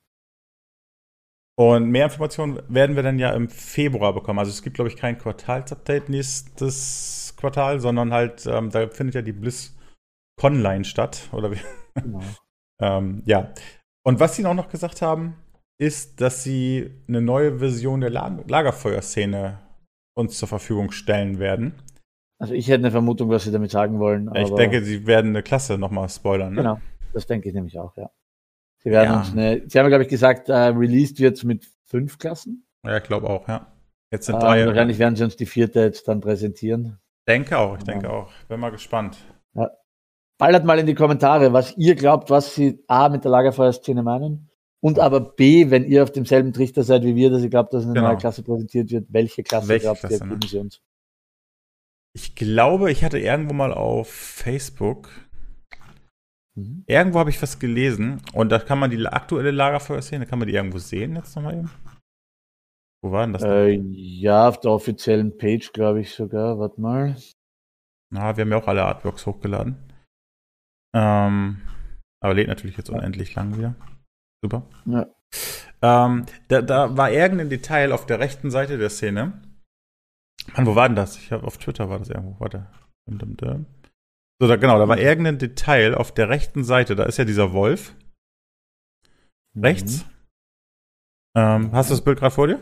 Und 1.57 1.89
mehr 1.89 2.05
Informationen 2.05 2.59
werden 2.67 2.95
wir 2.95 3.01
dann 3.01 3.17
ja 3.17 3.31
im 3.33 3.49
Februar 3.49 4.13
bekommen. 4.13 4.37
Also 4.37 4.51
es 4.51 4.61
gibt, 4.61 4.75
glaube 4.75 4.89
ich, 4.89 4.95
kein 4.95 5.17
Quartalsupdate 5.17 6.09
nächstes 6.09 7.33
Quartal, 7.37 7.79
sondern 7.79 8.13
halt, 8.13 8.45
ähm, 8.45 8.69
da 8.69 8.87
findet 8.89 9.15
ja 9.15 9.21
die 9.23 9.33
Bliss 9.33 9.75
Conline 10.39 10.83
statt. 10.83 11.29
Oder 11.31 11.51
wie? 11.51 11.59
Genau. 11.95 12.21
Ähm, 12.81 13.23
ja. 13.25 13.53
Und 14.03 14.19
was 14.19 14.35
sie 14.35 14.45
auch 14.45 14.53
noch 14.53 14.67
gesagt 14.67 15.01
haben, 15.01 15.37
ist, 15.77 16.21
dass 16.21 16.43
sie 16.43 16.91
eine 17.07 17.21
neue 17.21 17.59
Version 17.59 18.01
der 18.01 18.09
Lagerfeuerszene 18.09 19.59
uns 20.15 20.37
zur 20.37 20.47
Verfügung 20.47 20.91
stellen 20.91 21.39
werden. 21.39 21.75
Also 22.39 22.53
ich 22.53 22.67
hätte 22.67 22.79
eine 22.79 22.91
Vermutung, 22.91 23.29
was 23.29 23.43
sie 23.43 23.51
damit 23.51 23.71
sagen 23.71 23.99
wollen. 23.99 24.29
ich 24.35 24.49
denke, 24.51 24.83
sie 24.83 25.05
werden 25.05 25.29
eine 25.29 25.43
Klasse 25.43 25.77
nochmal 25.77 26.09
spoilern. 26.09 26.53
Ne? 26.53 26.61
Genau, 26.61 26.79
das 27.13 27.27
denke 27.27 27.49
ich 27.49 27.55
nämlich 27.55 27.77
auch, 27.79 27.95
ja. 27.97 28.09
Sie 28.83 28.91
werden 28.91 29.11
ja. 29.11 29.19
uns 29.19 29.31
eine, 29.31 29.63
sie 29.67 29.79
haben, 29.79 29.87
glaube 29.87 30.03
ich, 30.03 30.09
gesagt, 30.09 30.49
uh, 30.49 30.53
released 30.53 31.19
wird 31.19 31.43
mit 31.43 31.65
fünf 31.85 32.19
Klassen. 32.19 32.67
Ja, 32.85 32.97
ich 32.97 33.03
glaube 33.03 33.29
auch, 33.29 33.47
ja. 33.47 33.73
Jetzt 34.11 34.27
sind 34.27 34.35
uh, 34.35 34.39
drei. 34.39 34.65
Wahrscheinlich 34.65 34.99
werden 34.99 35.15
sie 35.15 35.23
uns 35.23 35.35
die 35.35 35.45
vierte 35.45 35.79
jetzt 35.79 36.07
dann 36.07 36.21
präsentieren. 36.21 36.99
Denke 37.27 37.57
auch, 37.57 37.77
ich 37.77 37.83
denke 37.83 38.09
auch. 38.09 38.31
Bin 38.47 38.59
mal 38.59 38.69
gespannt. 38.69 39.17
Ja, 39.55 39.71
ballert 40.37 40.65
mal 40.65 40.77
in 40.77 40.85
die 40.85 40.93
Kommentare, 40.93 41.51
was 41.51 41.75
ihr 41.77 41.95
glaubt, 41.95 42.29
was 42.29 42.53
sie 42.53 42.83
A 42.87 43.09
mit 43.09 43.23
der 43.23 43.31
Lagerfeuerszene 43.31 44.03
meinen 44.03 44.51
und 44.85 44.99
aber 44.99 45.19
B, 45.19 45.71
wenn 45.71 45.83
ihr 45.83 46.03
auf 46.03 46.11
demselben 46.11 46.53
Trichter 46.53 46.83
seid 46.83 47.01
wie 47.01 47.15
wir, 47.15 47.31
dass 47.31 47.41
ihr 47.41 47.49
glaubt, 47.49 47.73
dass 47.73 47.85
eine 47.85 47.93
genau. 47.93 48.09
neue 48.09 48.17
Klasse 48.17 48.43
präsentiert 48.43 48.91
wird, 48.91 49.07
welche 49.09 49.41
Klasse 49.41 49.67
welche 49.67 49.85
glaubt 49.85 50.01
Klasse, 50.01 50.23
ihr, 50.23 50.25
ne? 50.25 50.59
uns? 50.61 50.79
Ich 52.13 52.35
glaube, 52.35 52.91
ich 52.91 53.03
hatte 53.03 53.17
irgendwo 53.17 53.55
mal 53.55 53.73
auf 53.73 54.07
Facebook 54.07 55.09
mhm. 56.53 56.83
Irgendwo 56.85 57.17
habe 57.17 57.31
ich 57.31 57.41
was 57.41 57.57
gelesen 57.57 58.21
und 58.33 58.51
da 58.51 58.59
kann 58.59 58.77
man 58.77 58.91
die 58.91 59.03
aktuelle 59.03 59.49
Lagerfeuerszene, 59.49 60.27
kann 60.27 60.37
man 60.37 60.47
die 60.47 60.53
irgendwo 60.53 60.77
sehen 60.77 61.15
jetzt 61.15 61.35
nochmal 61.35 61.57
eben? 61.57 61.71
Wo 63.01 63.11
war 63.11 63.25
denn 63.25 63.33
das? 63.33 63.41
Äh, 63.41 63.71
ja, 63.71 64.47
auf 64.47 64.59
der 64.59 64.69
offiziellen 64.69 65.35
Page, 65.35 65.73
glaube 65.73 66.01
ich 66.01 66.13
sogar. 66.13 66.59
Warte 66.59 66.79
mal. 66.79 67.15
Na, 68.11 68.37
wir 68.37 68.43
haben 68.43 68.51
ja 68.51 68.57
auch 68.57 68.67
alle 68.67 68.85
Artworks 68.85 69.25
hochgeladen. 69.25 69.77
Ähm, 70.95 71.61
aber 72.19 72.35
lädt 72.35 72.49
natürlich 72.49 72.77
jetzt 72.77 72.91
unendlich 72.91 73.33
lang 73.33 73.57
wieder. 73.57 73.73
Super. 74.45 74.61
Ja. 74.85 75.07
Ähm, 75.81 76.27
da, 76.49 76.61
da 76.61 76.95
war 76.95 77.09
irgendein 77.09 77.49
Detail 77.49 77.91
auf 77.91 78.05
der 78.05 78.19
rechten 78.19 78.51
Seite 78.51 78.77
der 78.77 78.91
Szene. 78.91 79.41
Mann, 80.55 80.67
wo 80.67 80.75
war 80.75 80.87
denn 80.87 80.95
das? 80.95 81.17
Ich 81.17 81.31
habe 81.31 81.47
auf 81.47 81.57
Twitter 81.57 81.89
war 81.89 81.97
das 81.97 82.09
irgendwo. 82.09 82.39
Warte. 82.39 82.67
So, 83.07 84.47
da, 84.47 84.55
genau, 84.57 84.77
da 84.77 84.87
war 84.87 84.99
irgendein 84.99 85.39
Detail 85.39 85.95
auf 85.95 86.13
der 86.13 86.29
rechten 86.29 86.63
Seite. 86.63 86.95
Da 86.95 87.05
ist 87.05 87.17
ja 87.17 87.25
dieser 87.25 87.53
Wolf. 87.53 87.95
Rechts. 89.57 90.05
Mhm. 90.05 90.11
Ähm, 91.37 91.71
hast 91.71 91.89
du 91.89 91.95
das 91.95 92.03
Bild 92.03 92.19
gerade 92.19 92.35
vor 92.35 92.45
dir? 92.45 92.61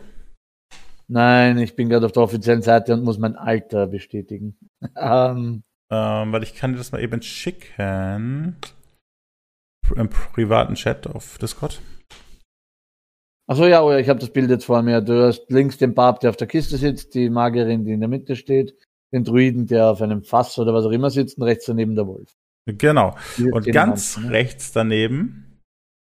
Nein, 1.06 1.58
ich 1.58 1.76
bin 1.76 1.90
gerade 1.90 2.06
auf 2.06 2.12
der 2.12 2.22
offiziellen 2.22 2.62
Seite 2.62 2.94
und 2.94 3.04
muss 3.04 3.18
mein 3.18 3.36
Alter 3.36 3.86
bestätigen. 3.88 4.56
ähm, 4.96 5.64
ähm, 5.90 6.32
weil 6.32 6.44
ich 6.44 6.54
kann 6.54 6.72
dir 6.72 6.78
das 6.78 6.92
mal 6.92 7.02
eben 7.02 7.20
schicken. 7.20 8.56
Im 9.96 10.08
privaten 10.08 10.74
Chat 10.74 11.06
auf 11.06 11.38
Discord. 11.38 11.80
Achso, 13.46 13.66
ja, 13.66 13.82
oh 13.82 13.92
ich 13.92 14.08
habe 14.08 14.20
das 14.20 14.32
Bild 14.32 14.50
jetzt 14.50 14.64
vor 14.64 14.82
mir. 14.82 15.00
Du 15.00 15.26
hast 15.26 15.50
links 15.50 15.76
den 15.76 15.94
Barb, 15.94 16.20
der 16.20 16.30
auf 16.30 16.36
der 16.36 16.46
Kiste 16.46 16.78
sitzt, 16.78 17.14
die 17.14 17.28
Magierin, 17.28 17.84
die 17.84 17.92
in 17.92 18.00
der 18.00 18.08
Mitte 18.08 18.36
steht, 18.36 18.74
den 19.12 19.24
Druiden, 19.24 19.66
der 19.66 19.90
auf 19.90 20.00
einem 20.00 20.24
Fass 20.24 20.58
oder 20.58 20.72
was 20.72 20.86
auch 20.86 20.90
immer 20.90 21.10
sitzt, 21.10 21.38
und 21.38 21.44
rechts 21.44 21.66
daneben 21.66 21.94
der 21.94 22.06
Wolf. 22.06 22.34
Genau. 22.66 23.16
Und 23.38 23.66
ganz 23.66 24.16
Hand, 24.16 24.26
ne? 24.26 24.32
rechts 24.32 24.72
daneben 24.72 25.60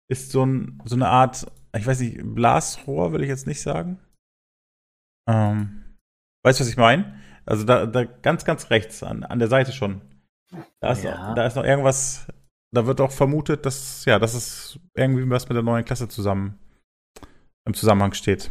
ist 0.09 0.31
so, 0.31 0.45
ein, 0.45 0.81
so 0.85 0.95
eine 0.95 1.07
Art, 1.07 1.45
ich 1.75 1.85
weiß 1.85 1.99
nicht, 1.99 2.19
Blasrohr 2.23 3.13
will 3.13 3.21
ich 3.21 3.29
jetzt 3.29 3.45
nicht 3.45 3.61
sagen. 3.61 3.99
Ähm, 5.29 5.95
weißt 6.43 6.59
du, 6.59 6.63
was 6.63 6.69
ich 6.69 6.77
meine? 6.77 7.19
Also 7.45 7.65
da, 7.65 7.85
da 7.85 8.03
ganz, 8.03 8.45
ganz 8.45 8.71
rechts, 8.71 9.03
an, 9.03 9.23
an 9.23 9.39
der 9.39 9.47
Seite 9.47 9.71
schon. 9.71 10.01
Da 10.79 10.93
ist, 10.93 11.03
ja. 11.03 11.33
da 11.35 11.45
ist 11.45 11.55
noch 11.55 11.65
irgendwas, 11.65 12.27
da 12.71 12.85
wird 12.85 13.01
auch 13.01 13.11
vermutet, 13.11 13.65
dass, 13.65 14.05
ja, 14.05 14.19
dass 14.19 14.33
es 14.33 14.79
irgendwie 14.95 15.29
was 15.29 15.47
mit 15.49 15.55
der 15.55 15.63
neuen 15.63 15.85
Klasse 15.85 16.07
zusammen 16.07 16.57
im 17.65 17.73
Zusammenhang 17.73 18.13
steht. 18.13 18.49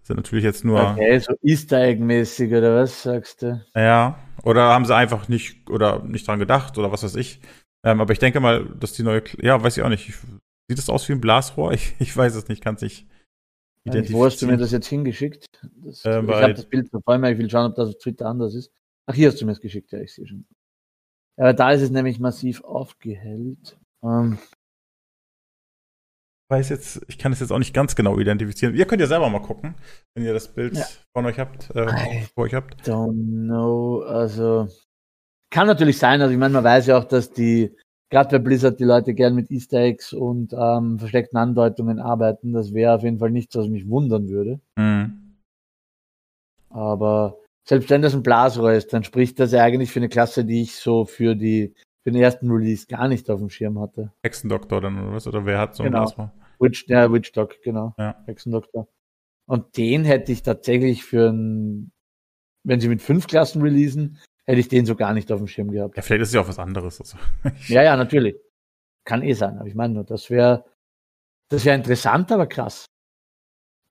Das 0.00 0.08
sind 0.08 0.16
natürlich 0.16 0.44
jetzt 0.44 0.64
nur. 0.64 0.92
Okay, 0.92 1.18
so 1.18 1.34
Easter 1.42 1.80
Egg-mäßig 1.82 2.52
oder 2.52 2.76
was 2.76 3.02
sagst 3.02 3.42
du? 3.42 3.64
Ja, 3.74 4.18
oder 4.42 4.62
haben 4.62 4.86
sie 4.86 4.94
einfach 4.94 5.28
nicht 5.28 5.68
oder 5.68 6.02
nicht 6.04 6.26
dran 6.26 6.38
gedacht 6.38 6.78
oder 6.78 6.90
was 6.90 7.02
weiß 7.02 7.16
ich. 7.16 7.40
Ähm, 7.84 8.00
aber 8.00 8.12
ich 8.12 8.18
denke 8.18 8.40
mal, 8.40 8.64
dass 8.78 8.92
die 8.92 9.02
neue, 9.02 9.22
ja, 9.40 9.62
weiß 9.62 9.76
ich 9.76 9.82
auch 9.82 9.88
nicht. 9.88 10.12
Sieht 10.68 10.78
das 10.78 10.88
aus 10.88 11.08
wie 11.08 11.12
ein 11.12 11.20
Blasrohr? 11.20 11.72
Ich, 11.74 11.94
ich 11.98 12.16
weiß 12.16 12.34
es 12.34 12.48
nicht, 12.48 12.62
kann 12.62 12.74
es 12.76 12.82
nicht 12.82 13.06
wo 13.84 14.24
hast 14.24 14.42
du 14.42 14.46
mir 14.46 14.56
das 14.56 14.72
jetzt 14.72 14.88
hingeschickt? 14.88 15.46
Das, 15.76 16.04
äh, 16.04 16.22
ich 16.22 16.28
habe 16.28 16.54
das 16.54 16.66
Bild 16.66 16.90
vor 16.90 17.18
mir, 17.18 17.32
ich 17.32 17.38
will 17.38 17.50
schauen, 17.50 17.70
ob 17.70 17.76
das 17.76 17.88
auf 17.90 17.98
Twitter 17.98 18.26
anders 18.26 18.54
ist. 18.54 18.70
Ach, 19.06 19.14
hier 19.14 19.28
hast 19.28 19.40
du 19.40 19.46
mir 19.46 19.52
es 19.52 19.60
geschickt, 19.60 19.92
ja, 19.92 20.00
ich 20.00 20.14
sehe 20.14 20.26
schon. 20.26 20.46
Ja, 21.40 21.54
da 21.54 21.70
ist 21.70 21.80
es 21.80 21.90
nämlich 21.90 22.20
massiv 22.20 22.62
aufgehellt. 22.64 23.78
Ähm, 24.04 24.38
weiß 26.50 26.68
jetzt, 26.68 27.00
ich 27.08 27.16
kann 27.16 27.32
es 27.32 27.40
jetzt 27.40 27.50
auch 27.50 27.58
nicht 27.58 27.72
ganz 27.72 27.96
genau 27.96 28.18
identifizieren. 28.18 28.74
Ihr 28.74 28.84
könnt 28.84 29.00
ja 29.00 29.06
selber 29.06 29.30
mal 29.30 29.40
gucken, 29.40 29.74
wenn 30.14 30.24
ihr 30.24 30.34
das 30.34 30.52
Bild 30.52 30.76
ja. 30.76 30.84
von 31.14 31.24
euch 31.24 31.38
habt, 31.38 31.70
äh, 31.74 32.24
vor 32.34 32.44
euch 32.44 32.52
habt. 32.52 32.86
Don't 32.86 33.46
know, 33.46 34.02
also 34.02 34.68
kann 35.50 35.66
natürlich 35.66 35.96
sein, 35.96 36.20
also 36.20 36.30
ich 36.30 36.38
meine, 36.38 36.52
man 36.52 36.64
weiß 36.64 36.86
ja 36.88 36.98
auch, 36.98 37.04
dass 37.04 37.32
die 37.32 37.74
gerade 38.10 38.38
bei 38.38 38.44
Blizzard 38.44 38.78
die 38.78 38.84
Leute 38.84 39.14
gern 39.14 39.34
mit 39.34 39.50
Easter 39.50 39.78
Eggs 39.78 40.12
und 40.12 40.52
ähm, 40.52 40.98
versteckten 40.98 41.38
Andeutungen 41.38 42.00
arbeiten. 42.00 42.52
Das 42.52 42.74
wäre 42.74 42.96
auf 42.96 43.02
jeden 43.02 43.18
Fall 43.18 43.30
nichts, 43.30 43.56
was 43.56 43.68
mich 43.68 43.88
wundern 43.88 44.28
würde. 44.28 44.60
Mhm. 44.76 45.38
Aber 46.68 47.38
selbst 47.70 47.88
wenn 47.88 48.02
das 48.02 48.16
ein 48.16 48.24
Blasrohr 48.24 48.72
ist, 48.72 48.92
dann 48.92 49.04
spricht 49.04 49.38
das 49.38 49.52
ja 49.52 49.62
eigentlich 49.62 49.92
für 49.92 50.00
eine 50.00 50.08
Klasse, 50.08 50.44
die 50.44 50.62
ich 50.62 50.74
so 50.74 51.04
für 51.04 51.36
die 51.36 51.72
für 52.02 52.10
den 52.10 52.20
ersten 52.20 52.50
Release 52.50 52.88
gar 52.88 53.06
nicht 53.06 53.30
auf 53.30 53.38
dem 53.38 53.48
Schirm 53.48 53.78
hatte. 53.78 54.12
Hexendoktor 54.24 54.80
dann 54.80 55.00
oder 55.00 55.12
was? 55.12 55.28
Oder 55.28 55.46
wer 55.46 55.60
hat 55.60 55.76
so 55.76 55.84
ein 55.84 55.92
genau. 55.92 56.02
Blasrohr? 56.02 56.32
Witch, 56.58 56.88
ja, 56.88 57.12
Witch 57.12 57.30
Dog, 57.30 57.62
genau. 57.62 57.94
Ja. 57.96 58.20
Hexendoktor. 58.26 58.88
Und 59.46 59.76
den 59.76 60.04
hätte 60.04 60.32
ich 60.32 60.42
tatsächlich 60.42 61.04
für 61.04 61.30
ein, 61.30 61.92
wenn 62.64 62.80
sie 62.80 62.88
mit 62.88 63.02
fünf 63.02 63.28
Klassen 63.28 63.62
releasen, 63.62 64.18
hätte 64.46 64.58
ich 64.58 64.66
den 64.66 64.84
so 64.84 64.96
gar 64.96 65.14
nicht 65.14 65.30
auf 65.30 65.38
dem 65.38 65.46
Schirm 65.46 65.70
gehabt. 65.70 65.96
Ja, 65.96 66.02
vielleicht 66.02 66.22
ist 66.22 66.28
es 66.30 66.34
ja 66.34 66.40
auch 66.40 66.48
was 66.48 66.58
anderes. 66.58 67.00
Also. 67.00 67.18
ja, 67.68 67.84
ja, 67.84 67.96
natürlich. 67.96 68.34
Kann 69.04 69.22
eh 69.22 69.34
sein, 69.34 69.58
aber 69.58 69.68
ich 69.68 69.76
meine 69.76 69.94
nur, 69.94 70.04
das 70.04 70.28
wäre 70.28 70.64
das 71.50 71.64
wäre 71.64 71.76
interessant, 71.76 72.32
aber 72.32 72.48
krass. 72.48 72.86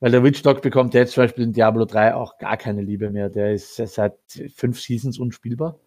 Weil 0.02 0.12
der 0.12 0.24
Witchdog 0.24 0.62
bekommt 0.62 0.94
jetzt 0.94 1.14
zum 1.14 1.24
Beispiel 1.24 1.44
in 1.44 1.54
Diablo 1.54 1.86
3 1.86 2.16
auch 2.16 2.38
gar 2.38 2.58
keine 2.58 2.82
Liebe 2.82 3.10
mehr. 3.10 3.30
Der 3.30 3.54
ist 3.54 3.76
seit 3.76 4.18
fünf 4.56 4.80
Seasons 4.80 5.20
unspielbar. 5.20 5.80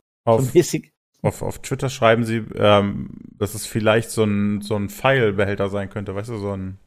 Auf, 1.23 1.41
auf, 1.41 1.43
auf 1.43 1.59
Twitter 1.61 1.89
schreiben 1.89 2.25
sie, 2.25 2.45
ähm, 2.57 3.11
dass 3.39 3.55
es 3.55 3.67
vielleicht 3.67 4.11
so 4.11 4.25
ein, 4.25 4.61
so 4.61 4.77
ein 4.77 4.91
Pfeilbehälter 4.91 5.69
sein 5.69 5.89
könnte, 5.89 6.15
weißt 6.15 6.31
du, 6.31 6.37
so 6.37 6.53
ein, 6.53 6.79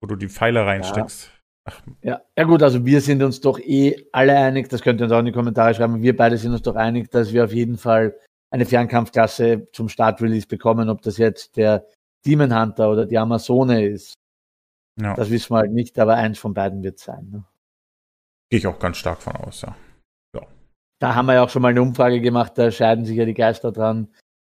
wo 0.00 0.08
du 0.08 0.16
die 0.16 0.28
Pfeile 0.28 0.66
reinsteckst. 0.66 1.30
Ach. 1.30 1.82
Ja, 2.02 2.22
ja 2.36 2.44
gut, 2.44 2.62
also 2.62 2.84
wir 2.86 3.00
sind 3.00 3.22
uns 3.22 3.40
doch 3.40 3.58
eh 3.58 4.06
alle 4.12 4.36
einig, 4.36 4.68
das 4.68 4.82
könnt 4.82 5.00
ihr 5.00 5.04
uns 5.04 5.12
auch 5.12 5.18
in 5.18 5.26
die 5.26 5.32
Kommentare 5.32 5.74
schreiben, 5.74 6.00
wir 6.00 6.16
beide 6.16 6.38
sind 6.38 6.52
uns 6.52 6.62
doch 6.62 6.76
einig, 6.76 7.10
dass 7.10 7.32
wir 7.32 7.44
auf 7.44 7.52
jeden 7.52 7.76
Fall 7.76 8.16
eine 8.50 8.66
Fernkampfklasse 8.66 9.68
zum 9.72 9.88
Startrelease 9.88 10.46
bekommen, 10.46 10.88
ob 10.88 11.02
das 11.02 11.18
jetzt 11.18 11.56
der 11.56 11.86
Demon 12.24 12.56
Hunter 12.56 12.90
oder 12.90 13.04
die 13.04 13.18
Amazone 13.18 13.84
ist. 13.86 14.14
Ja. 15.00 15.14
Das 15.14 15.30
wissen 15.30 15.50
wir 15.50 15.58
halt 15.58 15.72
nicht, 15.72 15.98
aber 15.98 16.16
eins 16.16 16.38
von 16.38 16.54
beiden 16.54 16.82
wird 16.82 16.98
sein. 16.98 17.28
Ne? 17.30 17.44
Gehe 18.48 18.58
ich 18.58 18.66
auch 18.66 18.78
ganz 18.78 18.96
stark 18.96 19.20
von 19.20 19.36
aus, 19.36 19.62
ja. 19.62 19.76
ja. 20.34 20.42
Da 20.98 21.14
haben 21.14 21.26
wir 21.26 21.34
ja 21.34 21.44
auch 21.44 21.50
schon 21.50 21.62
mal 21.62 21.68
eine 21.68 21.82
Umfrage 21.82 22.20
gemacht, 22.20 22.52
da 22.56 22.70
scheiden 22.70 23.04
sich 23.04 23.16
ja 23.16 23.24
die 23.24 23.34
Geister 23.34 23.72
dran. 23.72 24.08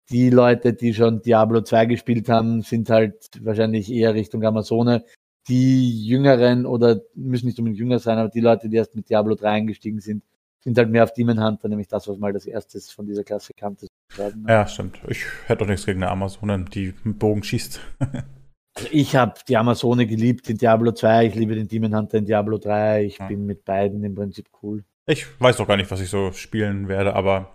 Die 0.10 0.30
Leute, 0.30 0.74
die 0.74 0.94
schon 0.94 1.22
Diablo 1.22 1.62
2 1.62 1.86
gespielt 1.88 2.30
haben, 2.30 2.62
sind 2.62 2.90
halt 2.90 3.30
wahrscheinlich 3.42 3.92
eher 3.92 4.14
Richtung 4.14 4.44
Amazone. 4.44 5.04
Die 5.50 6.06
Jüngeren 6.06 6.66
oder 6.66 7.02
müssen 7.14 7.48
nicht 7.48 7.60
unbedingt 7.60 7.80
jünger 7.80 8.00
sein, 8.00 8.18
aber 8.18 8.30
die 8.30 8.40
Leute, 8.40 8.70
die 8.70 8.78
erst 8.78 8.96
mit 8.96 9.10
Diablo 9.10 9.36
3 9.36 9.50
eingestiegen 9.50 10.00
sind, 10.00 10.24
sind 10.64 10.78
halt 10.78 10.90
mehr 10.90 11.04
auf 11.04 11.14
Demon 11.14 11.44
Hunter, 11.44 11.68
nämlich 11.68 11.88
das, 11.88 12.08
was 12.08 12.18
mal 12.18 12.34
das 12.34 12.46
erste 12.46 12.80
von 12.80 13.06
dieser 13.06 13.24
Klasse 13.24 13.54
kannte. 13.54 13.88
Ja, 14.48 14.66
stimmt. 14.68 15.00
Ich 15.08 15.26
hätte 15.46 15.60
doch 15.60 15.68
nichts 15.68 15.86
gegen 15.86 16.04
eine 16.04 16.12
Amazone, 16.12 16.66
die 16.74 16.94
mit 17.04 17.20
Bogen 17.20 17.44
schießt. 17.44 17.80
also 18.78 18.90
ich 18.92 19.16
habe 19.16 19.34
die 19.48 19.58
Amazone 19.58 20.06
geliebt 20.06 20.50
in 20.50 20.58
Diablo 20.58 20.92
2, 20.92 21.28
ich 21.28 21.36
liebe 21.36 21.56
den 21.56 21.68
Demon 21.68 21.96
Hunter 21.96 22.18
in 22.18 22.26
Diablo 22.26 22.58
3, 22.58 23.06
ich 23.06 23.18
ja. 23.18 23.28
bin 23.28 23.46
mit 23.46 23.66
beiden 23.66 24.04
im 24.04 24.16
Prinzip 24.16 24.48
cool. 24.62 24.84
Ich 25.08 25.26
weiß 25.40 25.58
doch 25.58 25.68
gar 25.68 25.78
nicht, 25.78 25.90
was 25.90 26.02
ich 26.02 26.10
so 26.10 26.32
spielen 26.32 26.88
werde, 26.88 27.16
aber 27.16 27.54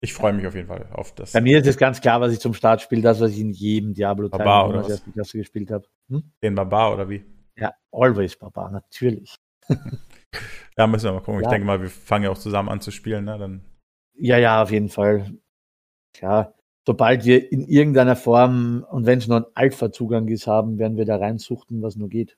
ich 0.00 0.14
freue 0.14 0.32
mich 0.32 0.46
auf 0.46 0.54
jeden 0.54 0.68
Fall 0.68 0.86
auf 0.92 1.14
das. 1.14 1.32
Bei 1.32 1.40
mir 1.40 1.58
ist 1.58 1.66
es 1.66 1.76
ganz 1.76 2.00
klar, 2.00 2.20
was 2.20 2.32
ich 2.32 2.40
zum 2.40 2.54
Start 2.54 2.80
spiele, 2.80 3.02
das, 3.02 3.20
was 3.20 3.32
ich 3.32 3.40
in 3.40 3.52
jedem 3.52 3.92
Diablo 3.92 4.28
Barbar 4.28 4.68
oder 4.68 4.88
was? 4.88 5.02
Klasse 5.12 5.38
gespielt 5.38 5.70
habe. 5.70 5.86
Hm? 6.08 6.22
Den 6.42 6.54
Barbar 6.54 6.94
oder 6.94 7.08
wie? 7.08 7.24
Ja, 7.56 7.74
always 7.92 8.36
Barbar, 8.36 8.70
natürlich. 8.70 9.36
ja, 10.78 10.86
müssen 10.86 11.04
wir 11.04 11.12
mal 11.12 11.20
gucken. 11.20 11.40
Ja. 11.40 11.48
Ich 11.48 11.48
denke 11.48 11.66
mal, 11.66 11.82
wir 11.82 11.90
fangen 11.90 12.24
ja 12.24 12.30
auch 12.30 12.38
zusammen 12.38 12.70
an 12.70 12.80
zu 12.80 12.90
spielen, 12.90 13.26
ne? 13.26 13.36
Dann. 13.36 13.64
Ja, 14.14 14.38
ja, 14.38 14.62
auf 14.62 14.70
jeden 14.70 14.88
Fall. 14.88 15.34
Klar. 16.14 16.54
Sobald 16.86 17.24
wir 17.24 17.52
in 17.52 17.66
irgendeiner 17.66 18.16
Form, 18.16 18.86
und 18.90 19.06
wenn 19.06 19.18
es 19.18 19.28
nur 19.28 19.38
ein 19.38 19.52
Alpha-Zugang 19.54 20.28
ist, 20.28 20.46
haben, 20.46 20.78
werden 20.78 20.96
wir 20.96 21.04
da 21.04 21.16
reinsuchten, 21.16 21.82
was 21.82 21.96
nur 21.96 22.08
geht. 22.08 22.36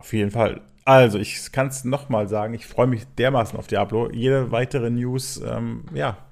Auf 0.00 0.12
jeden 0.12 0.30
Fall. 0.30 0.62
Also, 0.84 1.18
ich 1.18 1.52
kann 1.52 1.68
es 1.68 1.84
nochmal 1.84 2.28
sagen, 2.28 2.54
ich 2.54 2.66
freue 2.66 2.86
mich 2.86 3.04
dermaßen 3.18 3.58
auf 3.58 3.66
Diablo. 3.66 4.10
Jede 4.10 4.50
weitere 4.50 4.90
News, 4.90 5.40
ähm, 5.44 5.84
ja, 5.94 6.30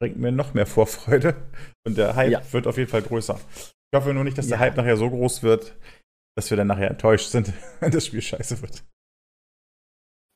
bringt 0.00 0.18
mir 0.18 0.32
noch 0.32 0.54
mehr 0.54 0.66
Vorfreude. 0.66 1.36
Und 1.86 1.98
der 1.98 2.16
Hype 2.16 2.30
ja. 2.30 2.52
wird 2.52 2.66
auf 2.66 2.76
jeden 2.76 2.90
Fall 2.90 3.02
größer. 3.02 3.38
Ich 3.92 3.96
hoffe 3.96 4.14
nur 4.14 4.24
nicht, 4.24 4.38
dass 4.38 4.48
ja. 4.48 4.56
der 4.56 4.60
Hype 4.60 4.76
nachher 4.76 4.96
so 4.96 5.08
groß 5.08 5.42
wird, 5.42 5.76
dass 6.36 6.50
wir 6.50 6.56
dann 6.56 6.68
nachher 6.68 6.90
enttäuscht 6.90 7.30
sind, 7.30 7.52
wenn 7.80 7.90
das 7.90 8.06
Spiel 8.06 8.22
scheiße 8.22 8.62
wird. 8.62 8.84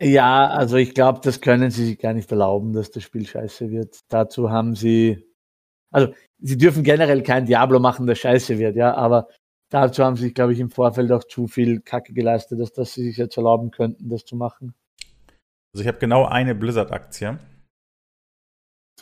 Ja, 0.02 0.48
also 0.48 0.76
ich 0.76 0.94
glaube, 0.94 1.20
das 1.22 1.40
können 1.40 1.70
sie 1.70 1.86
sich 1.86 1.98
gar 1.98 2.12
nicht 2.12 2.30
erlauben, 2.32 2.72
dass 2.72 2.90
das 2.90 3.04
Spiel 3.04 3.24
scheiße 3.24 3.70
wird. 3.70 4.00
Dazu 4.08 4.50
haben 4.50 4.74
sie, 4.74 5.31
also 5.92 6.12
sie 6.38 6.58
dürfen 6.58 6.82
generell 6.82 7.22
kein 7.22 7.46
Diablo 7.46 7.78
machen, 7.78 8.06
das 8.06 8.18
scheiße 8.18 8.58
wird, 8.58 8.76
ja, 8.76 8.94
aber 8.94 9.28
dazu 9.70 10.04
haben 10.04 10.16
sie 10.16 10.24
sich, 10.24 10.34
glaube 10.34 10.52
ich, 10.52 10.60
im 10.60 10.70
Vorfeld 10.70 11.12
auch 11.12 11.24
zu 11.24 11.46
viel 11.46 11.80
Kacke 11.80 12.12
geleistet, 12.12 12.60
dass, 12.60 12.72
dass 12.72 12.94
sie 12.94 13.04
sich 13.04 13.16
jetzt 13.16 13.36
erlauben 13.36 13.70
könnten, 13.70 14.08
das 14.08 14.24
zu 14.24 14.36
machen. 14.36 14.74
Also 15.74 15.82
ich 15.82 15.88
habe 15.88 15.98
genau 15.98 16.26
eine 16.26 16.54
Blizzard-Aktie. 16.54 17.38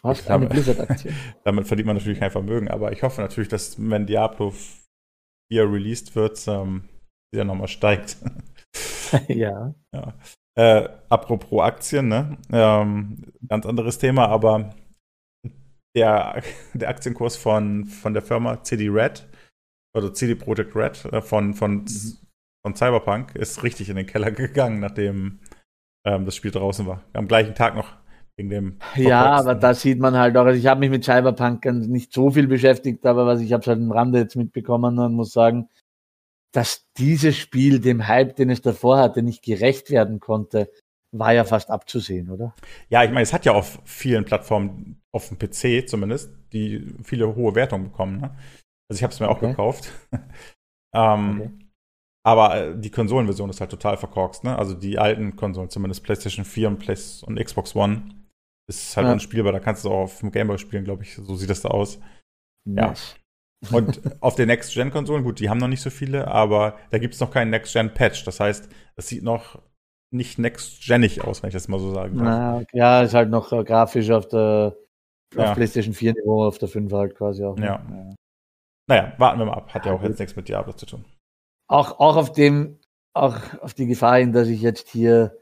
Du 0.01 0.09
hast 0.09 0.30
eine 0.30 0.47
Blizzard-Aktie. 0.47 1.12
damit 1.45 1.66
verdient 1.66 1.86
man 1.86 1.97
natürlich 1.97 2.20
kein 2.20 2.30
Vermögen, 2.30 2.68
aber 2.68 2.93
ich 2.93 3.03
hoffe 3.03 3.20
natürlich, 3.20 3.49
dass 3.49 3.76
wenn 3.78 4.07
Diablo 4.07 4.53
4 5.51 5.64
released 5.64 6.14
wird, 6.14 6.47
ähm, 6.47 6.88
wieder 7.32 7.45
nochmal 7.45 7.68
steigt. 7.68 8.16
ja. 9.28 9.74
ja. 9.93 10.14
Äh, 10.57 10.88
apropos 11.09 11.62
Aktien, 11.62 12.09
ne? 12.09 12.38
Ähm, 12.53 13.32
ganz 13.49 13.66
anderes 13.66 13.99
Thema, 13.99 14.28
aber 14.28 14.74
der, 15.97 16.43
der 16.74 16.88
Aktienkurs 16.88 17.36
von, 17.36 17.84
von 17.86 18.12
der 18.12 18.22
Firma 18.22 18.62
CD 18.62 18.88
Red, 18.88 19.28
oder 19.97 20.12
CD 20.12 20.34
Projekt 20.34 20.74
Red, 20.76 21.05
äh, 21.12 21.20
von, 21.20 21.55
von, 21.55 21.84
mhm. 21.84 22.16
von 22.64 22.76
Cyberpunk, 22.76 23.34
ist 23.34 23.62
richtig 23.62 23.88
in 23.88 23.97
den 23.97 24.07
Keller 24.07 24.30
gegangen, 24.30 24.80
nachdem 24.80 25.41
ähm, 26.07 26.24
das 26.24 26.36
Spiel 26.36 26.51
draußen 26.51 26.86
war. 26.86 27.05
Am 27.12 27.28
gleichen 27.28 27.55
Tag 27.55 27.74
noch 27.74 27.93
wegen 28.36 28.51
dem. 28.51 28.78
Ja, 28.97 29.32
aber 29.32 29.55
da 29.55 29.74
sieht 29.74 29.99
man 29.99 30.16
halt 30.16 30.36
auch, 30.36 30.47
also 30.47 30.59
ich 30.59 30.66
habe 30.66 30.80
mich 30.80 30.91
mit 30.91 31.05
Cyberpunk 31.05 31.64
nicht 31.64 32.12
so 32.12 32.30
viel 32.30 32.47
beschäftigt, 32.47 33.05
aber 33.05 33.26
was 33.26 33.41
ich 33.41 33.53
habe 33.53 33.66
halt 33.66 33.78
am 33.78 33.93
Rande 33.93 34.18
jetzt 34.18 34.36
mitbekommen 34.36 34.99
und 34.99 35.14
muss 35.14 35.32
sagen, 35.32 35.68
dass 36.53 36.86
dieses 36.97 37.36
Spiel 37.36 37.80
dem 37.80 38.09
Hype, 38.09 38.36
den 38.36 38.51
es 38.51 38.61
davor 38.61 38.99
hatte, 38.99 39.22
nicht 39.22 39.45
gerecht 39.45 39.91
werden 39.91 40.20
konnte, 40.20 40.70
war 41.12 41.32
ja 41.32 41.44
fast 41.44 41.70
abzusehen, 41.70 42.30
oder? 42.30 42.54
Ja, 42.88 43.02
ich 43.02 43.11
meine, 43.11 43.22
es 43.22 43.32
hat 43.32 43.44
ja 43.44 43.52
auf 43.52 43.80
vielen 43.84 44.24
Plattformen, 44.24 45.00
auf 45.12 45.28
dem 45.28 45.38
PC 45.38 45.88
zumindest, 45.88 46.32
die 46.52 46.94
viele 47.02 47.34
hohe 47.34 47.54
Wertungen 47.54 47.90
bekommen. 47.90 48.20
Ne? 48.20 48.30
Also 48.88 48.98
ich 48.98 49.02
habe 49.02 49.12
es 49.12 49.20
mir 49.20 49.28
auch 49.28 49.40
gekauft. 49.40 49.92
ähm, 50.94 51.40
okay. 51.40 51.50
Aber 52.22 52.56
äh, 52.56 52.78
die 52.78 52.90
Konsolenversion 52.90 53.50
ist 53.50 53.61
halt 53.61 53.70
total 53.70 53.96
verkorkst. 53.96 54.44
Ne? 54.44 54.56
Also 54.56 54.74
die 54.74 54.98
alten 54.98 55.36
Konsolen, 55.36 55.70
zumindest 55.70 56.04
PlayStation 56.04 56.44
4 56.44 56.68
und, 56.68 56.78
Play 56.78 56.96
und 57.22 57.42
Xbox 57.42 57.74
One, 57.74 58.02
ist 58.68 58.96
halt 58.96 59.06
ja. 59.06 59.12
unspielbar. 59.12 59.52
Da 59.52 59.61
kannst 59.61 59.84
du 59.84 59.88
es 59.88 59.94
auch 59.94 60.00
auf 60.00 60.20
dem 60.20 60.30
Gameboy 60.30 60.58
spielen, 60.58 60.84
glaube 60.84 61.02
ich. 61.02 61.16
So 61.16 61.34
sieht 61.34 61.50
das 61.50 61.62
da 61.62 61.70
aus. 61.70 61.98
Nice. 62.68 63.14
Ja. 63.14 63.20
Und 63.76 64.00
auf 64.22 64.36
den 64.36 64.46
Next-Gen-Konsolen, 64.46 65.22
gut, 65.22 65.38
die 65.38 65.50
haben 65.50 65.58
noch 65.58 65.68
nicht 65.68 65.82
so 65.82 65.90
viele, 65.90 66.28
aber 66.28 66.78
da 66.88 66.96
gibt 66.96 67.12
es 67.12 67.20
noch 67.20 67.30
keinen 67.30 67.50
Next-Gen-Patch. 67.50 68.24
Das 68.24 68.40
heißt, 68.40 68.70
es 68.96 69.08
sieht 69.08 69.22
noch 69.22 69.61
nicht 70.11 70.38
next-genig 70.38 71.22
aus, 71.24 71.42
wenn 71.42 71.48
ich 71.48 71.54
das 71.54 71.68
mal 71.68 71.78
so 71.78 71.92
sagen 71.92 72.18
darf. 72.18 72.64
ja, 72.72 73.02
ist 73.02 73.14
halt 73.14 73.30
noch 73.30 73.52
äh, 73.52 73.64
grafisch 73.64 74.11
auf 74.11 74.28
der 74.28 74.76
auf 75.36 75.44
ja. 75.44 75.54
PlayStation 75.54 75.94
4 75.94 76.14
Niveau, 76.14 76.44
auf 76.44 76.58
der 76.58 76.68
5 76.68 76.92
halt 76.92 77.14
quasi 77.14 77.44
auch. 77.44 77.56
Ne? 77.56 77.66
Ja. 77.66 77.86
ja. 77.88 78.14
Naja, 78.88 79.12
warten 79.18 79.38
wir 79.38 79.46
mal 79.46 79.54
ab. 79.54 79.72
Hat 79.72 79.86
ja, 79.86 79.92
auch 79.92 80.02
jetzt 80.02 80.18
nichts 80.18 80.34
mit 80.34 80.48
Diablo 80.48 80.72
zu 80.72 80.86
tun. 80.86 81.04
Auch, 81.68 82.00
auch 82.00 82.16
auf 82.16 82.32
dem, 82.32 82.80
auch 83.14 83.36
auf 83.61 83.74
die 83.74 83.86
Gefahr 83.86 84.18
hin, 84.18 84.32
dass 84.32 84.48
ich 84.48 84.61
jetzt 84.61 84.88
hier 84.88 85.38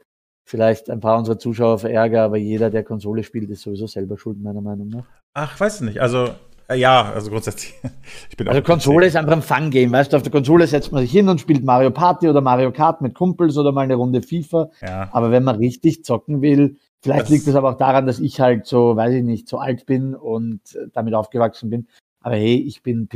vielleicht 0.46 0.90
ein 0.90 1.00
paar 1.00 1.18
unserer 1.18 1.38
Zuschauer 1.38 1.78
verärgere, 1.78 2.22
aber 2.22 2.36
jeder, 2.36 2.70
der 2.70 2.84
Konsole 2.84 3.22
spielt, 3.22 3.48
ist 3.48 3.62
sowieso 3.62 3.86
selber 3.86 4.18
schuld, 4.18 4.38
meiner 4.40 4.60
Meinung 4.60 4.88
nach. 4.88 5.06
Ach, 5.34 5.58
weiß 5.58 5.80
nicht. 5.82 6.00
Also 6.02 6.34
ja, 6.74 7.12
also 7.12 7.30
grundsätzlich. 7.30 7.74
Ich 8.30 8.36
bin 8.36 8.48
also 8.48 8.62
Konsole 8.62 9.06
ist 9.06 9.16
einfach 9.16 9.32
ein 9.32 9.42
Fun-Game, 9.42 9.90
weißt 9.90 10.12
du, 10.12 10.16
auf 10.16 10.22
der 10.22 10.32
Konsole 10.32 10.66
setzt 10.66 10.92
man 10.92 11.02
sich 11.02 11.10
hin 11.10 11.28
und 11.28 11.40
spielt 11.40 11.64
Mario 11.64 11.90
Party 11.90 12.28
oder 12.28 12.40
Mario 12.40 12.72
Kart 12.72 13.00
mit 13.00 13.14
Kumpels 13.14 13.56
oder 13.56 13.72
mal 13.72 13.82
eine 13.82 13.96
Runde 13.96 14.22
FIFA. 14.22 14.70
Ja. 14.80 15.08
Aber 15.12 15.30
wenn 15.30 15.44
man 15.44 15.56
richtig 15.56 16.04
zocken 16.04 16.40
will, 16.40 16.76
vielleicht 17.00 17.22
das 17.22 17.30
liegt 17.30 17.46
es 17.46 17.54
aber 17.54 17.70
auch 17.70 17.76
daran, 17.76 18.06
dass 18.06 18.20
ich 18.20 18.40
halt 18.40 18.66
so, 18.66 18.96
weiß 18.96 19.14
ich 19.14 19.24
nicht, 19.24 19.48
so 19.48 19.58
alt 19.58 19.86
bin 19.86 20.14
und 20.14 20.60
damit 20.92 21.14
aufgewachsen 21.14 21.70
bin. 21.70 21.88
Aber 22.20 22.36
hey, 22.36 22.56
ich 22.56 22.82
bin, 22.82 23.08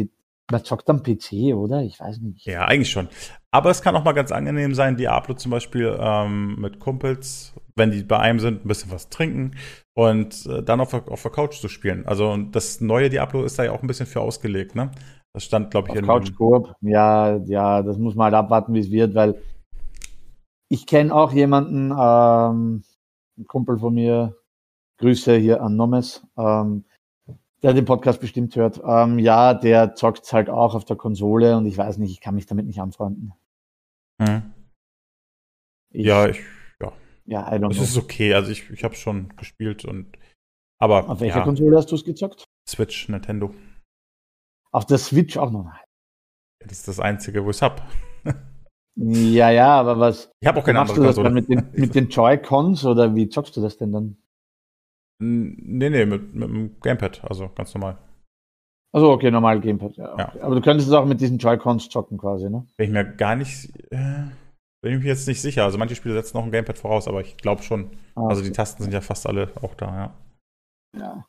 man 0.51 0.65
zockt 0.65 0.89
am 0.91 1.03
PC, 1.03 1.55
oder? 1.55 1.83
Ich 1.83 2.01
weiß 2.01 2.21
nicht. 2.21 2.47
Ja, 2.47 2.65
eigentlich 2.65 2.91
schon. 2.91 3.09
Aber 3.51 3.71
es 3.71 3.83
kann 3.83 3.95
auch 3.97 4.05
mal 4.05 4.13
ganz 4.13 4.33
angenehm 4.33 4.75
sein, 4.75 4.97
Diablo 4.97 5.35
zum 5.35 5.51
Beispiel 5.51 5.97
ähm, 6.01 6.57
mit 6.59 6.79
Kumpels, 6.79 7.55
wenn 7.75 7.91
die 7.91 8.03
bei 8.03 8.19
einem 8.19 8.39
sind, 8.41 8.65
ein 8.65 8.69
bisschen 8.69 8.93
was 8.93 9.09
trinken 9.09 9.53
und 9.95 10.47
äh, 10.47 10.63
dann 10.63 10.81
auf, 10.81 10.93
auf 10.95 11.23
der 11.23 11.31
Couch 11.31 11.61
zu 11.61 11.69
spielen. 11.69 12.07
Also 12.07 12.37
das 12.37 12.81
neue 12.81 13.11
Diablo 13.11 13.45
ist 13.45 13.59
da 13.59 13.65
ja 13.65 13.73
auch 13.73 13.83
ein 13.83 13.87
bisschen 13.87 14.07
für 14.07 14.21
ausgelegt, 14.21 14.75
ne? 14.75 14.91
Das 15.35 15.45
stand, 15.45 15.71
glaube 15.71 15.89
ich, 15.89 15.93
auf 15.93 15.99
in 15.99 16.07
Couch 16.07 16.35
Coop. 16.37 16.75
Ja, 16.83 17.37
ja, 17.37 17.83
das 17.83 17.97
muss 17.97 18.15
man 18.15 18.27
halt 18.27 18.35
abwarten, 18.35 18.75
wie 18.75 18.81
es 18.81 18.91
wird, 18.91 19.15
weil 19.15 19.41
ich 20.69 20.87
kenne 20.87 21.15
auch 21.15 21.33
jemanden, 21.33 21.91
ähm, 21.91 22.83
ein 23.39 23.47
Kumpel 23.47 23.79
von 23.79 23.95
mir, 23.95 24.37
Grüße 24.99 25.37
hier 25.37 25.63
an 25.63 25.77
Nomes, 25.77 26.27
ähm, 26.37 26.85
der 27.63 27.73
den 27.73 27.85
Podcast 27.85 28.21
bestimmt 28.21 28.55
hört. 28.57 28.81
Ähm, 28.85 29.19
ja, 29.19 29.55
der 29.55 29.95
zockt 29.95 30.31
halt 30.33 30.51
auch 30.51 30.75
auf 30.75 30.85
der 30.85 30.97
Konsole 30.97 31.57
und 31.57 31.67
ich 31.67 31.79
weiß 31.79 31.99
nicht, 31.99 32.13
ich 32.13 32.21
kann 32.21 32.35
mich 32.35 32.47
damit 32.47 32.67
nicht 32.67 32.81
anfreunden. 32.81 33.33
Hm. 34.21 34.53
Ich, 35.91 36.07
ja, 36.07 36.29
ich 36.29 36.41
ja, 37.25 37.49
I 37.53 37.59
don't 37.59 37.69
das 37.69 37.77
know. 37.77 37.85
ist 37.85 37.97
okay. 37.97 38.35
Also 38.35 38.51
ich, 38.51 38.71
ich 38.71 38.85
habe 38.85 38.95
schon 38.95 39.35
gespielt 39.37 39.85
und 39.85 40.19
aber. 40.79 41.09
Auf 41.09 41.21
welcher 41.21 41.39
ja. 41.39 41.45
Konsole 41.45 41.77
hast 41.77 41.91
du 41.91 41.95
es 41.95 42.05
gezockt? 42.05 42.45
Switch, 42.69 43.09
Nintendo. 43.09 43.55
Auf 44.73 44.87
der 44.87 44.99
Switch 44.99 45.37
auch 45.37 45.51
noch. 45.51 45.71
Das 46.61 46.79
ist 46.79 46.89
das 46.89 47.01
Einzige, 47.01 47.45
wo 47.45 47.51
ich 47.51 47.57
es 47.57 47.63
habe. 47.63 47.83
ja, 48.97 49.51
ja, 49.51 49.69
aber 49.69 49.99
was. 49.99 50.31
Ich 50.41 50.49
habe 50.49 50.61
auch 50.61 50.65
keine 50.65 50.81
machst 50.81 50.93
andere 50.93 51.03
du 51.03 51.07
das 51.09 51.17
Konsole. 51.17 51.43
Dann 51.43 51.59
mit 51.59 51.75
den, 51.75 51.81
mit 51.81 51.95
den 51.95 52.09
Joy-Cons 52.09 52.85
oder 52.85 53.15
wie 53.15 53.29
zockst 53.29 53.57
du 53.57 53.61
das 53.61 53.77
denn 53.77 53.93
dann? 53.93 54.17
Nee, 55.21 55.91
nee, 55.91 56.05
mit, 56.05 56.35
mit 56.35 56.49
dem 56.49 56.81
Gamepad, 56.81 57.23
also 57.25 57.49
ganz 57.55 57.73
normal. 57.75 57.99
Also 58.93 59.11
okay, 59.11 59.31
normal 59.31 59.61
Gamepad, 59.61 59.97
ja. 59.97 60.13
Okay. 60.13 60.39
ja. 60.39 60.43
Aber 60.43 60.57
du 60.57 60.61
könntest 60.61 60.89
es 60.89 60.95
auch 60.95 61.07
mit 61.07 61.21
diesen 61.21 61.39
Joy-Cons 61.39 61.89
zocken 61.89 62.19
quasi, 62.19 62.51
ne? 62.51 62.67
Bin 62.77 62.87
ich 62.87 62.93
mir 62.93 63.05
gar 63.05 63.37
nicht. 63.37 63.73
Äh, 63.91 64.25
bin 64.83 64.95
ich 64.95 65.03
mir 65.03 65.09
jetzt 65.09 65.29
nicht 65.29 65.41
sicher. 65.41 65.65
Also 65.65 65.79
manche 65.79 65.95
Spiele 65.95 66.15
setzen 66.15 66.37
noch 66.37 66.45
ein 66.45 66.51
Gamepad 66.51 66.79
voraus, 66.79 67.09
aber 67.09 67.21
ich 67.21 67.37
glaube 67.37 67.63
schon. 67.63 67.91
Ah, 68.15 68.27
also 68.27 68.43
die 68.43 68.53
Tasten 68.53 68.83
sind 68.83 68.93
ja 68.93 69.01
fast 69.01 69.27
alle 69.27 69.51
auch 69.63 69.75
da, 69.75 69.87
ja. 69.87 70.15
Ja. 70.99 71.27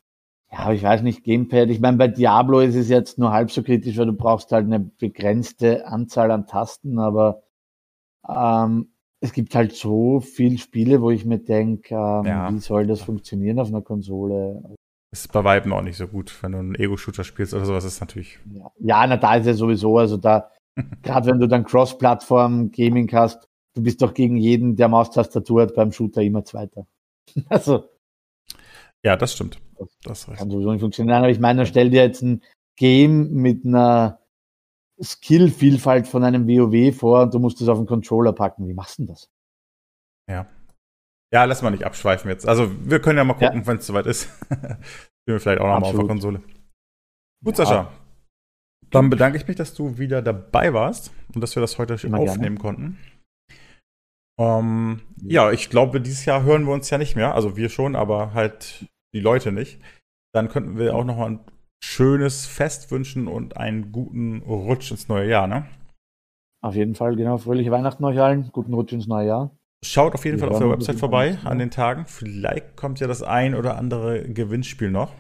Ja, 0.52 0.60
aber 0.60 0.74
ich 0.74 0.84
weiß 0.84 1.02
nicht, 1.02 1.24
Gamepad. 1.24 1.70
Ich 1.70 1.80
meine, 1.80 1.98
bei 1.98 2.08
Diablo 2.08 2.60
ist 2.60 2.76
es 2.76 2.90
jetzt 2.90 3.18
nur 3.18 3.32
halb 3.32 3.52
so 3.52 3.64
kritisch, 3.64 3.98
weil 3.98 4.06
du 4.06 4.14
brauchst 4.14 4.52
halt 4.52 4.66
eine 4.66 4.80
begrenzte 4.80 5.88
Anzahl 5.88 6.30
an 6.30 6.46
Tasten, 6.46 7.00
aber 7.00 7.44
ähm, 8.28 8.94
es 9.20 9.34
gibt 9.34 9.56
halt 9.56 9.74
so 9.74 10.20
viele 10.20 10.58
Spiele, 10.58 11.02
wo 11.02 11.10
ich 11.10 11.26
mir 11.26 11.40
denke, 11.40 11.96
ähm, 11.96 12.26
ja. 12.26 12.54
wie 12.54 12.60
soll 12.60 12.86
das 12.86 13.02
funktionieren 13.02 13.60
auf 13.60 13.70
einer 13.70 13.82
Konsole? 13.82 14.76
Ist 15.12 15.32
bei 15.32 15.44
Weitem 15.44 15.74
auch 15.74 15.82
nicht 15.82 15.98
so 15.98 16.08
gut, 16.08 16.38
wenn 16.42 16.52
du 16.52 16.58
einen 16.60 16.76
Ego-Shooter 16.76 17.24
spielst 17.24 17.54
oder 17.54 17.66
sowas, 17.66 17.86
ist 17.86 18.02
natürlich. 18.02 18.40
Ja, 18.52 18.72
ja 18.80 19.08
na, 19.08 19.18
da 19.18 19.36
ist 19.36 19.46
ja 19.46 19.54
sowieso, 19.54 19.98
also 19.98 20.18
da, 20.18 20.52
Gerade 21.04 21.28
wenn 21.28 21.40
du 21.40 21.48
dann 21.48 21.64
Cross-Plattform-Gaming 21.64 23.12
hast, 23.14 23.48
du 23.76 23.84
bist 23.84 24.02
doch 24.02 24.14
gegen 24.14 24.38
jeden, 24.38 24.76
der 24.76 24.88
Maustastatur 24.88 25.64
hat, 25.64 25.76
beim 25.76 25.92
Shooter 25.92 26.22
immer 26.22 26.44
Zweiter. 26.44 26.88
also. 27.50 27.90
Ja, 29.04 29.16
das 29.16 29.34
stimmt. 29.34 29.60
Das 30.04 30.26
kann 30.28 30.50
sowieso 30.50 30.72
nicht 30.72 30.82
funktionieren. 30.82 31.18
Aber 31.18 31.30
ich 31.30 31.40
meine, 31.40 31.66
stell 31.66 31.90
dir 31.90 32.04
jetzt 32.04 32.22
ein 32.22 32.42
Game 32.78 33.34
mit 33.34 33.66
einer 33.66 34.20
Skill-Vielfalt 35.02 36.08
von 36.08 36.24
einem 36.24 36.48
WoW 36.48 36.96
vor 36.96 37.24
und 37.24 37.34
du 37.34 37.40
musst 37.40 37.62
es 37.62 37.68
auf 37.68 37.78
den 37.78 37.88
Controller 37.88 38.34
packen. 38.34 38.68
Wie 38.68 38.74
machst 38.74 38.98
du 38.98 39.04
denn 39.04 39.14
das? 39.14 39.30
Ja. 40.30 40.48
Ja, 41.34 41.46
lass 41.46 41.64
mal 41.64 41.72
nicht 41.72 41.86
abschweifen 41.86 42.30
jetzt. 42.30 42.48
Also, 42.48 42.72
wir 42.88 43.02
können 43.02 43.18
ja 43.18 43.24
mal 43.24 43.34
gucken, 43.34 43.62
ja. 43.62 43.68
wenn 43.68 43.78
es 43.78 43.88
soweit 43.88 44.06
ist. 44.06 44.26
Spielen 44.50 44.80
wir 45.26 45.40
vielleicht 45.40 45.62
auch 45.62 45.68
nochmal 45.68 45.90
auf 45.90 45.96
der 45.98 46.08
Konsole. 46.08 46.44
Gut, 47.44 47.58
ja. 47.58 47.66
Sascha. 47.66 47.92
Dann 48.94 49.10
bedanke 49.10 49.38
ich 49.38 49.48
mich, 49.48 49.58
dass 49.58 49.74
du 49.74 49.98
wieder 49.98 50.22
dabei 50.22 50.74
warst 50.74 51.12
und 51.34 51.42
dass 51.42 51.56
wir 51.56 51.62
das 51.62 51.78
heute 51.78 51.96
Immer 52.06 52.20
aufnehmen 52.20 52.58
gerne. 52.58 52.60
konnten. 52.60 52.98
Ähm, 54.40 55.02
ja, 55.22 55.52
ich 55.52 55.70
glaube, 55.70 56.02
dieses 56.02 56.26
Jahr 56.26 56.44
hören 56.44 56.66
wir 56.66 56.74
uns 56.74 56.90
ja 56.90 56.98
nicht 56.98 57.16
mehr. 57.16 57.36
Also 57.36 57.56
wir 57.58 57.70
schon, 57.70 57.96
aber 57.96 58.34
halt 58.34 58.86
die 59.14 59.20
Leute 59.20 59.52
nicht. 59.52 59.80
Dann 60.34 60.50
könnten 60.50 60.78
wir 60.78 60.96
auch 60.96 61.04
noch 61.04 61.18
mal 61.18 61.32
ein 61.32 61.40
schönes 61.84 62.46
Fest 62.46 62.92
wünschen 62.92 63.28
und 63.28 63.58
einen 63.58 63.92
guten 63.92 64.42
Rutsch 64.42 64.92
ins 64.92 65.08
neue 65.08 65.30
Jahr, 65.30 65.48
ne? 65.48 65.66
Auf 66.64 66.76
jeden 66.76 66.96
Fall, 66.96 67.16
genau. 67.16 67.38
Fröhliche 67.38 67.72
Weihnachten 67.72 68.04
euch 68.06 68.20
allen. 68.20 68.50
Guten 68.52 68.74
Rutsch 68.74 68.94
ins 68.94 69.06
neue 69.06 69.28
Jahr. 69.28 69.52
Schaut 69.84 70.14
auf 70.14 70.24
jeden 70.24 70.38
wir 70.38 70.48
Fall 70.48 70.54
auf 70.54 70.60
der 70.60 70.70
Website 70.70 70.98
vorbei 70.98 71.38
an 71.44 71.60
den 71.60 71.72
Tagen. 71.72 72.06
Vielleicht 72.06 72.78
kommt 72.78 73.02
ja 73.02 73.08
das 73.08 73.22
ein 73.22 73.54
oder 73.54 73.78
andere 73.78 74.24
Gewinnspiel 74.24 74.90
noch. 74.90 75.14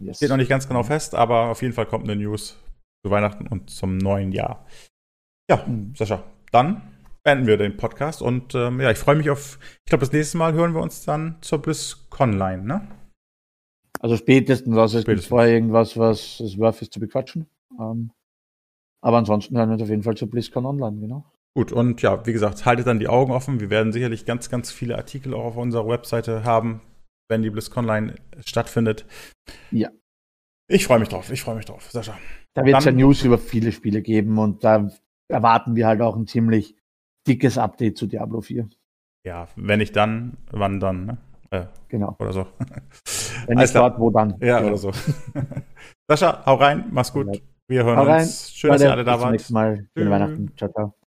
Yes. 0.00 0.16
Steht 0.16 0.30
noch 0.30 0.36
nicht 0.36 0.48
ganz 0.48 0.66
genau 0.66 0.82
fest, 0.82 1.14
aber 1.14 1.50
auf 1.50 1.62
jeden 1.62 1.74
Fall 1.74 1.86
kommt 1.86 2.08
eine 2.08 2.20
News 2.20 2.58
zu 3.04 3.10
Weihnachten 3.10 3.46
und 3.46 3.70
zum 3.70 3.98
neuen 3.98 4.32
Jahr. 4.32 4.66
Ja, 5.48 5.64
mhm. 5.66 5.94
Sascha, 5.94 6.24
dann 6.52 6.82
beenden 7.22 7.46
wir 7.46 7.58
den 7.58 7.76
Podcast 7.76 8.22
und 8.22 8.54
ähm, 8.54 8.80
ja, 8.80 8.90
ich 8.90 8.98
freue 8.98 9.16
mich 9.16 9.28
auf, 9.28 9.58
ich 9.84 9.90
glaube, 9.90 10.00
das 10.00 10.12
nächste 10.12 10.38
Mal 10.38 10.54
hören 10.54 10.74
wir 10.74 10.80
uns 10.80 11.04
dann 11.04 11.36
zur 11.42 11.60
BlizzConline, 11.60 12.64
ne? 12.64 12.88
Also 14.00 14.16
spätestens, 14.16 14.76
also 14.78 14.98
es 14.98 15.04
gibt 15.04 15.22
vorher 15.24 15.52
irgendwas, 15.52 15.98
was 15.98 16.40
es 16.40 16.56
worth 16.58 16.80
ist 16.80 16.94
zu 16.94 17.00
bequatschen. 17.00 17.46
Ähm, 17.78 18.12
aber 19.02 19.18
ansonsten 19.18 19.56
hören 19.56 19.68
wir 19.68 19.74
uns 19.74 19.82
auf 19.82 19.90
jeden 19.90 20.02
Fall 20.02 20.16
zur 20.16 20.30
BlizzCon 20.30 20.64
Online, 20.64 20.98
genau. 20.98 21.24
Gut, 21.54 21.72
und 21.72 22.00
ja, 22.00 22.24
wie 22.26 22.32
gesagt, 22.32 22.64
haltet 22.64 22.86
dann 22.86 23.00
die 23.00 23.08
Augen 23.08 23.32
offen. 23.32 23.60
Wir 23.60 23.70
werden 23.70 23.92
sicherlich 23.92 24.24
ganz, 24.24 24.48
ganz 24.48 24.70
viele 24.70 24.96
Artikel 24.96 25.34
auch 25.34 25.44
auf 25.44 25.56
unserer 25.56 25.86
Webseite 25.88 26.44
haben, 26.44 26.80
wenn 27.30 27.42
die 27.42 27.50
BlizzConline 27.50 28.16
stattfindet. 28.44 29.06
Ja. 29.70 29.90
Ich 30.68 30.86
freue 30.86 30.98
mich 30.98 31.08
drauf, 31.08 31.30
ich 31.32 31.42
freue 31.42 31.56
mich 31.56 31.64
drauf, 31.64 31.90
Sascha. 31.90 32.18
Da 32.54 32.64
wird 32.64 32.78
es 32.78 32.84
ja 32.84 32.92
News 32.92 33.24
über 33.24 33.38
viele 33.38 33.72
Spiele 33.72 34.02
geben 34.02 34.38
und 34.38 34.62
da 34.62 34.90
erwarten 35.28 35.74
wir 35.74 35.86
halt 35.86 36.00
auch 36.00 36.16
ein 36.16 36.26
ziemlich 36.26 36.76
dickes 37.26 37.58
Update 37.58 37.96
zu 37.96 38.06
Diablo 38.06 38.40
4. 38.40 38.68
Ja, 39.24 39.48
wenn 39.56 39.78
nicht 39.78 39.96
dann, 39.96 40.36
wann 40.50 40.80
dann, 40.80 41.06
ne? 41.06 41.18
Äh, 41.50 41.66
genau. 41.88 42.16
Oder 42.20 42.32
so. 42.32 42.46
Wenn 43.46 43.58
nicht 43.58 43.74
dort, 43.74 43.98
wo 43.98 44.10
dann. 44.10 44.36
Ja, 44.40 44.58
genau. 44.58 44.68
oder 44.68 44.76
so. 44.76 44.92
Sascha, 46.08 46.44
hau 46.46 46.54
rein, 46.54 46.84
mach's 46.92 47.12
gut. 47.12 47.42
Wir 47.66 47.84
hören 47.84 48.06
uns. 48.06 48.52
Schön, 48.52 48.70
dass 48.70 48.82
ihr 48.82 48.92
alle 48.92 49.02
da 49.02 49.20
wart. 49.20 49.32
Bis 49.32 49.46
zum 49.46 49.54
nächsten 49.54 49.54
Mal. 49.54 49.88
Schöne 49.96 50.10
Weihnachten. 50.10 50.52
Ciao, 50.56 50.70
ciao. 50.70 50.99